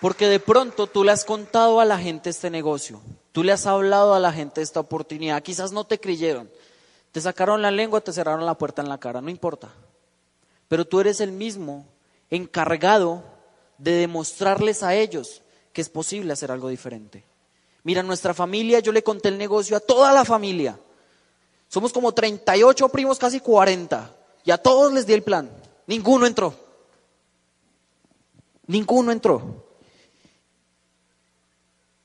Porque 0.00 0.26
de 0.26 0.40
pronto 0.40 0.86
tú 0.86 1.04
le 1.04 1.12
has 1.12 1.24
contado 1.24 1.80
a 1.80 1.84
la 1.84 1.98
gente 1.98 2.30
este 2.30 2.50
negocio, 2.50 3.00
tú 3.32 3.42
le 3.42 3.52
has 3.52 3.66
hablado 3.66 4.14
a 4.14 4.20
la 4.20 4.32
gente 4.32 4.62
esta 4.62 4.80
oportunidad, 4.80 5.42
quizás 5.42 5.72
no 5.72 5.84
te 5.84 5.98
creyeron, 5.98 6.48
te 7.12 7.20
sacaron 7.20 7.62
la 7.62 7.70
lengua, 7.70 8.00
te 8.00 8.12
cerraron 8.12 8.46
la 8.46 8.56
puerta 8.56 8.80
en 8.80 8.88
la 8.88 8.98
cara, 8.98 9.20
no 9.20 9.28
importa. 9.28 9.70
Pero 10.68 10.86
tú 10.86 11.00
eres 11.00 11.20
el 11.20 11.32
mismo 11.32 11.86
encargado 12.30 13.24
de 13.76 13.92
demostrarles 13.92 14.82
a 14.82 14.94
ellos 14.94 15.42
que 15.72 15.80
es 15.80 15.88
posible 15.88 16.32
hacer 16.32 16.52
algo 16.52 16.68
diferente. 16.68 17.24
Mira, 17.84 18.02
nuestra 18.02 18.34
familia, 18.34 18.80
yo 18.80 18.92
le 18.92 19.02
conté 19.02 19.28
el 19.28 19.38
negocio 19.38 19.76
a 19.76 19.80
toda 19.80 20.12
la 20.12 20.24
familia. 20.24 20.78
Somos 21.68 21.92
como 21.92 22.12
38 22.12 22.88
primos, 22.88 23.18
casi 23.18 23.40
40. 23.40 24.14
Y 24.44 24.50
a 24.50 24.58
todos 24.58 24.92
les 24.92 25.06
di 25.06 25.12
el 25.12 25.22
plan. 25.22 25.50
Ninguno 25.86 26.26
entró. 26.26 26.54
Ninguno 28.66 29.12
entró. 29.12 29.64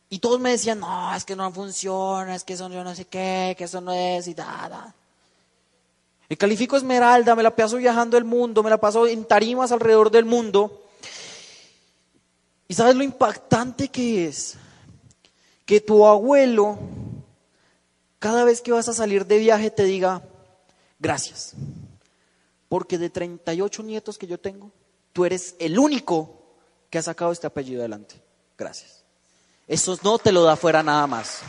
Y 0.09 0.19
todos 0.19 0.39
me 0.39 0.51
decían, 0.51 0.79
no, 0.79 1.15
es 1.15 1.25
que 1.25 1.35
no 1.35 1.51
funciona, 1.51 2.35
es 2.35 2.43
que 2.43 2.53
eso 2.53 2.69
yo 2.69 2.83
no 2.83 2.93
sé 2.93 3.05
qué, 3.05 3.55
que 3.57 3.63
eso 3.63 3.81
no 3.81 3.91
es 3.91 4.27
y 4.27 4.35
nada. 4.35 4.93
Me 6.29 6.37
califico 6.37 6.77
Esmeralda, 6.77 7.35
me 7.35 7.43
la 7.43 7.55
paso 7.55 7.77
viajando 7.77 8.17
el 8.17 8.23
mundo, 8.23 8.61
me 8.61 8.69
la 8.69 8.79
paso 8.79 9.07
en 9.07 9.25
tarimas 9.25 9.71
alrededor 9.71 10.11
del 10.11 10.25
mundo. 10.25 10.83
¿Y 12.67 12.75
sabes 12.75 12.95
lo 12.95 13.03
impactante 13.03 13.87
que 13.87 14.27
es? 14.27 14.55
Que 15.65 15.79
tu 15.79 16.05
abuelo, 16.05 16.77
cada 18.19 18.43
vez 18.43 18.61
que 18.61 18.71
vas 18.71 18.87
a 18.89 18.93
salir 18.93 19.25
de 19.25 19.37
viaje, 19.37 19.71
te 19.71 19.83
diga, 19.83 20.21
gracias. 20.99 21.53
Porque 22.69 22.97
de 22.97 23.09
38 23.09 23.83
nietos 23.83 24.17
que 24.17 24.27
yo 24.27 24.39
tengo, 24.39 24.71
tú 25.13 25.25
eres 25.25 25.55
el 25.59 25.79
único 25.79 26.43
que 26.89 26.97
ha 26.97 27.01
sacado 27.01 27.31
este 27.31 27.47
apellido 27.47 27.81
adelante. 27.81 28.21
Gracias. 28.57 29.03
Eso 29.67 29.97
no 30.03 30.19
te 30.19 30.31
lo 30.31 30.43
da 30.43 30.55
fuera 30.55 30.83
nada 30.83 31.07
más. 31.07 31.39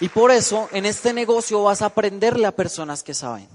Y 0.00 0.08
por 0.08 0.30
eso 0.30 0.68
en 0.72 0.86
este 0.86 1.12
negocio 1.12 1.62
vas 1.62 1.82
a 1.82 1.86
aprenderle 1.86 2.46
a 2.46 2.52
personas 2.52 3.02
que 3.02 3.14
saben. 3.14 3.48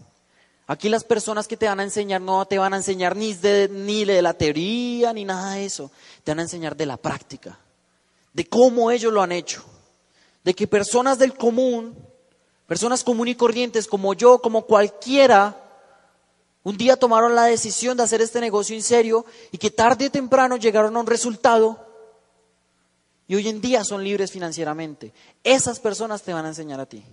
Aquí 0.65 0.87
las 0.87 1.03
personas 1.03 1.47
que 1.47 1.57
te 1.57 1.67
van 1.67 1.79
a 1.79 1.83
enseñar 1.83 2.21
no 2.21 2.45
te 2.45 2.57
van 2.57 2.73
a 2.73 2.77
enseñar 2.77 3.15
ni 3.15 3.33
de, 3.33 3.67
ni 3.69 4.05
de 4.05 4.21
la 4.21 4.33
teoría 4.33 5.11
ni 5.11 5.25
nada 5.25 5.55
de 5.55 5.65
eso. 5.65 5.91
Te 6.23 6.31
van 6.31 6.39
a 6.39 6.43
enseñar 6.43 6.75
de 6.75 6.85
la 6.85 6.97
práctica, 6.97 7.59
de 8.31 8.47
cómo 8.47 8.89
ellos 8.89 9.11
lo 9.11 9.21
han 9.21 9.33
hecho. 9.33 9.63
De 10.43 10.53
que 10.53 10.67
personas 10.67 11.19
del 11.19 11.35
común, 11.35 11.95
personas 12.67 13.03
común 13.03 13.27
y 13.27 13.35
corrientes 13.35 13.87
como 13.87 14.13
yo, 14.13 14.39
como 14.39 14.65
cualquiera, 14.65 15.57
un 16.63 16.77
día 16.77 16.95
tomaron 16.95 17.35
la 17.35 17.45
decisión 17.45 17.97
de 17.97 18.03
hacer 18.03 18.21
este 18.21 18.39
negocio 18.39 18.75
en 18.75 18.83
serio 18.83 19.25
y 19.51 19.57
que 19.57 19.69
tarde 19.69 20.07
o 20.07 20.11
temprano 20.11 20.55
llegaron 20.55 20.95
a 20.95 20.99
un 20.99 21.07
resultado 21.07 21.85
y 23.27 23.35
hoy 23.35 23.49
en 23.49 23.59
día 23.59 23.83
son 23.83 24.03
libres 24.03 24.31
financieramente. 24.31 25.13
Esas 25.43 25.79
personas 25.79 26.23
te 26.23 26.33
van 26.33 26.45
a 26.45 26.49
enseñar 26.49 26.79
a 26.79 26.85
ti. 26.85 27.03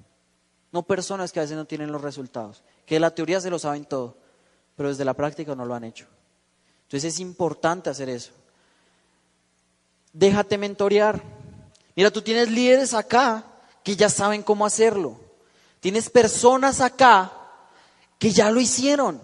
No 0.73 0.83
personas 0.85 1.33
que 1.33 1.41
a 1.41 1.43
veces 1.43 1.57
no 1.57 1.65
tienen 1.65 1.91
los 1.93 2.03
resultados, 2.03 2.63
que 2.87 3.01
la 3.01 3.15
teoría 3.15 3.41
se 3.41 3.51
lo 3.51 3.59
saben 3.59 3.85
todo, 3.85 4.17
pero 4.77 4.89
desde 4.89 5.05
la 5.05 5.15
práctica 5.15 5.55
no 5.55 5.65
lo 5.65 5.75
han 5.75 5.85
hecho. 5.85 6.07
Entonces 6.85 7.15
es 7.15 7.21
importante 7.21 7.91
hacer 7.91 8.09
eso. 8.09 8.33
Déjate 10.13 10.59
mentorear. 10.59 11.23
Mira, 11.95 12.11
tú 12.11 12.23
tienes 12.23 12.51
líderes 12.51 12.95
acá 12.95 13.45
que 13.83 13.97
ya 13.97 14.09
saben 14.09 14.43
cómo 14.43 14.67
hacerlo. 14.67 15.19
Tienes 15.81 16.11
personas 16.11 16.81
acá 16.81 17.33
que 18.19 18.33
ya 18.33 18.51
lo 18.51 18.61
hicieron. 18.61 19.21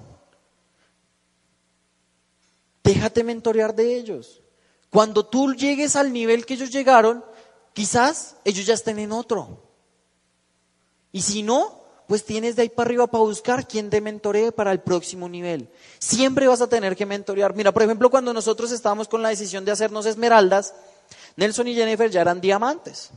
Déjate 2.82 3.24
mentorear 3.24 3.74
de 3.74 3.96
ellos. 3.96 4.42
Cuando 4.90 5.26
tú 5.26 5.54
llegues 5.54 5.96
al 5.96 6.12
nivel 6.12 6.46
que 6.46 6.54
ellos 6.54 6.70
llegaron, 6.70 7.24
quizás 7.72 8.36
ellos 8.44 8.64
ya 8.64 8.74
estén 8.74 8.98
en 8.98 9.12
otro. 9.12 9.65
Y 11.16 11.22
si 11.22 11.42
no, 11.42 11.80
pues 12.06 12.26
tienes 12.26 12.56
de 12.56 12.62
ahí 12.62 12.68
para 12.68 12.88
arriba 12.88 13.06
para 13.06 13.24
buscar 13.24 13.66
quién 13.66 13.88
te 13.88 14.02
mentoree 14.02 14.52
para 14.52 14.70
el 14.70 14.80
próximo 14.80 15.30
nivel. 15.30 15.70
Siempre 15.98 16.46
vas 16.46 16.60
a 16.60 16.66
tener 16.66 16.94
que 16.94 17.06
mentorear. 17.06 17.54
Mira, 17.54 17.72
por 17.72 17.84
ejemplo, 17.84 18.10
cuando 18.10 18.34
nosotros 18.34 18.70
estábamos 18.70 19.08
con 19.08 19.22
la 19.22 19.30
decisión 19.30 19.64
de 19.64 19.72
hacernos 19.72 20.04
esmeraldas, 20.04 20.74
Nelson 21.36 21.68
y 21.68 21.74
Jennifer 21.74 22.10
ya 22.10 22.20
eran 22.20 22.42
diamantes. 22.42 23.12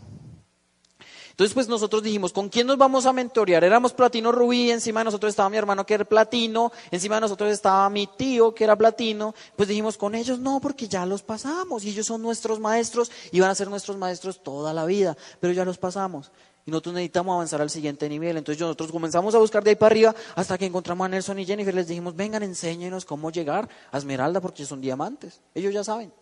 Entonces, 1.31 1.53
pues 1.53 1.67
nosotros 1.67 2.03
dijimos, 2.03 2.31
¿con 2.31 2.47
quién 2.47 2.67
nos 2.67 2.77
vamos 2.77 3.05
a 3.05 3.11
mentorear? 3.11 3.65
Éramos 3.65 3.91
platino 3.91 4.31
rubí, 4.31 4.71
encima 4.71 5.01
de 5.01 5.05
nosotros 5.05 5.31
estaba 5.31 5.49
mi 5.49 5.57
hermano 5.57 5.85
que 5.85 5.95
era 5.95 6.05
platino, 6.05 6.71
encima 6.91 7.15
de 7.15 7.21
nosotros 7.21 7.51
estaba 7.51 7.89
mi 7.89 8.07
tío 8.07 8.55
que 8.55 8.63
era 8.63 8.77
platino. 8.77 9.35
Pues 9.57 9.67
dijimos, 9.67 9.97
con 9.97 10.15
ellos 10.15 10.39
no, 10.39 10.61
porque 10.61 10.87
ya 10.87 11.05
los 11.05 11.21
pasamos 11.21 11.83
y 11.83 11.89
ellos 11.89 12.07
son 12.07 12.21
nuestros 12.21 12.61
maestros 12.61 13.11
y 13.33 13.41
van 13.41 13.51
a 13.51 13.55
ser 13.55 13.69
nuestros 13.69 13.97
maestros 13.97 14.41
toda 14.41 14.73
la 14.73 14.85
vida, 14.85 15.17
pero 15.41 15.51
ya 15.51 15.65
los 15.65 15.77
pasamos. 15.77 16.31
Y 16.65 16.71
nosotros 16.71 16.95
necesitamos 16.95 17.33
avanzar 17.33 17.61
al 17.61 17.69
siguiente 17.69 18.07
nivel. 18.09 18.37
Entonces 18.37 18.61
nosotros 18.61 18.91
comenzamos 18.91 19.33
a 19.35 19.37
buscar 19.37 19.63
de 19.63 19.71
ahí 19.71 19.75
para 19.75 19.93
arriba 19.93 20.15
hasta 20.35 20.57
que 20.57 20.65
encontramos 20.65 21.05
a 21.05 21.09
Nelson 21.09 21.39
y 21.39 21.45
Jennifer. 21.45 21.73
Les 21.73 21.87
dijimos, 21.87 22.15
vengan, 22.15 22.43
enséñenos 22.43 23.05
cómo 23.05 23.31
llegar 23.31 23.69
a 23.91 23.97
Esmeralda 23.97 24.41
porque 24.41 24.65
son 24.65 24.81
diamantes. 24.81 25.41
Ellos 25.55 25.73
ya 25.73 25.83
saben. 25.83 26.13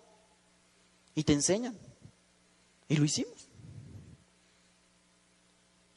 Y 1.15 1.23
te 1.23 1.33
enseñan. 1.33 1.77
Y 2.87 2.95
lo 2.95 3.05
hicimos. 3.05 3.47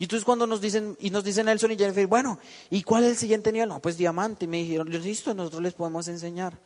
Y 0.01 0.05
entonces 0.05 0.25
cuando 0.25 0.47
nos 0.47 0.63
dicen, 0.63 0.97
y 0.99 1.11
nos 1.11 1.25
dicen 1.25 1.45
Nelson 1.45 1.73
y 1.73 1.77
Jennifer, 1.77 2.07
bueno, 2.07 2.39
¿y 2.71 2.83
cuál 2.83 3.05
es 3.05 3.11
el 3.11 3.17
siguiente 3.19 3.53
nivel? 3.53 3.69
No, 3.69 3.81
pues 3.81 3.99
diamante. 3.99 4.47
Y 4.47 4.49
me 4.49 4.57
dijeron, 4.57 4.89
listo, 4.89 5.35
nosotros 5.35 5.63
les 5.63 5.75
podemos 5.75 6.09
enseñar. 6.09 6.59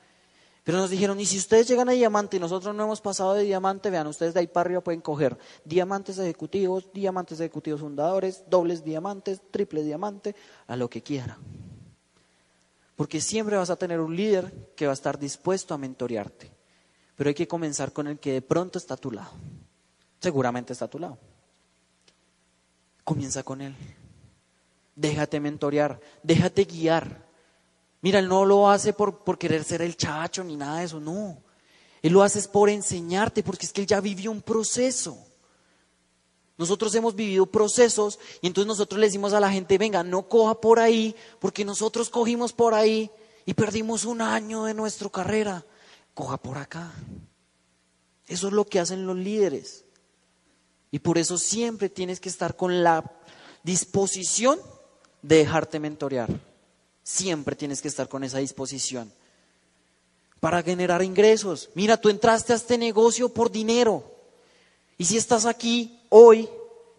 Pero 0.65 0.79
nos 0.79 0.89
dijeron, 0.89 1.21
y 1.21 1.27
si 1.27 1.37
ustedes 1.37 1.69
llegan 1.69 1.91
a 1.91 1.93
diamante 1.93 2.39
y 2.39 2.41
nosotros 2.41 2.75
no 2.75 2.85
hemos 2.85 3.03
pasado 3.03 3.35
de 3.35 3.45
diamante, 3.45 3.91
vean, 3.91 4.07
ustedes 4.07 4.33
de 4.33 4.41
ahí 4.41 4.47
para 4.47 4.69
arriba 4.69 4.81
pueden 4.81 5.03
coger 5.03 5.37
diamantes 5.63 6.19
ejecutivos, 6.19 6.91
diamantes 6.95 7.39
ejecutivos 7.39 7.83
fundadores, 7.83 8.45
dobles 8.49 8.83
diamantes, 8.83 9.43
triple 9.51 9.85
diamante, 9.85 10.35
a 10.67 10.77
lo 10.77 10.89
que 10.89 11.03
quiera. 11.03 11.39
Porque 12.97 13.21
siempre 13.21 13.57
vas 13.57 13.69
a 13.69 13.77
tener 13.77 14.01
un 14.01 14.17
líder 14.17 14.73
que 14.75 14.87
va 14.87 14.93
a 14.93 14.95
estar 14.95 15.19
dispuesto 15.19 15.75
a 15.75 15.79
mentorearte. 15.79 16.51
Pero 17.15 17.29
hay 17.29 17.35
que 17.35 17.47
comenzar 17.47 17.93
con 17.93 18.07
el 18.07 18.19
que 18.19 18.33
de 18.33 18.43
pronto 18.43 18.79
está 18.79 18.95
a 18.95 18.97
tu 18.97 19.11
lado. 19.11 19.31
Seguramente 20.19 20.73
está 20.73 20.87
a 20.87 20.91
tu 20.91 20.99
lado. 20.99 21.19
Comienza 23.05 23.43
con 23.43 23.61
él. 23.61 23.77
Déjate 24.97 25.41
mentorear, 25.41 26.01
déjate 26.23 26.65
guiar. 26.65 27.24
Mira, 28.05 28.19
él 28.19 28.29
no 28.29 28.45
lo 28.45 28.69
hace 28.69 28.93
por, 28.93 29.25
por 29.25 29.39
querer 29.39 29.65
ser 29.65 29.81
el 29.81 29.97
chacho 29.97 30.45
ni 30.45 30.57
nada 30.57 30.81
de 30.81 30.85
eso, 30.85 31.01
no. 31.01 31.39
Él 32.03 32.13
lo 32.13 32.23
hace 32.23 32.47
por 32.51 32.69
enseñarte, 32.69 33.43
porque 33.43 33.65
es 33.65 33.73
que 33.73 33.81
él 33.81 33.87
ya 33.87 33.99
vivió 34.03 34.31
un 34.31 34.43
proceso. 34.43 35.17
Nosotros 36.59 36.95
hemos 36.97 37.15
vivido 37.15 37.47
procesos 37.47 38.19
y 38.43 38.47
entonces 38.47 38.69
nosotros 38.69 39.01
le 39.01 39.07
decimos 39.07 39.33
a 39.33 39.41
la 39.41 39.51
gente, 39.51 39.79
venga, 39.79 40.03
no 40.05 40.29
coja 40.29 40.61
por 40.61 40.81
ahí, 40.81 41.17
porque 41.39 41.65
nosotros 41.65 42.11
cogimos 42.11 42.53
por 42.53 42.75
ahí 42.75 43.11
y 43.47 43.55
perdimos 43.55 44.05
un 44.05 44.21
año 44.21 44.65
de 44.65 44.75
nuestra 44.75 45.09
carrera. 45.09 45.65
Coja 46.13 46.37
por 46.37 46.59
acá. 46.59 46.93
Eso 48.27 48.49
es 48.49 48.53
lo 48.53 48.67
que 48.67 48.81
hacen 48.81 49.07
los 49.07 49.17
líderes. 49.17 49.87
Y 50.91 50.99
por 50.99 51.17
eso 51.17 51.39
siempre 51.39 51.89
tienes 51.89 52.21
que 52.21 52.29
estar 52.29 52.55
con 52.55 52.85
la 52.85 53.11
disposición 53.63 54.61
de 55.23 55.39
dejarte 55.39 55.81
mentorear. 55.81 56.54
Siempre 57.05 57.55
tienes 57.55 57.83
que 57.83 57.89
estar 57.89 58.09
con 58.09 58.25
esa 58.25 58.39
disposición 58.39 59.13
para 60.41 60.63
generar 60.63 61.03
ingresos. 61.03 61.71
Mira, 61.75 61.99
tú 61.99 62.09
entraste 62.09 62.53
a 62.53 62.57
este 62.57 62.77
negocio 62.77 63.29
por 63.29 63.51
dinero. 63.51 64.05
Y 64.99 65.05
si 65.05 65.17
estás 65.17 65.47
aquí 65.47 66.01
hoy, 66.09 66.49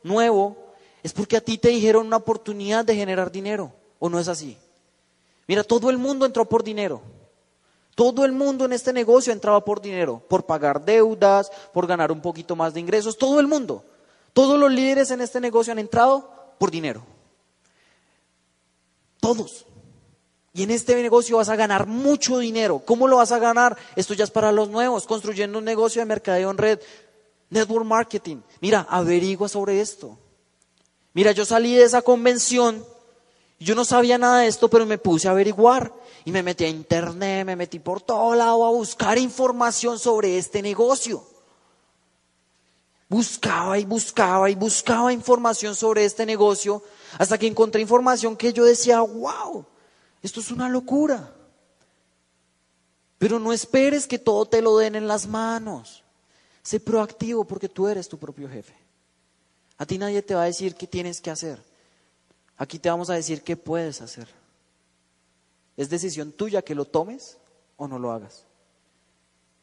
nuevo, 0.03 0.55
es 1.03 1.11
porque 1.11 1.37
a 1.37 1.41
ti 1.41 1.57
te 1.57 1.69
dijeron 1.69 2.07
una 2.07 2.17
oportunidad 2.17 2.85
de 2.85 2.95
generar 2.95 3.31
dinero. 3.31 3.73
¿O 3.99 4.09
no 4.09 4.19
es 4.19 4.27
así? 4.27 4.57
Mira, 5.47 5.63
todo 5.63 5.89
el 5.89 5.97
mundo 5.97 6.25
entró 6.25 6.45
por 6.45 6.63
dinero. 6.63 7.01
Todo 7.95 8.25
el 8.25 8.31
mundo 8.31 8.65
en 8.65 8.73
este 8.73 8.91
negocio 8.91 9.31
entraba 9.31 9.63
por 9.63 9.81
dinero, 9.81 10.21
por 10.27 10.45
pagar 10.45 10.83
deudas, 10.83 11.51
por 11.73 11.87
ganar 11.87 12.11
un 12.11 12.21
poquito 12.21 12.55
más 12.55 12.73
de 12.73 12.79
ingresos. 12.79 13.17
Todo 13.17 13.39
el 13.39 13.47
mundo. 13.47 13.83
Todos 14.33 14.59
los 14.59 14.71
líderes 14.71 15.11
en 15.11 15.21
este 15.21 15.39
negocio 15.39 15.71
han 15.71 15.79
entrado 15.79 16.29
por 16.57 16.69
dinero. 16.69 17.03
Todos. 19.19 19.65
Y 20.55 20.63
en 20.63 20.71
este 20.71 20.95
negocio 20.95 21.35
vas 21.35 21.49
a 21.49 21.57
ganar 21.57 21.85
mucho 21.85 22.37
dinero. 22.39 22.81
¿Cómo 22.85 23.09
lo 23.09 23.17
vas 23.17 23.33
a 23.33 23.39
ganar? 23.39 23.75
Esto 23.97 24.13
ya 24.13 24.23
es 24.23 24.31
para 24.31 24.53
los 24.53 24.69
nuevos, 24.69 25.05
construyendo 25.05 25.59
un 25.59 25.65
negocio 25.65 26.01
de 26.01 26.05
mercadeo 26.05 26.49
en 26.49 26.57
red, 26.57 26.79
network 27.49 27.83
marketing. 27.85 28.37
Mira, 28.61 28.87
averigua 28.89 29.49
sobre 29.49 29.81
esto. 29.81 30.17
Mira, 31.13 31.33
yo 31.33 31.43
salí 31.43 31.75
de 31.75 31.83
esa 31.83 32.01
convención, 32.03 32.85
yo 33.59 33.75
no 33.75 33.83
sabía 33.83 34.17
nada 34.17 34.39
de 34.39 34.47
esto, 34.47 34.69
pero 34.69 34.85
me 34.85 34.97
puse 34.97 35.27
a 35.27 35.31
averiguar 35.31 35.93
y 36.23 36.31
me 36.31 36.41
metí 36.41 36.63
a 36.63 36.69
internet, 36.69 37.45
me 37.45 37.57
metí 37.57 37.79
por 37.79 38.01
todo 38.01 38.33
lado 38.33 38.65
a 38.65 38.69
buscar 38.69 39.17
información 39.17 39.99
sobre 39.99 40.37
este 40.37 40.61
negocio. 40.61 41.21
Buscaba 43.09 43.77
y 43.77 43.83
buscaba 43.83 44.49
y 44.49 44.55
buscaba 44.55 45.11
información 45.11 45.75
sobre 45.75 46.05
este 46.05 46.25
negocio 46.25 46.81
hasta 47.17 47.37
que 47.37 47.47
encontré 47.47 47.81
información 47.81 48.37
que 48.37 48.53
yo 48.53 48.63
decía, 48.63 49.01
wow, 49.01 49.65
esto 50.25 50.39
es 50.39 50.49
una 50.49 50.67
locura. 50.69 51.31
Pero 53.19 53.39
no 53.39 53.53
esperes 53.53 54.07
que 54.07 54.17
todo 54.17 54.47
te 54.47 54.61
lo 54.61 54.77
den 54.77 54.95
en 54.95 55.07
las 55.07 55.27
manos. 55.27 56.03
Sé 56.63 56.79
proactivo 56.79 57.45
porque 57.45 57.69
tú 57.69 57.87
eres 57.87 58.09
tu 58.09 58.17
propio 58.17 58.49
jefe. 58.49 58.73
A 59.77 59.85
ti 59.85 59.99
nadie 59.99 60.23
te 60.23 60.33
va 60.33 60.41
a 60.41 60.45
decir 60.45 60.73
qué 60.73 60.87
tienes 60.87 61.21
que 61.21 61.29
hacer. 61.29 61.61
Aquí 62.57 62.79
te 62.79 62.89
vamos 62.89 63.11
a 63.11 63.13
decir 63.13 63.43
qué 63.43 63.55
puedes 63.55 64.01
hacer. 64.01 64.27
Es 65.77 65.91
decisión 65.91 66.31
tuya 66.31 66.63
que 66.63 66.73
lo 66.73 66.85
tomes 66.85 67.37
o 67.77 67.87
no 67.87 67.99
lo 67.99 68.11
hagas. 68.11 68.45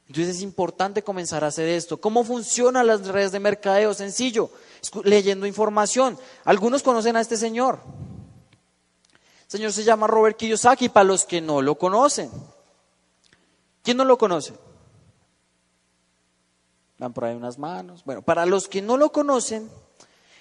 Entonces 0.07 0.37
es 0.37 0.43
importante 0.43 1.03
comenzar 1.03 1.43
a 1.43 1.49
hacer 1.49 1.69
esto. 1.69 2.01
¿Cómo 2.01 2.23
funcionan 2.23 2.87
las 2.87 3.05
redes 3.09 3.33
de 3.33 3.41
mercadeo? 3.41 3.95
Sencillo, 3.95 4.51
leyendo 5.03 5.45
información. 5.45 6.17
Algunos 6.45 6.85
conocen 6.85 7.17
a 7.17 7.21
este 7.21 7.37
señor. 7.37 7.81
Señor 9.53 9.71
se 9.71 9.85
llama 9.85 10.07
Robert 10.07 10.39
Kiyosaki, 10.39 10.89
para 10.89 11.05
los 11.05 11.27
que 11.27 11.43
no 11.43 11.61
lo 11.61 11.75
conocen. 11.75 12.31
¿Quién 13.83 13.99
no 13.99 14.05
lo 14.07 14.17
conoce? 14.17 14.55
Dan 16.97 17.13
por 17.13 17.27
ahí 17.27 17.35
unas 17.35 17.59
manos. 17.59 18.03
Bueno, 18.03 18.23
para 18.23 18.47
los 18.47 18.67
que 18.67 18.81
no 18.81 18.97
lo 18.97 19.13
conocen, 19.13 19.71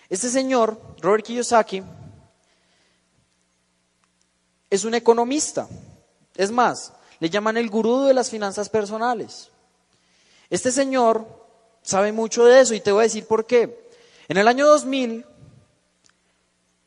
este 0.07 0.29
señor, 0.29 0.79
Robert 1.01 1.25
Kiyosaki, 1.25 1.83
es 4.69 4.85
un 4.85 4.95
economista. 4.95 5.67
Es 6.35 6.49
más, 6.49 6.93
le 7.19 7.29
llaman 7.29 7.57
el 7.57 7.69
gurú 7.69 8.03
de 8.03 8.13
las 8.13 8.29
finanzas 8.29 8.69
personales. 8.69 9.49
Este 10.49 10.71
señor 10.71 11.27
sabe 11.81 12.13
mucho 12.13 12.45
de 12.45 12.61
eso 12.61 12.73
y 12.75 12.79
te 12.79 12.93
voy 12.93 13.01
a 13.01 13.03
decir 13.03 13.27
por 13.27 13.45
qué. 13.45 13.91
En 14.29 14.37
el 14.37 14.47
año 14.47 14.65
2000, 14.67 15.25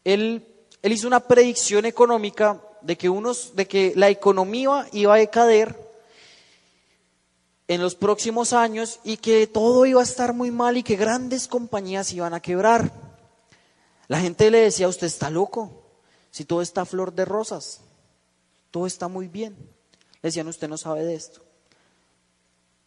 él 0.04 0.53
él 0.84 0.92
hizo 0.92 1.06
una 1.06 1.20
predicción 1.20 1.86
económica 1.86 2.60
de 2.82 2.98
que, 2.98 3.08
unos, 3.08 3.56
de 3.56 3.66
que 3.66 3.94
la 3.96 4.10
economía 4.10 4.86
iba 4.92 5.14
a 5.14 5.16
decaer 5.16 5.80
en 7.66 7.80
los 7.80 7.94
próximos 7.94 8.52
años 8.52 9.00
y 9.02 9.16
que 9.16 9.46
todo 9.46 9.86
iba 9.86 10.02
a 10.02 10.04
estar 10.04 10.34
muy 10.34 10.50
mal 10.50 10.76
y 10.76 10.82
que 10.82 10.96
grandes 10.96 11.48
compañías 11.48 12.12
iban 12.12 12.34
a 12.34 12.40
quebrar. 12.40 12.92
La 14.08 14.20
gente 14.20 14.50
le 14.50 14.58
decía, 14.58 14.86
usted 14.86 15.06
está 15.06 15.30
loco, 15.30 15.72
si 16.30 16.44
todo 16.44 16.60
está 16.60 16.84
flor 16.84 17.14
de 17.14 17.24
rosas, 17.24 17.80
todo 18.70 18.86
está 18.86 19.08
muy 19.08 19.26
bien. 19.26 19.56
Le 20.20 20.28
decían, 20.28 20.48
usted 20.48 20.68
no 20.68 20.76
sabe 20.76 21.02
de 21.02 21.14
esto. 21.14 21.40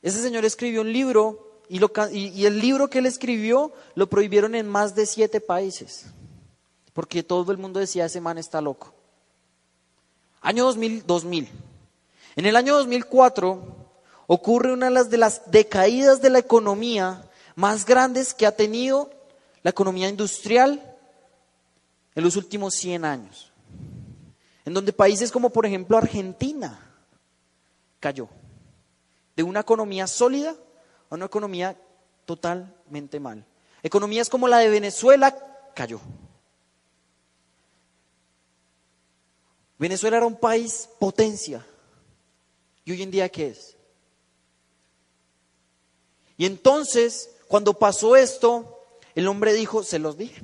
Ese 0.03 0.21
señor 0.21 0.45
escribió 0.45 0.81
un 0.81 0.93
libro 0.93 1.63
y, 1.67 1.79
y 2.13 2.45
el 2.45 2.59
libro 2.59 2.91
que 2.91 2.99
él 2.99 3.07
escribió 3.07 3.73
lo 3.95 4.07
prohibieron 4.07 4.53
en 4.53 4.69
más 4.69 4.93
de 4.93 5.07
siete 5.07 5.41
países 5.41 6.05
porque 6.97 7.21
todo 7.21 7.51
el 7.51 7.59
mundo 7.59 7.79
decía, 7.79 8.05
ese 8.05 8.19
man 8.19 8.39
está 8.39 8.59
loco. 8.59 8.91
Año 10.41 10.63
2000, 10.63 11.05
2000. 11.05 11.47
En 12.35 12.45
el 12.47 12.55
año 12.55 12.73
2004 12.73 13.61
ocurre 14.25 14.73
una 14.73 14.87
de 14.87 14.91
las, 14.91 15.11
de 15.11 15.17
las 15.19 15.51
decaídas 15.51 16.23
de 16.23 16.31
la 16.31 16.39
economía 16.39 17.23
más 17.53 17.85
grandes 17.85 18.33
que 18.33 18.47
ha 18.47 18.51
tenido 18.51 19.11
la 19.61 19.69
economía 19.69 20.09
industrial 20.09 20.97
en 22.15 22.23
los 22.23 22.35
últimos 22.35 22.73
100 22.73 23.05
años. 23.05 23.51
En 24.65 24.73
donde 24.73 24.91
países 24.91 25.31
como 25.31 25.51
por 25.51 25.67
ejemplo 25.67 25.99
Argentina 25.99 26.79
cayó. 27.99 28.27
De 29.35 29.43
una 29.43 29.59
economía 29.59 30.07
sólida 30.07 30.55
a 31.11 31.13
una 31.13 31.25
economía 31.25 31.79
totalmente 32.25 33.19
mal. 33.19 33.45
Economías 33.83 34.29
como 34.29 34.47
la 34.47 34.57
de 34.57 34.69
Venezuela 34.69 35.37
cayó. 35.75 36.01
Venezuela 39.77 40.17
era 40.17 40.25
un 40.25 40.37
país 40.37 40.89
potencia. 40.99 41.65
¿Y 42.83 42.91
hoy 42.91 43.03
en 43.03 43.11
día 43.11 43.29
qué 43.29 43.49
es? 43.49 43.75
Y 46.37 46.45
entonces, 46.45 47.31
cuando 47.47 47.73
pasó 47.73 48.15
esto, 48.15 48.83
el 49.15 49.27
hombre 49.27 49.53
dijo, 49.53 49.83
se 49.83 49.99
los 49.99 50.17
dije. 50.17 50.41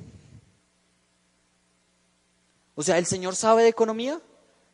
O 2.74 2.82
sea, 2.82 2.98
¿el 2.98 3.06
Señor 3.06 3.36
sabe 3.36 3.62
de 3.62 3.68
economía? 3.68 4.20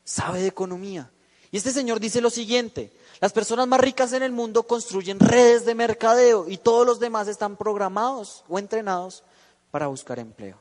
Sabe 0.05 0.41
de 0.41 0.49
economía. 0.49 1.11
Y 1.51 1.57
este 1.57 1.73
Señor 1.73 2.01
dice 2.01 2.21
lo 2.21 2.31
siguiente, 2.31 2.93
las 3.21 3.33
personas 3.33 3.67
más 3.67 3.81
ricas 3.81 4.13
en 4.13 4.23
el 4.23 4.33
mundo 4.33 4.63
construyen 4.63 5.19
redes 5.19 5.65
de 5.65 5.75
mercadeo 5.75 6.49
y 6.49 6.57
todos 6.57 6.87
los 6.87 7.01
demás 7.01 7.29
están 7.29 7.57
programados 7.57 8.45
o 8.49 8.59
entrenados 8.59 9.23
para 9.71 9.89
buscar 9.89 10.19
empleo. 10.19 10.59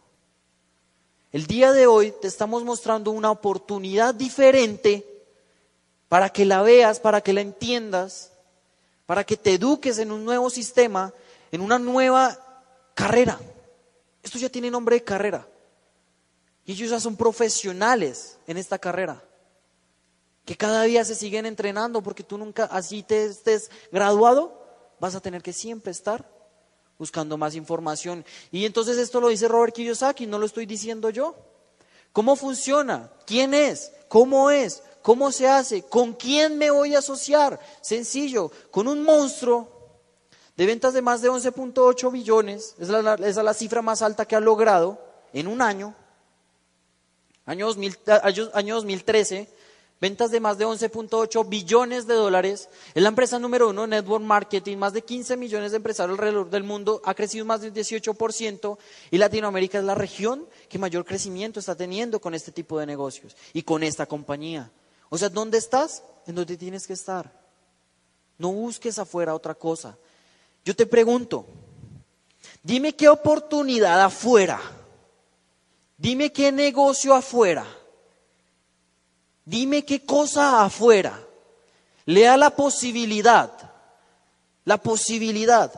El 1.31 1.45
día 1.45 1.71
de 1.73 1.85
hoy 1.85 2.11
te 2.11 2.27
estamos 2.27 2.63
mostrando 2.63 3.11
una 3.11 3.29
oportunidad 3.29 4.15
diferente 4.15 5.05
para 6.07 6.29
que 6.29 6.43
la 6.43 6.63
veas, 6.63 6.99
para 6.99 7.21
que 7.21 7.33
la 7.33 7.41
entiendas, 7.41 8.31
para 9.05 9.23
que 9.23 9.37
te 9.37 9.53
eduques 9.53 9.99
en 9.99 10.11
un 10.11 10.25
nuevo 10.25 10.49
sistema, 10.49 11.13
en 11.51 11.61
una 11.61 11.77
nueva 11.77 12.63
carrera. 12.95 13.39
Esto 14.23 14.39
ya 14.39 14.49
tiene 14.49 14.71
nombre 14.71 14.95
de 14.95 15.03
carrera. 15.03 15.47
Y 16.65 16.71
ellos 16.71 16.89
ya 16.89 16.99
son 16.99 17.15
profesionales 17.15 18.39
en 18.47 18.57
esta 18.57 18.79
carrera. 18.79 19.23
Que 20.45 20.57
cada 20.57 20.81
día 20.83 21.05
se 21.05 21.13
siguen 21.13 21.45
entrenando 21.45 22.01
porque 22.01 22.23
tú 22.23 22.39
nunca, 22.39 22.65
así 22.65 23.03
te 23.03 23.25
estés 23.25 23.69
graduado, 23.91 24.59
vas 24.99 25.13
a 25.13 25.21
tener 25.21 25.43
que 25.43 25.53
siempre 25.53 25.91
estar 25.91 26.27
buscando 26.99 27.37
más 27.37 27.55
información. 27.55 28.23
Y 28.51 28.65
entonces 28.65 28.97
esto 28.97 29.19
lo 29.19 29.29
dice 29.29 29.47
Robert 29.47 29.73
Kiyosaki, 29.73 30.27
no 30.27 30.37
lo 30.37 30.45
estoy 30.45 30.67
diciendo 30.67 31.09
yo. 31.09 31.35
¿Cómo 32.11 32.35
funciona? 32.35 33.11
¿Quién 33.25 33.53
es? 33.53 33.91
¿Cómo 34.09 34.51
es? 34.51 34.83
¿Cómo 35.01 35.31
se 35.31 35.47
hace? 35.47 35.83
¿Con 35.83 36.13
quién 36.13 36.57
me 36.57 36.69
voy 36.69 36.93
a 36.93 36.99
asociar? 36.99 37.59
Sencillo, 37.81 38.51
con 38.69 38.87
un 38.87 39.01
monstruo 39.01 39.79
de 40.57 40.65
ventas 40.65 40.93
de 40.93 41.01
más 41.01 41.21
de 41.21 41.31
11.8 41.31 42.11
billones, 42.11 42.75
es 42.77 42.89
la, 42.89 43.13
esa 43.13 43.27
es 43.27 43.37
la 43.37 43.53
cifra 43.53 43.81
más 43.81 44.01
alta 44.01 44.25
que 44.25 44.35
ha 44.35 44.41
logrado 44.41 45.01
en 45.31 45.47
un 45.47 45.61
año, 45.61 45.95
año, 47.45 47.67
2000, 47.67 47.97
año 48.53 48.75
2013, 48.75 49.49
ventas 50.01 50.31
de 50.31 50.39
más 50.39 50.57
de 50.57 50.65
11.8 50.65 51.47
billones 51.47 52.07
de 52.07 52.13
dólares, 52.13 52.69
es 52.93 53.03
la 53.03 53.09
empresa 53.09 53.39
número 53.39 53.69
uno 53.69 53.83
en 53.83 53.91
network 53.91 54.23
marketing, 54.23 54.77
más 54.77 54.93
de 54.93 55.03
15 55.03 55.37
millones 55.37 55.71
de 55.71 55.77
empresarios 55.77 56.17
alrededor 56.17 56.49
del 56.49 56.63
mundo, 56.63 57.01
ha 57.05 57.13
crecido 57.13 57.45
más 57.45 57.61
del 57.61 57.73
18% 57.73 58.77
y 59.11 59.17
Latinoamérica 59.17 59.79
es 59.79 59.83
la 59.83 59.95
región 59.95 60.47
que 60.69 60.79
mayor 60.79 61.05
crecimiento 61.05 61.59
está 61.59 61.75
teniendo 61.75 62.21
con 62.21 62.33
este 62.33 62.51
tipo 62.51 62.79
de 62.79 62.85
negocios 62.85 63.35
y 63.53 63.63
con 63.63 63.83
esta 63.83 64.05
compañía. 64.05 64.71
O 65.09 65.17
sea, 65.17 65.29
¿dónde 65.29 65.57
estás? 65.57 66.03
En 66.27 66.35
donde 66.35 66.57
tienes 66.57 66.85
que 66.87 66.93
estar. 66.93 67.31
No 68.37 68.51
busques 68.51 68.97
afuera 68.99 69.35
otra 69.35 69.55
cosa. 69.55 69.97
Yo 70.63 70.75
te 70.75 70.85
pregunto, 70.85 71.45
dime 72.63 72.95
qué 72.95 73.09
oportunidad 73.09 74.01
afuera, 74.03 74.61
dime 75.97 76.31
qué 76.31 76.51
negocio 76.51 77.15
afuera, 77.15 77.65
dime 79.49 79.83
qué 79.83 80.05
cosa 80.05 80.63
afuera, 80.63 81.19
lea 82.05 82.37
la 82.37 82.51
posibilidad, 82.51 83.51
la 84.63 84.77
posibilidad 84.77 85.71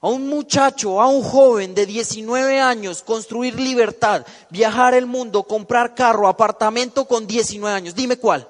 a 0.00 0.08
un 0.08 0.28
muchacho, 0.28 1.00
a 1.00 1.06
un 1.06 1.22
joven 1.22 1.74
de 1.74 1.86
19 1.86 2.60
años, 2.60 3.02
construir 3.02 3.58
libertad, 3.58 4.26
viajar 4.50 4.92
el 4.92 5.06
mundo, 5.06 5.44
comprar 5.44 5.94
carro, 5.94 6.28
apartamento 6.28 7.06
con 7.06 7.26
19 7.26 7.74
años. 7.74 7.94
Dime 7.94 8.18
cuál. 8.18 8.46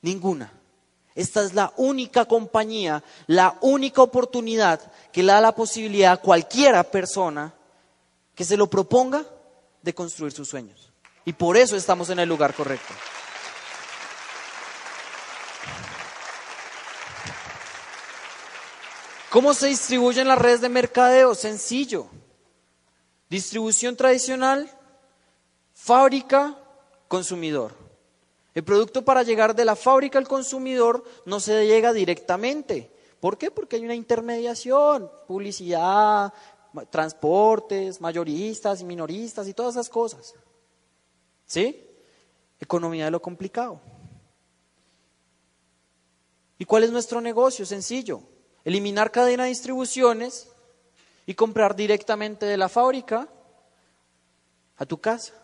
Ninguna. 0.00 0.52
Esta 1.14 1.44
es 1.44 1.54
la 1.54 1.72
única 1.76 2.24
compañía, 2.24 3.04
la 3.28 3.56
única 3.60 4.02
oportunidad 4.02 4.80
que 5.12 5.22
le 5.22 5.32
da 5.32 5.40
la 5.40 5.54
posibilidad 5.54 6.14
a 6.14 6.16
cualquiera 6.16 6.82
persona 6.82 7.54
que 8.34 8.44
se 8.44 8.56
lo 8.56 8.68
proponga 8.68 9.24
de 9.80 9.94
construir 9.94 10.32
sus 10.32 10.48
sueños. 10.48 10.91
Y 11.24 11.32
por 11.32 11.56
eso 11.56 11.76
estamos 11.76 12.10
en 12.10 12.18
el 12.18 12.28
lugar 12.28 12.54
correcto. 12.54 12.92
¿Cómo 19.30 19.54
se 19.54 19.68
distribuyen 19.68 20.28
las 20.28 20.38
redes 20.38 20.60
de 20.60 20.68
mercadeo? 20.68 21.34
Sencillo. 21.34 22.06
Distribución 23.30 23.96
tradicional, 23.96 24.70
fábrica, 25.72 26.58
consumidor. 27.08 27.72
El 28.54 28.62
producto 28.62 29.02
para 29.02 29.22
llegar 29.22 29.54
de 29.54 29.64
la 29.64 29.74
fábrica 29.74 30.18
al 30.18 30.28
consumidor 30.28 31.02
no 31.24 31.40
se 31.40 31.66
llega 31.66 31.94
directamente. 31.94 32.90
¿Por 33.20 33.38
qué? 33.38 33.50
Porque 33.50 33.76
hay 33.76 33.84
una 33.84 33.94
intermediación, 33.94 35.10
publicidad, 35.26 36.32
transportes, 36.90 38.00
mayoristas 38.02 38.82
y 38.82 38.84
minoristas 38.84 39.48
y 39.48 39.54
todas 39.54 39.76
esas 39.76 39.88
cosas. 39.88 40.34
¿Sí? 41.52 41.86
Economía 42.60 43.04
de 43.04 43.10
lo 43.10 43.20
complicado. 43.20 43.78
¿Y 46.56 46.64
cuál 46.64 46.84
es 46.84 46.90
nuestro 46.90 47.20
negocio? 47.20 47.66
Sencillo. 47.66 48.22
Eliminar 48.64 49.10
cadena 49.10 49.42
de 49.42 49.50
distribuciones 49.50 50.48
y 51.26 51.34
comprar 51.34 51.76
directamente 51.76 52.46
de 52.46 52.56
la 52.56 52.70
fábrica 52.70 53.28
a 54.78 54.86
tu 54.86 54.98
casa. 54.98 55.34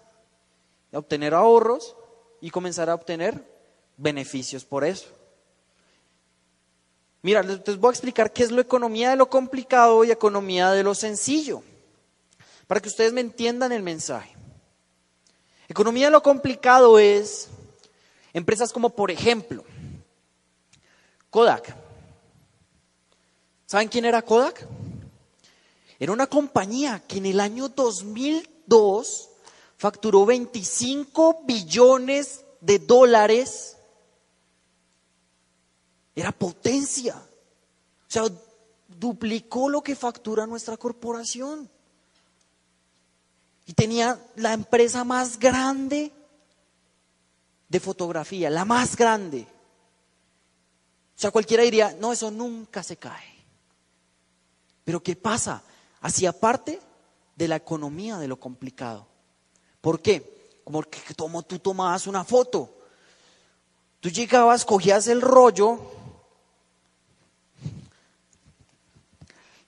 Obtener 0.94 1.34
ahorros 1.34 1.94
y 2.40 2.48
comenzar 2.48 2.88
a 2.88 2.94
obtener 2.94 3.44
beneficios 3.98 4.64
por 4.64 4.84
eso. 4.84 5.08
Mira, 7.20 7.42
les 7.42 7.78
voy 7.78 7.88
a 7.88 7.92
explicar 7.92 8.32
qué 8.32 8.44
es 8.44 8.50
lo 8.50 8.62
economía 8.62 9.10
de 9.10 9.16
lo 9.16 9.28
complicado 9.28 10.04
y 10.04 10.10
economía 10.10 10.70
de 10.70 10.84
lo 10.84 10.94
sencillo, 10.94 11.62
para 12.66 12.80
que 12.80 12.88
ustedes 12.88 13.12
me 13.12 13.20
entiendan 13.20 13.72
el 13.72 13.82
mensaje. 13.82 14.37
Economía 15.68 16.08
lo 16.08 16.22
complicado 16.22 16.98
es 16.98 17.48
empresas 18.32 18.72
como, 18.72 18.90
por 18.90 19.10
ejemplo, 19.10 19.64
Kodak. 21.30 21.76
¿Saben 23.66 23.88
quién 23.88 24.06
era 24.06 24.22
Kodak? 24.22 24.66
Era 25.98 26.12
una 26.12 26.26
compañía 26.26 27.02
que 27.06 27.18
en 27.18 27.26
el 27.26 27.38
año 27.38 27.68
2002 27.68 29.28
facturó 29.76 30.24
25 30.24 31.42
billones 31.44 32.44
de 32.60 32.78
dólares. 32.78 33.76
Era 36.14 36.32
potencia. 36.32 37.14
O 37.16 38.10
sea, 38.10 38.22
duplicó 38.88 39.68
lo 39.68 39.82
que 39.82 39.94
factura 39.94 40.46
nuestra 40.46 40.78
corporación. 40.78 41.70
Y 43.68 43.74
tenía 43.74 44.18
la 44.36 44.54
empresa 44.54 45.04
más 45.04 45.38
grande 45.38 46.10
de 47.68 47.80
fotografía, 47.80 48.48
la 48.48 48.64
más 48.64 48.96
grande. 48.96 49.46
O 51.14 51.20
sea, 51.20 51.30
cualquiera 51.30 51.64
diría, 51.64 51.94
no, 52.00 52.10
eso 52.10 52.30
nunca 52.30 52.82
se 52.82 52.96
cae. 52.96 53.44
Pero 54.84 55.02
¿qué 55.02 55.16
pasa? 55.16 55.62
Hacía 56.00 56.32
parte 56.32 56.80
de 57.36 57.46
la 57.46 57.56
economía 57.56 58.16
de 58.16 58.26
lo 58.26 58.40
complicado. 58.40 59.06
¿Por 59.82 60.00
qué? 60.00 60.62
Como 60.64 60.80
que 60.84 60.98
tú 61.46 61.58
tomabas 61.58 62.06
una 62.06 62.24
foto. 62.24 62.74
Tú 64.00 64.08
llegabas, 64.08 64.64
cogías 64.64 65.08
el 65.08 65.20
rollo, 65.20 65.78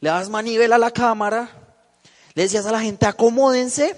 le 0.00 0.08
das 0.08 0.30
manivela 0.30 0.76
a 0.76 0.78
la 0.78 0.90
cámara, 0.90 1.59
decías 2.42 2.66
a 2.66 2.72
la 2.72 2.80
gente, 2.80 3.06
acomódense, 3.06 3.96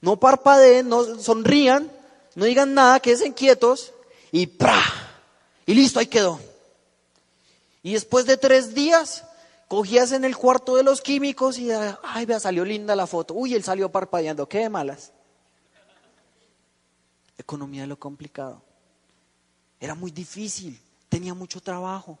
no 0.00 0.18
parpadeen, 0.18 0.88
no 0.88 1.18
sonrían, 1.18 1.90
no 2.34 2.44
digan 2.44 2.74
nada, 2.74 3.00
queden 3.00 3.32
quietos 3.32 3.92
y 4.32 4.46
¡pra! 4.46 4.82
Y 5.66 5.74
listo, 5.74 5.98
ahí 5.98 6.06
quedó. 6.06 6.40
Y 7.82 7.94
después 7.94 8.26
de 8.26 8.36
tres 8.36 8.74
días, 8.74 9.24
Cogías 9.68 10.12
en 10.12 10.24
el 10.24 10.36
cuarto 10.36 10.76
de 10.76 10.82
los 10.82 11.00
químicos 11.00 11.58
y, 11.58 11.70
ay, 12.02 12.26
vea, 12.26 12.38
salió 12.38 12.64
linda 12.64 12.94
la 12.94 13.06
foto. 13.06 13.34
Uy, 13.34 13.54
él 13.54 13.64
salió 13.64 13.90
parpadeando, 13.90 14.48
qué 14.48 14.68
malas. 14.68 15.12
Economía 17.38 17.82
de 17.82 17.88
lo 17.88 17.98
complicado. 17.98 18.62
Era 19.80 19.94
muy 19.94 20.10
difícil, 20.10 20.80
tenía 21.08 21.34
mucho 21.34 21.60
trabajo. 21.60 22.18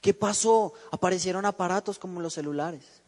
¿Qué 0.00 0.14
pasó? 0.14 0.72
Aparecieron 0.90 1.44
aparatos 1.44 1.98
como 1.98 2.20
los 2.20 2.34
celulares. 2.34 3.02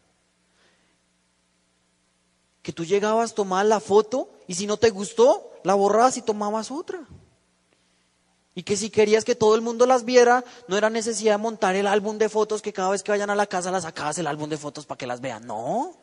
Que 2.61 2.73
tú 2.73 2.85
llegabas, 2.85 3.33
tomabas 3.33 3.65
la 3.65 3.79
foto 3.79 4.29
y 4.47 4.55
si 4.55 4.67
no 4.67 4.77
te 4.77 4.89
gustó, 4.89 5.51
la 5.63 5.73
borrabas 5.73 6.17
y 6.17 6.21
tomabas 6.21 6.71
otra. 6.71 6.99
Y 8.53 8.63
que 8.63 8.75
si 8.75 8.89
querías 8.89 9.23
que 9.23 9.35
todo 9.35 9.55
el 9.55 9.61
mundo 9.61 9.85
las 9.85 10.03
viera, 10.03 10.43
no 10.67 10.77
era 10.77 10.89
necesidad 10.89 11.33
de 11.33 11.37
montar 11.37 11.75
el 11.75 11.87
álbum 11.87 12.17
de 12.17 12.27
fotos 12.27 12.61
que 12.61 12.73
cada 12.73 12.89
vez 12.89 13.01
que 13.01 13.11
vayan 13.11 13.29
a 13.29 13.35
la 13.35 13.47
casa 13.47 13.71
las 13.71 13.83
sacabas 13.83 14.17
el 14.17 14.27
álbum 14.27 14.49
de 14.49 14.57
fotos 14.57 14.85
para 14.85 14.97
que 14.97 15.07
las 15.07 15.21
vean. 15.21 15.47
No. 15.47 15.95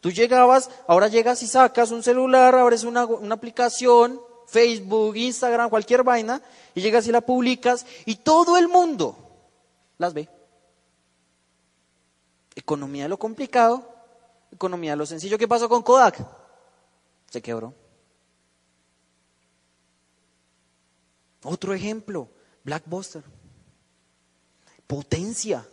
Tú 0.00 0.10
llegabas, 0.10 0.68
ahora 0.88 1.08
llegas 1.08 1.42
y 1.42 1.46
sacas 1.46 1.90
un 1.90 2.02
celular, 2.02 2.54
abres 2.54 2.84
una, 2.84 3.06
una 3.06 3.34
aplicación, 3.36 4.20
Facebook, 4.46 5.16
Instagram, 5.16 5.70
cualquier 5.70 6.02
vaina, 6.02 6.42
y 6.74 6.80
llegas 6.80 7.06
y 7.06 7.12
la 7.12 7.20
publicas 7.20 7.86
y 8.04 8.16
todo 8.16 8.56
el 8.56 8.68
mundo 8.68 9.16
las 9.98 10.12
ve. 10.12 10.28
Economía 12.54 13.04
de 13.04 13.08
lo 13.08 13.18
complicado, 13.18 13.95
economía 14.56 14.96
lo 14.96 15.06
sencillo. 15.06 15.38
¿Qué 15.38 15.48
pasó 15.48 15.68
con 15.68 15.82
Kodak? 15.82 16.26
Se 17.30 17.40
quebró. 17.40 17.72
Otro 21.44 21.72
ejemplo, 21.72 22.28
Blackbuster. 22.64 23.22
Potencia. 24.86 25.66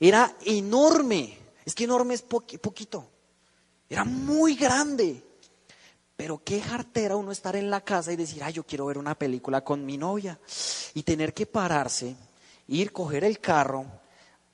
Era 0.00 0.36
enorme. 0.44 1.38
Es 1.64 1.74
que 1.74 1.84
enorme 1.84 2.14
es 2.14 2.22
poquito. 2.22 3.08
Era 3.88 4.04
muy 4.04 4.56
grande. 4.56 5.22
Pero 6.16 6.42
qué 6.44 6.60
jartera 6.60 7.16
uno 7.16 7.32
estar 7.32 7.56
en 7.56 7.70
la 7.70 7.80
casa 7.80 8.12
y 8.12 8.16
decir, 8.16 8.42
ay, 8.44 8.52
yo 8.52 8.64
quiero 8.64 8.86
ver 8.86 8.98
una 8.98 9.16
película 9.16 9.62
con 9.62 9.84
mi 9.84 9.96
novia. 9.96 10.38
Y 10.94 11.02
tener 11.02 11.34
que 11.34 11.46
pararse, 11.46 12.16
ir, 12.68 12.92
coger 12.92 13.24
el 13.24 13.40
carro, 13.40 13.86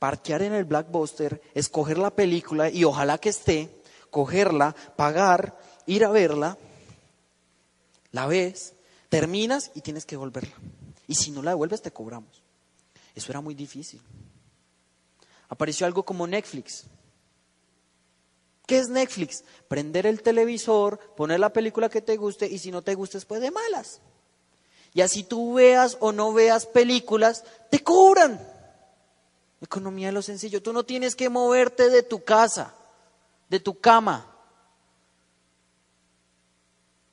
parquear 0.01 0.43
en 0.43 0.55
el 0.55 0.65
Blackbuster, 0.65 1.41
escoger 1.55 1.99
la 1.99 2.11
película 2.11 2.69
y 2.69 2.83
ojalá 2.83 3.19
que 3.19 3.29
esté, 3.29 3.71
cogerla, 4.11 4.75
pagar, 4.97 5.57
ir 5.87 6.05
a 6.05 6.11
verla. 6.11 6.59
La 8.11 8.27
ves, 8.27 8.75
Terminas 9.11 9.73
y 9.75 9.81
tienes 9.83 10.07
que 10.07 10.15
devolverla. 10.15 10.55
Y 11.09 11.17
si 11.17 11.33
no 11.33 11.43
la 11.43 11.51
devuelves, 11.51 11.83
te 11.83 11.91
cobramos. 11.91 12.43
Eso 13.15 13.33
era 13.33 13.41
muy 13.43 13.55
difícil. 13.55 14.01
apareció 15.49 15.85
algo 15.85 16.05
como 16.05 16.29
Netflix. 16.29 16.85
¿Qué 18.67 18.79
es 18.79 18.89
Netflix? 18.89 19.43
Prender 19.67 20.07
el 20.07 20.23
televisor, 20.23 21.01
poner 21.17 21.41
la 21.41 21.53
película 21.53 21.89
que 21.89 22.01
te 22.01 22.17
guste 22.17 22.47
y 22.47 22.59
si 22.59 22.71
no 22.71 22.83
te 22.83 22.95
gusta, 22.95 23.19
pues 23.27 23.41
de 23.41 23.51
malas. 23.51 24.01
Y 24.95 25.01
así 25.01 25.25
tú 25.25 25.55
veas 25.55 25.97
o 25.99 26.13
no 26.13 26.33
veas 26.33 26.67
películas, 26.67 27.43
te 27.69 27.83
cobran. 27.83 28.41
Economía 29.61 30.07
de 30.07 30.13
lo 30.13 30.23
sencillo. 30.23 30.63
Tú 30.63 30.73
no 30.73 30.85
tienes 30.85 31.15
que 31.15 31.29
moverte 31.29 31.91
de 31.91 32.03
tu 32.03 32.25
casa, 32.25 32.75
de 33.49 33.61
tu 33.61 33.79
cama. 33.79 34.27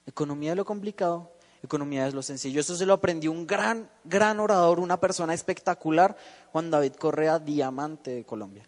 Economía 0.06 0.52
de 0.52 0.56
lo 0.56 0.66
complicado, 0.66 1.34
economía 1.62 2.06
de 2.06 2.14
lo 2.14 2.22
sencillo. 2.22 2.62
Eso 2.62 2.78
se 2.78 2.86
lo 2.86 2.94
aprendió 2.94 3.32
un 3.32 3.46
gran, 3.46 3.90
gran 4.06 4.40
orador, 4.40 4.80
una 4.80 5.00
persona 5.00 5.34
espectacular, 5.34 6.16
Juan 6.52 6.72
David 6.72 6.94
Correa, 6.94 7.40
diamante 7.40 8.12
de 8.12 8.26
Colombia. 8.26 8.66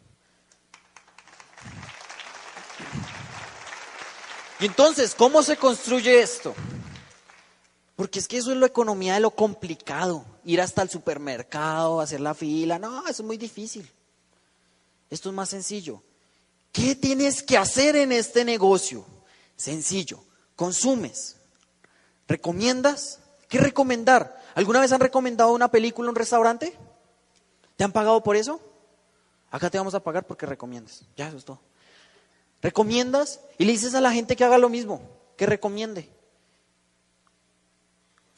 Y 4.60 4.66
entonces, 4.66 5.16
¿cómo 5.16 5.42
se 5.42 5.56
construye 5.56 6.22
esto? 6.22 6.54
Porque 8.00 8.20
es 8.20 8.30
que 8.30 8.38
eso 8.38 8.54
es 8.54 8.58
la 8.58 8.68
economía 8.68 9.16
de 9.16 9.20
lo 9.20 9.32
complicado. 9.32 10.24
Ir 10.46 10.62
hasta 10.62 10.82
el 10.82 10.90
supermercado, 10.90 12.00
hacer 12.00 12.22
la 12.22 12.34
fila. 12.34 12.80
No, 12.80 13.02
eso 13.02 13.24
es 13.24 13.28
muy 13.28 13.36
difícil. 13.36 13.92
Esto 15.10 15.28
es 15.28 15.36
más 15.36 15.50
sencillo. 15.50 16.02
¿Qué 16.72 16.96
tienes 16.96 17.44
que 17.44 17.58
hacer 17.58 17.98
en 17.98 18.14
este 18.14 18.46
negocio? 18.46 19.04
Sencillo. 19.58 20.24
Consumes. 20.56 21.36
¿Recomiendas? 22.26 23.20
¿Qué 23.50 23.58
recomendar? 23.58 24.42
¿Alguna 24.56 24.80
vez 24.80 24.94
han 24.94 25.02
recomendado 25.02 25.52
una 25.52 25.70
película 25.70 26.06
en 26.06 26.12
un 26.12 26.16
restaurante? 26.16 26.78
¿Te 27.76 27.84
han 27.84 27.92
pagado 27.92 28.24
por 28.24 28.38
eso? 28.38 28.62
Acá 29.52 29.70
te 29.70 29.78
vamos 29.78 29.94
a 29.94 30.00
pagar 30.02 30.26
porque 30.26 30.46
recomiendas. 30.46 31.04
Ya, 31.18 31.28
eso 31.28 31.36
es 31.36 31.44
todo. 31.44 31.60
Recomiendas 32.62 33.42
y 33.58 33.66
le 33.66 33.74
dices 33.74 33.94
a 33.94 34.00
la 34.00 34.14
gente 34.14 34.38
que 34.38 34.46
haga 34.46 34.58
lo 34.58 34.70
mismo, 34.70 35.02
que 35.36 35.46
recomiende. 35.46 36.18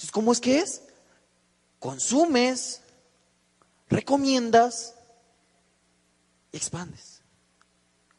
Entonces, 0.01 0.13
¿cómo 0.13 0.31
es 0.31 0.41
que 0.41 0.57
es? 0.57 0.81
Consumes, 1.77 2.81
recomiendas 3.87 4.95
y 6.51 6.57
expandes. 6.57 7.21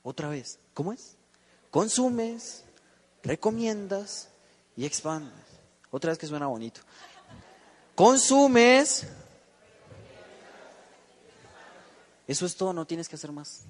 Otra 0.04 0.28
vez, 0.28 0.60
¿cómo 0.74 0.92
es? 0.92 1.16
Consumes, 1.72 2.62
recomiendas 3.24 4.28
y 4.76 4.84
expandes. 4.86 5.34
Otra 5.90 6.12
vez 6.12 6.18
que 6.18 6.28
suena 6.28 6.46
bonito. 6.46 6.80
Consumes. 7.96 9.04
Eso 12.28 12.46
es 12.46 12.54
todo, 12.54 12.72
no 12.72 12.86
tienes 12.86 13.08
que 13.08 13.16
hacer 13.16 13.32
más. 13.32 13.62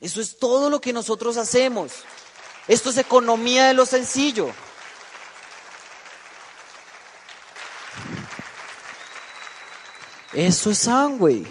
Eso 0.00 0.20
es 0.20 0.36
todo 0.36 0.70
lo 0.70 0.80
que 0.80 0.92
nosotros 0.92 1.36
hacemos. 1.36 1.92
Esto 2.66 2.90
es 2.90 2.98
economía 2.98 3.68
de 3.68 3.74
lo 3.74 3.86
sencillo. 3.86 4.52
Eso 10.32 10.70
es 10.70 10.78
sangre. 10.78 11.44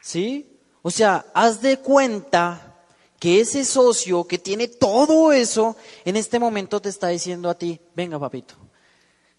¿Sí? 0.00 0.58
O 0.82 0.90
sea, 0.90 1.26
haz 1.34 1.60
de 1.60 1.78
cuenta 1.78 2.70
que 3.18 3.40
ese 3.40 3.64
socio 3.64 4.24
que 4.26 4.38
tiene 4.38 4.66
todo 4.66 5.32
eso, 5.32 5.76
en 6.04 6.16
este 6.16 6.38
momento 6.38 6.80
te 6.80 6.88
está 6.88 7.08
diciendo 7.08 7.50
a 7.50 7.54
ti, 7.54 7.78
venga 7.94 8.18
papito, 8.18 8.54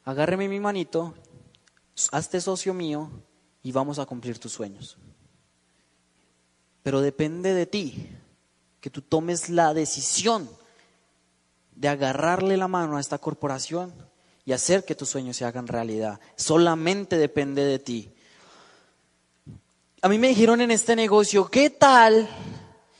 agárreme 0.05 0.47
mi 0.47 0.59
manito, 0.59 1.15
hazte 2.11 2.39
socio 2.39 2.75
mío 2.75 3.09
y 3.63 3.71
vamos 3.71 3.97
a 3.97 4.05
cumplir 4.05 4.38
tus 4.38 4.51
sueños. 4.51 4.97
Pero 6.84 7.01
depende 7.01 7.55
de 7.55 7.65
ti 7.65 8.07
que 8.79 8.91
tú 8.91 9.01
tomes 9.01 9.49
la 9.49 9.73
decisión 9.73 10.47
de 11.75 11.88
agarrarle 11.88 12.57
la 12.57 12.67
mano 12.67 12.97
a 12.97 12.99
esta 12.99 13.17
corporación 13.17 13.93
y 14.45 14.53
hacer 14.53 14.86
que 14.86 14.95
tus 14.95 15.09
sueños 15.09 15.38
se 15.38 15.45
hagan 15.45 15.67
realidad. 15.67 16.19
Solamente 16.36 17.17
depende 17.17 17.63
de 17.63 17.79
ti. 17.79 18.13
A 20.02 20.10
mí 20.10 20.18
me 20.18 20.30
dijeron 20.30 20.62
en 20.62 20.72
este 20.72 20.95
negocio, 20.95 21.49
¿qué 21.49 21.70
tal 21.70 22.28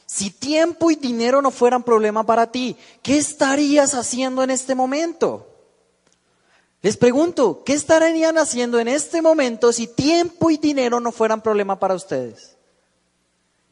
si 0.06 0.30
tiempo 0.30 0.92
y 0.92 0.96
dinero 0.96 1.42
no 1.42 1.52
fueran 1.52 1.84
problema 1.84 2.26
para 2.26 2.52
ti? 2.52 2.78
¿Qué 3.02 3.18
estarías 3.18 3.94
haciendo 3.94 4.44
en 4.44 4.52
este 4.52 4.76
momento? 4.76 5.48
Les 6.82 6.98
pregunto, 6.98 7.64
¿qué 7.64 7.74
estarían 7.74 8.38
haciendo 8.38 8.80
en 8.80 8.88
este 8.88 9.22
momento 9.22 9.72
si 9.72 9.88
tiempo 9.88 10.50
y 10.50 10.58
dinero 10.58 11.00
no 11.00 11.12
fueran 11.12 11.42
problema 11.42 11.80
para 11.80 11.96
ustedes? 11.96 12.58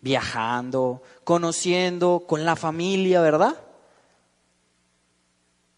viajando, 0.02 1.02
conociendo 1.24 2.24
con 2.28 2.46
la 2.46 2.56
familia, 2.56 3.22
¿verdad? 3.22 3.56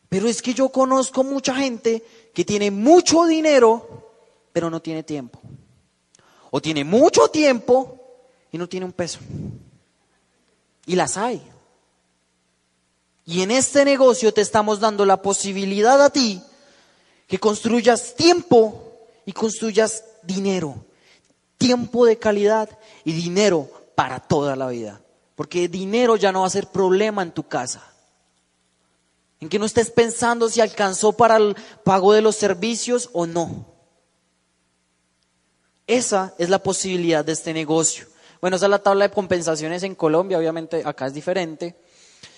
Pero 0.09 0.27
es 0.27 0.41
que 0.41 0.53
yo 0.53 0.69
conozco 0.69 1.23
mucha 1.23 1.55
gente 1.55 2.03
que 2.33 2.45
tiene 2.45 2.69
mucho 2.69 3.25
dinero, 3.25 4.11
pero 4.51 4.69
no 4.69 4.81
tiene 4.81 5.03
tiempo. 5.03 5.39
O 6.51 6.61
tiene 6.61 6.83
mucho 6.83 7.29
tiempo 7.29 7.97
y 8.51 8.57
no 8.57 8.69
tiene 8.69 8.85
un 8.85 8.91
peso. 8.91 9.19
Y 10.85 10.95
las 10.95 11.17
hay. 11.17 11.41
Y 13.25 13.41
en 13.41 13.51
este 13.51 13.85
negocio 13.85 14.33
te 14.33 14.41
estamos 14.41 14.79
dando 14.79 15.05
la 15.05 15.21
posibilidad 15.21 16.01
a 16.03 16.09
ti 16.09 16.41
que 17.27 17.39
construyas 17.39 18.13
tiempo 18.15 18.91
y 19.25 19.31
construyas 19.31 20.03
dinero. 20.21 20.75
Tiempo 21.57 22.05
de 22.05 22.17
calidad 22.17 22.69
y 23.05 23.13
dinero 23.13 23.69
para 23.95 24.19
toda 24.19 24.55
la 24.57 24.67
vida. 24.67 25.01
Porque 25.35 25.69
dinero 25.69 26.17
ya 26.17 26.33
no 26.33 26.41
va 26.41 26.47
a 26.47 26.51
ser 26.51 26.67
problema 26.67 27.21
en 27.21 27.31
tu 27.31 27.47
casa. 27.47 27.81
En 29.39 29.47
que 29.47 29.59
no 29.59 29.65
estés 29.65 29.89
pensando 29.89 30.49
si 30.49 30.59
alcanzó 30.59 31.13
para 31.13 31.37
el 31.37 31.55
pago 31.83 32.11
de 32.11 32.21
los 32.21 32.35
servicios 32.35 33.09
o 33.13 33.25
no. 33.25 33.70
Esa 35.91 36.33
es 36.37 36.47
la 36.47 36.63
posibilidad 36.63 37.25
de 37.25 37.33
este 37.33 37.53
negocio. 37.53 38.05
Bueno, 38.39 38.55
esa 38.55 38.67
es 38.67 38.69
la 38.69 38.81
tabla 38.81 39.09
de 39.09 39.13
compensaciones 39.13 39.83
en 39.83 39.93
Colombia, 39.93 40.37
obviamente 40.37 40.83
acá 40.85 41.07
es 41.07 41.13
diferente. 41.13 41.75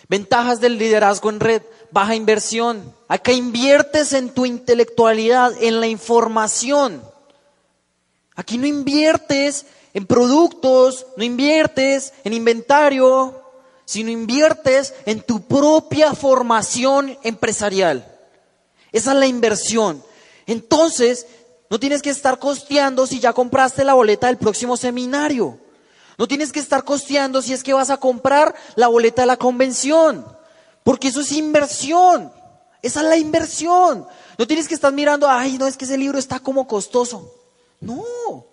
Ventajas 0.10 0.60
del 0.60 0.80
liderazgo 0.80 1.30
en 1.30 1.40
red, 1.40 1.62
baja 1.92 2.16
inversión. 2.16 2.96
Acá 3.08 3.32
inviertes 3.32 4.14
en 4.14 4.32
tu 4.32 4.48
intelectualidad, 4.48 5.54
en 5.62 5.80
la 5.80 5.86
información. 5.86 7.04
Aquí 8.34 8.58
no 8.58 8.66
inviertes 8.66 9.68
en 9.94 10.08
productos, 10.08 11.06
no 11.16 11.24
inviertes 11.24 12.12
en 12.24 12.34
inventario, 12.34 13.40
sino 13.86 14.10
inviertes 14.10 14.96
en 15.06 15.22
tu 15.22 15.44
propia 15.44 16.16
formación 16.16 17.20
empresarial. 17.22 18.04
Esa 18.92 19.12
es 19.12 19.18
la 19.20 19.28
inversión. 19.28 20.04
Entonces, 20.48 21.28
no 21.70 21.80
tienes 21.80 22.02
que 22.02 22.10
estar 22.10 22.40
costeando 22.40 23.08
si 23.08 23.20
ya 23.20 23.34
compraste 23.34 23.84
la 23.84 23.94
boleta 23.94 24.28
del 24.28 24.38
próximo 24.38 24.78
seminario. 24.78 25.60
No 26.18 26.28
tienes 26.28 26.52
que 26.52 26.60
estar 26.60 26.84
costeando 26.84 27.42
si 27.42 27.54
es 27.54 27.64
que 27.64 27.74
vas 27.74 27.90
a 27.90 27.98
comprar 27.98 28.54
la 28.76 28.88
boleta 28.88 29.24
de 29.24 29.28
la 29.28 29.38
convención. 29.38 30.26
Porque 30.84 31.08
eso 31.08 31.22
es 31.22 31.32
inversión. 31.32 32.32
Esa 32.82 33.02
es 33.02 33.08
la 33.08 33.18
inversión. 33.18 34.06
No 34.38 34.48
tienes 34.48 34.68
que 34.68 34.76
estar 34.76 34.94
mirando, 34.94 35.28
ay, 35.28 35.58
no 35.58 35.68
es 35.68 35.78
que 35.78 35.86
ese 35.86 35.98
libro 35.98 36.20
está 36.20 36.40
como 36.40 36.68
costoso. 36.68 37.34
No. 37.80 38.46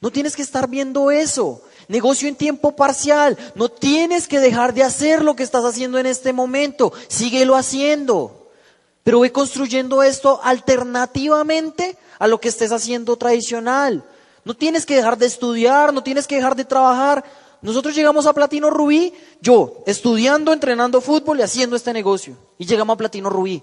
No 0.00 0.10
tienes 0.10 0.36
que 0.36 0.42
estar 0.42 0.68
viendo 0.68 1.10
eso. 1.10 1.62
Negocio 1.88 2.28
en 2.28 2.36
tiempo 2.36 2.76
parcial. 2.76 3.38
No 3.54 3.68
tienes 3.68 4.28
que 4.28 4.40
dejar 4.40 4.74
de 4.74 4.82
hacer 4.82 5.22
lo 5.22 5.36
que 5.36 5.42
estás 5.42 5.64
haciendo 5.64 5.98
en 5.98 6.06
este 6.06 6.32
momento. 6.32 6.92
Síguelo 7.08 7.56
haciendo. 7.56 8.45
Pero 9.06 9.20
ve 9.20 9.30
construyendo 9.30 10.02
esto 10.02 10.40
alternativamente 10.42 11.96
a 12.18 12.26
lo 12.26 12.40
que 12.40 12.48
estés 12.48 12.72
haciendo 12.72 13.16
tradicional. 13.16 14.04
No 14.44 14.52
tienes 14.54 14.84
que 14.84 14.96
dejar 14.96 15.16
de 15.16 15.26
estudiar, 15.26 15.94
no 15.94 16.02
tienes 16.02 16.26
que 16.26 16.34
dejar 16.34 16.56
de 16.56 16.64
trabajar. 16.64 17.24
Nosotros 17.62 17.94
llegamos 17.94 18.26
a 18.26 18.32
Platino 18.32 18.68
Rubí, 18.68 19.14
yo 19.40 19.84
estudiando, 19.86 20.52
entrenando 20.52 21.00
fútbol 21.00 21.38
y 21.38 21.42
haciendo 21.42 21.76
este 21.76 21.92
negocio. 21.92 22.36
Y 22.58 22.66
llegamos 22.66 22.94
a 22.94 22.96
Platino 22.96 23.30
Rubí. 23.30 23.62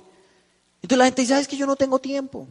Entonces 0.81 0.97
la 0.97 1.05
gente 1.07 1.23
dice, 1.23 1.37
es 1.37 1.49
que 1.49 1.57
yo 1.57 1.67
no 1.67 1.75
tengo 1.75 1.99
tiempo. 1.99 2.47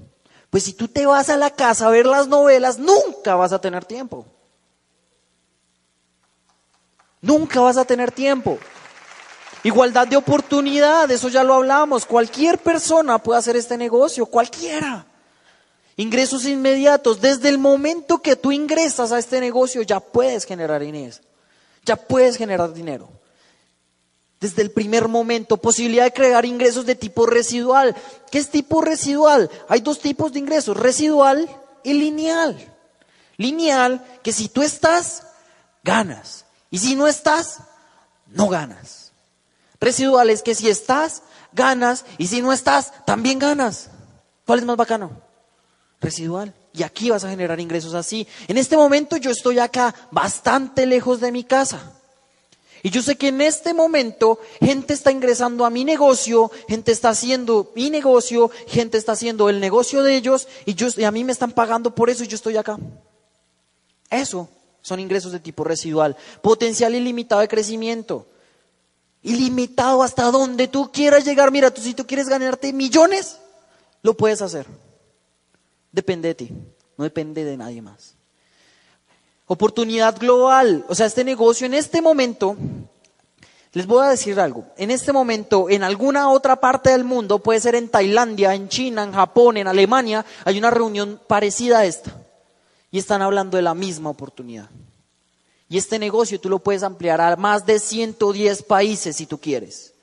Pues 0.50 0.64
si 0.64 0.74
tú 0.74 0.86
te 0.86 1.06
vas 1.06 1.30
a 1.30 1.38
la 1.38 1.48
casa 1.48 1.86
a 1.86 1.90
ver 1.90 2.04
las 2.04 2.28
novelas, 2.28 2.78
nunca 2.78 3.36
vas 3.36 3.54
a 3.54 3.58
tener 3.58 3.86
tiempo. 3.86 4.26
Nunca 7.22 7.58
vas 7.62 7.78
a 7.78 7.86
tener 7.86 8.12
tiempo. 8.12 8.58
Igualdad 9.64 10.08
de 10.08 10.16
oportunidad, 10.16 11.10
eso 11.10 11.28
ya 11.28 11.44
lo 11.44 11.54
hablamos. 11.54 12.04
Cualquier 12.04 12.58
persona 12.58 13.18
puede 13.18 13.38
hacer 13.38 13.56
este 13.56 13.76
negocio, 13.76 14.26
cualquiera. 14.26 15.06
Ingresos 15.96 16.46
inmediatos. 16.46 17.20
Desde 17.20 17.48
el 17.48 17.58
momento 17.58 18.18
que 18.18 18.36
tú 18.36 18.50
ingresas 18.50 19.12
a 19.12 19.18
este 19.18 19.40
negocio 19.40 19.82
ya 19.82 20.00
puedes 20.00 20.44
generar 20.44 20.80
dinero. 20.80 21.16
Ya 21.84 21.96
puedes 21.96 22.36
generar 22.36 22.72
dinero 22.72 23.08
desde 24.42 24.62
el 24.62 24.72
primer 24.72 25.06
momento, 25.06 25.56
posibilidad 25.56 26.02
de 26.02 26.12
crear 26.12 26.44
ingresos 26.44 26.84
de 26.84 26.96
tipo 26.96 27.26
residual. 27.26 27.94
¿Qué 28.28 28.38
es 28.38 28.50
tipo 28.50 28.80
residual? 28.80 29.48
Hay 29.68 29.82
dos 29.82 30.00
tipos 30.00 30.32
de 30.32 30.40
ingresos, 30.40 30.76
residual 30.76 31.48
y 31.84 31.92
lineal. 31.92 32.58
Lineal, 33.36 34.04
que 34.24 34.32
si 34.32 34.48
tú 34.48 34.62
estás, 34.62 35.22
ganas. 35.84 36.44
Y 36.72 36.78
si 36.78 36.96
no 36.96 37.06
estás, 37.06 37.58
no 38.26 38.48
ganas. 38.48 39.01
Residual 39.82 40.30
es 40.30 40.42
que 40.42 40.54
si 40.54 40.70
estás, 40.70 41.22
ganas. 41.52 42.06
Y 42.16 42.28
si 42.28 42.40
no 42.40 42.52
estás, 42.52 42.92
también 43.04 43.40
ganas. 43.40 43.90
¿Cuál 44.46 44.60
es 44.60 44.64
más 44.64 44.76
bacano? 44.76 45.10
Residual. 46.00 46.54
Y 46.72 46.84
aquí 46.84 47.10
vas 47.10 47.24
a 47.24 47.30
generar 47.30 47.58
ingresos 47.58 47.92
así. 47.92 48.26
En 48.46 48.56
este 48.58 48.76
momento 48.76 49.16
yo 49.16 49.32
estoy 49.32 49.58
acá, 49.58 49.94
bastante 50.12 50.86
lejos 50.86 51.20
de 51.20 51.32
mi 51.32 51.42
casa. 51.42 51.92
Y 52.84 52.90
yo 52.90 53.02
sé 53.02 53.16
que 53.16 53.28
en 53.28 53.40
este 53.40 53.74
momento 53.74 54.38
gente 54.60 54.94
está 54.94 55.10
ingresando 55.10 55.64
a 55.64 55.70
mi 55.70 55.84
negocio, 55.84 56.50
gente 56.68 56.92
está 56.92 57.10
haciendo 57.10 57.72
mi 57.74 57.90
negocio, 57.90 58.50
gente 58.66 58.98
está 58.98 59.12
haciendo 59.12 59.48
el 59.48 59.60
negocio 59.60 60.02
de 60.02 60.16
ellos 60.16 60.48
y, 60.64 60.74
yo, 60.74 60.88
y 60.96 61.04
a 61.04 61.10
mí 61.10 61.22
me 61.22 61.32
están 61.32 61.52
pagando 61.52 61.94
por 61.94 62.08
eso 62.08 62.24
y 62.24 62.28
yo 62.28 62.36
estoy 62.36 62.56
acá. 62.56 62.78
Eso 64.10 64.48
son 64.80 65.00
ingresos 65.00 65.32
de 65.32 65.40
tipo 65.40 65.64
residual. 65.64 66.16
Potencial 66.40 66.94
ilimitado 66.94 67.40
de 67.40 67.48
crecimiento. 67.48 68.26
Ilimitado 69.22 70.02
hasta 70.02 70.30
donde 70.30 70.68
tú 70.68 70.90
quieras 70.92 71.24
llegar. 71.24 71.50
Mira, 71.50 71.72
tú, 71.72 71.80
si 71.80 71.94
tú 71.94 72.06
quieres 72.06 72.28
ganarte 72.28 72.72
millones, 72.72 73.38
lo 74.02 74.16
puedes 74.16 74.42
hacer. 74.42 74.66
Depende 75.92 76.28
de 76.28 76.34
ti, 76.34 76.50
no 76.96 77.04
depende 77.04 77.44
de 77.44 77.56
nadie 77.56 77.82
más. 77.82 78.14
Oportunidad 79.46 80.18
global, 80.18 80.84
o 80.88 80.94
sea, 80.94 81.06
este 81.06 81.24
negocio 81.24 81.66
en 81.66 81.74
este 81.74 82.00
momento, 82.00 82.56
les 83.72 83.86
voy 83.86 84.04
a 84.04 84.08
decir 84.08 84.40
algo, 84.40 84.64
en 84.78 84.90
este 84.90 85.12
momento 85.12 85.68
en 85.68 85.82
alguna 85.82 86.30
otra 86.30 86.56
parte 86.56 86.90
del 86.90 87.04
mundo, 87.04 87.40
puede 87.40 87.60
ser 87.60 87.74
en 87.74 87.90
Tailandia, 87.90 88.54
en 88.54 88.68
China, 88.68 89.02
en 89.02 89.12
Japón, 89.12 89.58
en 89.58 89.68
Alemania, 89.68 90.24
hay 90.44 90.56
una 90.56 90.70
reunión 90.70 91.20
parecida 91.26 91.80
a 91.80 91.84
esta 91.84 92.12
y 92.90 92.98
están 92.98 93.20
hablando 93.20 93.58
de 93.58 93.62
la 93.62 93.74
misma 93.74 94.08
oportunidad. 94.08 94.70
Y 95.72 95.78
este 95.78 95.98
negocio 95.98 96.38
tú 96.38 96.50
lo 96.50 96.58
puedes 96.58 96.82
ampliar 96.82 97.18
a 97.22 97.34
más 97.34 97.64
de 97.64 97.78
110 97.78 98.62
países 98.64 99.16
si 99.16 99.24
tú 99.24 99.38
quieres. 99.38 99.94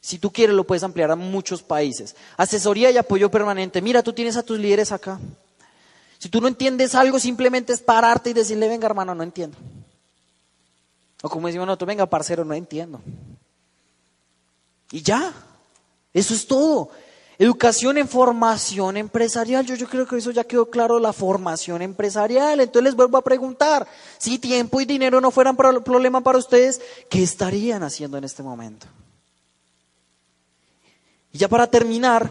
Si 0.00 0.18
tú 0.18 0.32
quieres 0.32 0.56
lo 0.56 0.64
puedes 0.64 0.82
ampliar 0.82 1.10
a 1.10 1.16
muchos 1.16 1.62
países. 1.62 2.16
Asesoría 2.38 2.90
y 2.90 2.96
apoyo 2.96 3.30
permanente. 3.30 3.82
Mira, 3.82 4.02
tú 4.02 4.14
tienes 4.14 4.38
a 4.38 4.42
tus 4.42 4.58
líderes 4.58 4.90
acá. 4.90 5.20
Si 6.16 6.30
tú 6.30 6.40
no 6.40 6.48
entiendes 6.48 6.94
algo, 6.94 7.20
simplemente 7.20 7.74
es 7.74 7.82
pararte 7.82 8.30
y 8.30 8.32
decirle, 8.32 8.66
venga 8.66 8.86
hermano, 8.86 9.14
no 9.14 9.22
entiendo. 9.22 9.58
O 11.22 11.28
como 11.28 11.48
decimos 11.48 11.66
nosotros, 11.66 11.88
venga 11.88 12.06
parcero, 12.06 12.42
no 12.42 12.54
entiendo. 12.54 13.02
Y 14.92 15.02
ya, 15.02 15.30
eso 16.14 16.32
es 16.32 16.46
todo. 16.46 16.88
Educación 17.38 17.98
en 17.98 18.08
formación 18.08 18.96
empresarial. 18.96 19.66
Yo, 19.66 19.88
creo 19.88 20.06
que 20.06 20.16
eso 20.16 20.30
ya 20.30 20.44
quedó 20.44 20.70
claro, 20.70 21.00
la 21.00 21.12
formación 21.12 21.82
empresarial. 21.82 22.60
Entonces 22.60 22.84
les 22.84 22.94
vuelvo 22.94 23.18
a 23.18 23.24
preguntar, 23.24 23.86
si 24.18 24.38
tiempo 24.38 24.80
y 24.80 24.84
dinero 24.84 25.20
no 25.20 25.30
fueran 25.30 25.56
problema 25.56 26.20
para 26.20 26.38
ustedes, 26.38 26.80
¿qué 27.10 27.22
estarían 27.22 27.82
haciendo 27.82 28.18
en 28.18 28.24
este 28.24 28.42
momento? 28.42 28.86
Y 31.32 31.38
ya 31.38 31.48
para 31.48 31.66
terminar, 31.66 32.30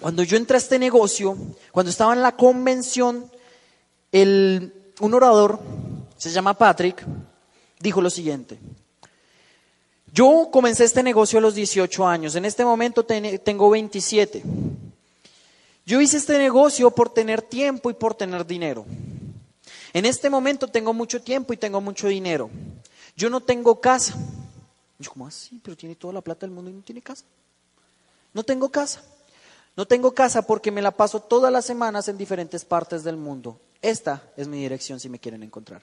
cuando 0.00 0.22
yo 0.22 0.38
entré 0.38 0.56
a 0.56 0.58
este 0.58 0.78
negocio, 0.78 1.36
cuando 1.70 1.90
estaba 1.90 2.14
en 2.14 2.22
la 2.22 2.34
convención, 2.34 3.30
el, 4.10 4.92
un 5.00 5.12
orador, 5.12 5.60
se 6.16 6.30
llama 6.30 6.54
Patrick, 6.54 7.04
dijo 7.78 8.00
lo 8.00 8.08
siguiente. 8.08 8.58
Yo 10.12 10.50
comencé 10.52 10.84
este 10.84 11.02
negocio 11.02 11.38
a 11.38 11.42
los 11.42 11.54
18 11.54 12.06
años, 12.06 12.34
en 12.36 12.44
este 12.44 12.66
momento 12.66 13.04
tengo 13.04 13.70
27. 13.70 14.42
Yo 15.86 16.00
hice 16.02 16.18
este 16.18 16.36
negocio 16.36 16.90
por 16.90 17.08
tener 17.08 17.40
tiempo 17.40 17.90
y 17.90 17.94
por 17.94 18.14
tener 18.14 18.46
dinero. 18.46 18.84
En 19.94 20.04
este 20.04 20.28
momento 20.28 20.68
tengo 20.68 20.92
mucho 20.92 21.22
tiempo 21.22 21.54
y 21.54 21.56
tengo 21.56 21.80
mucho 21.80 22.08
dinero. 22.08 22.50
Yo 23.16 23.30
no 23.30 23.40
tengo 23.40 23.80
casa. 23.80 24.14
Yo, 24.98 25.10
¿cómo 25.10 25.26
así? 25.26 25.60
Pero 25.62 25.76
tiene 25.76 25.96
toda 25.96 26.12
la 26.12 26.20
plata 26.20 26.46
del 26.46 26.50
mundo 26.54 26.70
y 26.70 26.74
no 26.74 26.82
tiene 26.82 27.02
casa. 27.02 27.24
No 28.34 28.44
tengo 28.44 28.70
casa. 28.70 29.02
No 29.76 29.86
tengo 29.86 30.12
casa 30.12 30.42
porque 30.42 30.70
me 30.70 30.82
la 30.82 30.90
paso 30.90 31.20
todas 31.20 31.50
las 31.50 31.64
semanas 31.64 32.08
en 32.08 32.18
diferentes 32.18 32.64
partes 32.64 33.02
del 33.02 33.16
mundo. 33.16 33.58
Esta 33.80 34.22
es 34.36 34.46
mi 34.46 34.58
dirección 34.58 35.00
si 35.00 35.08
me 35.08 35.18
quieren 35.18 35.42
encontrar. 35.42 35.82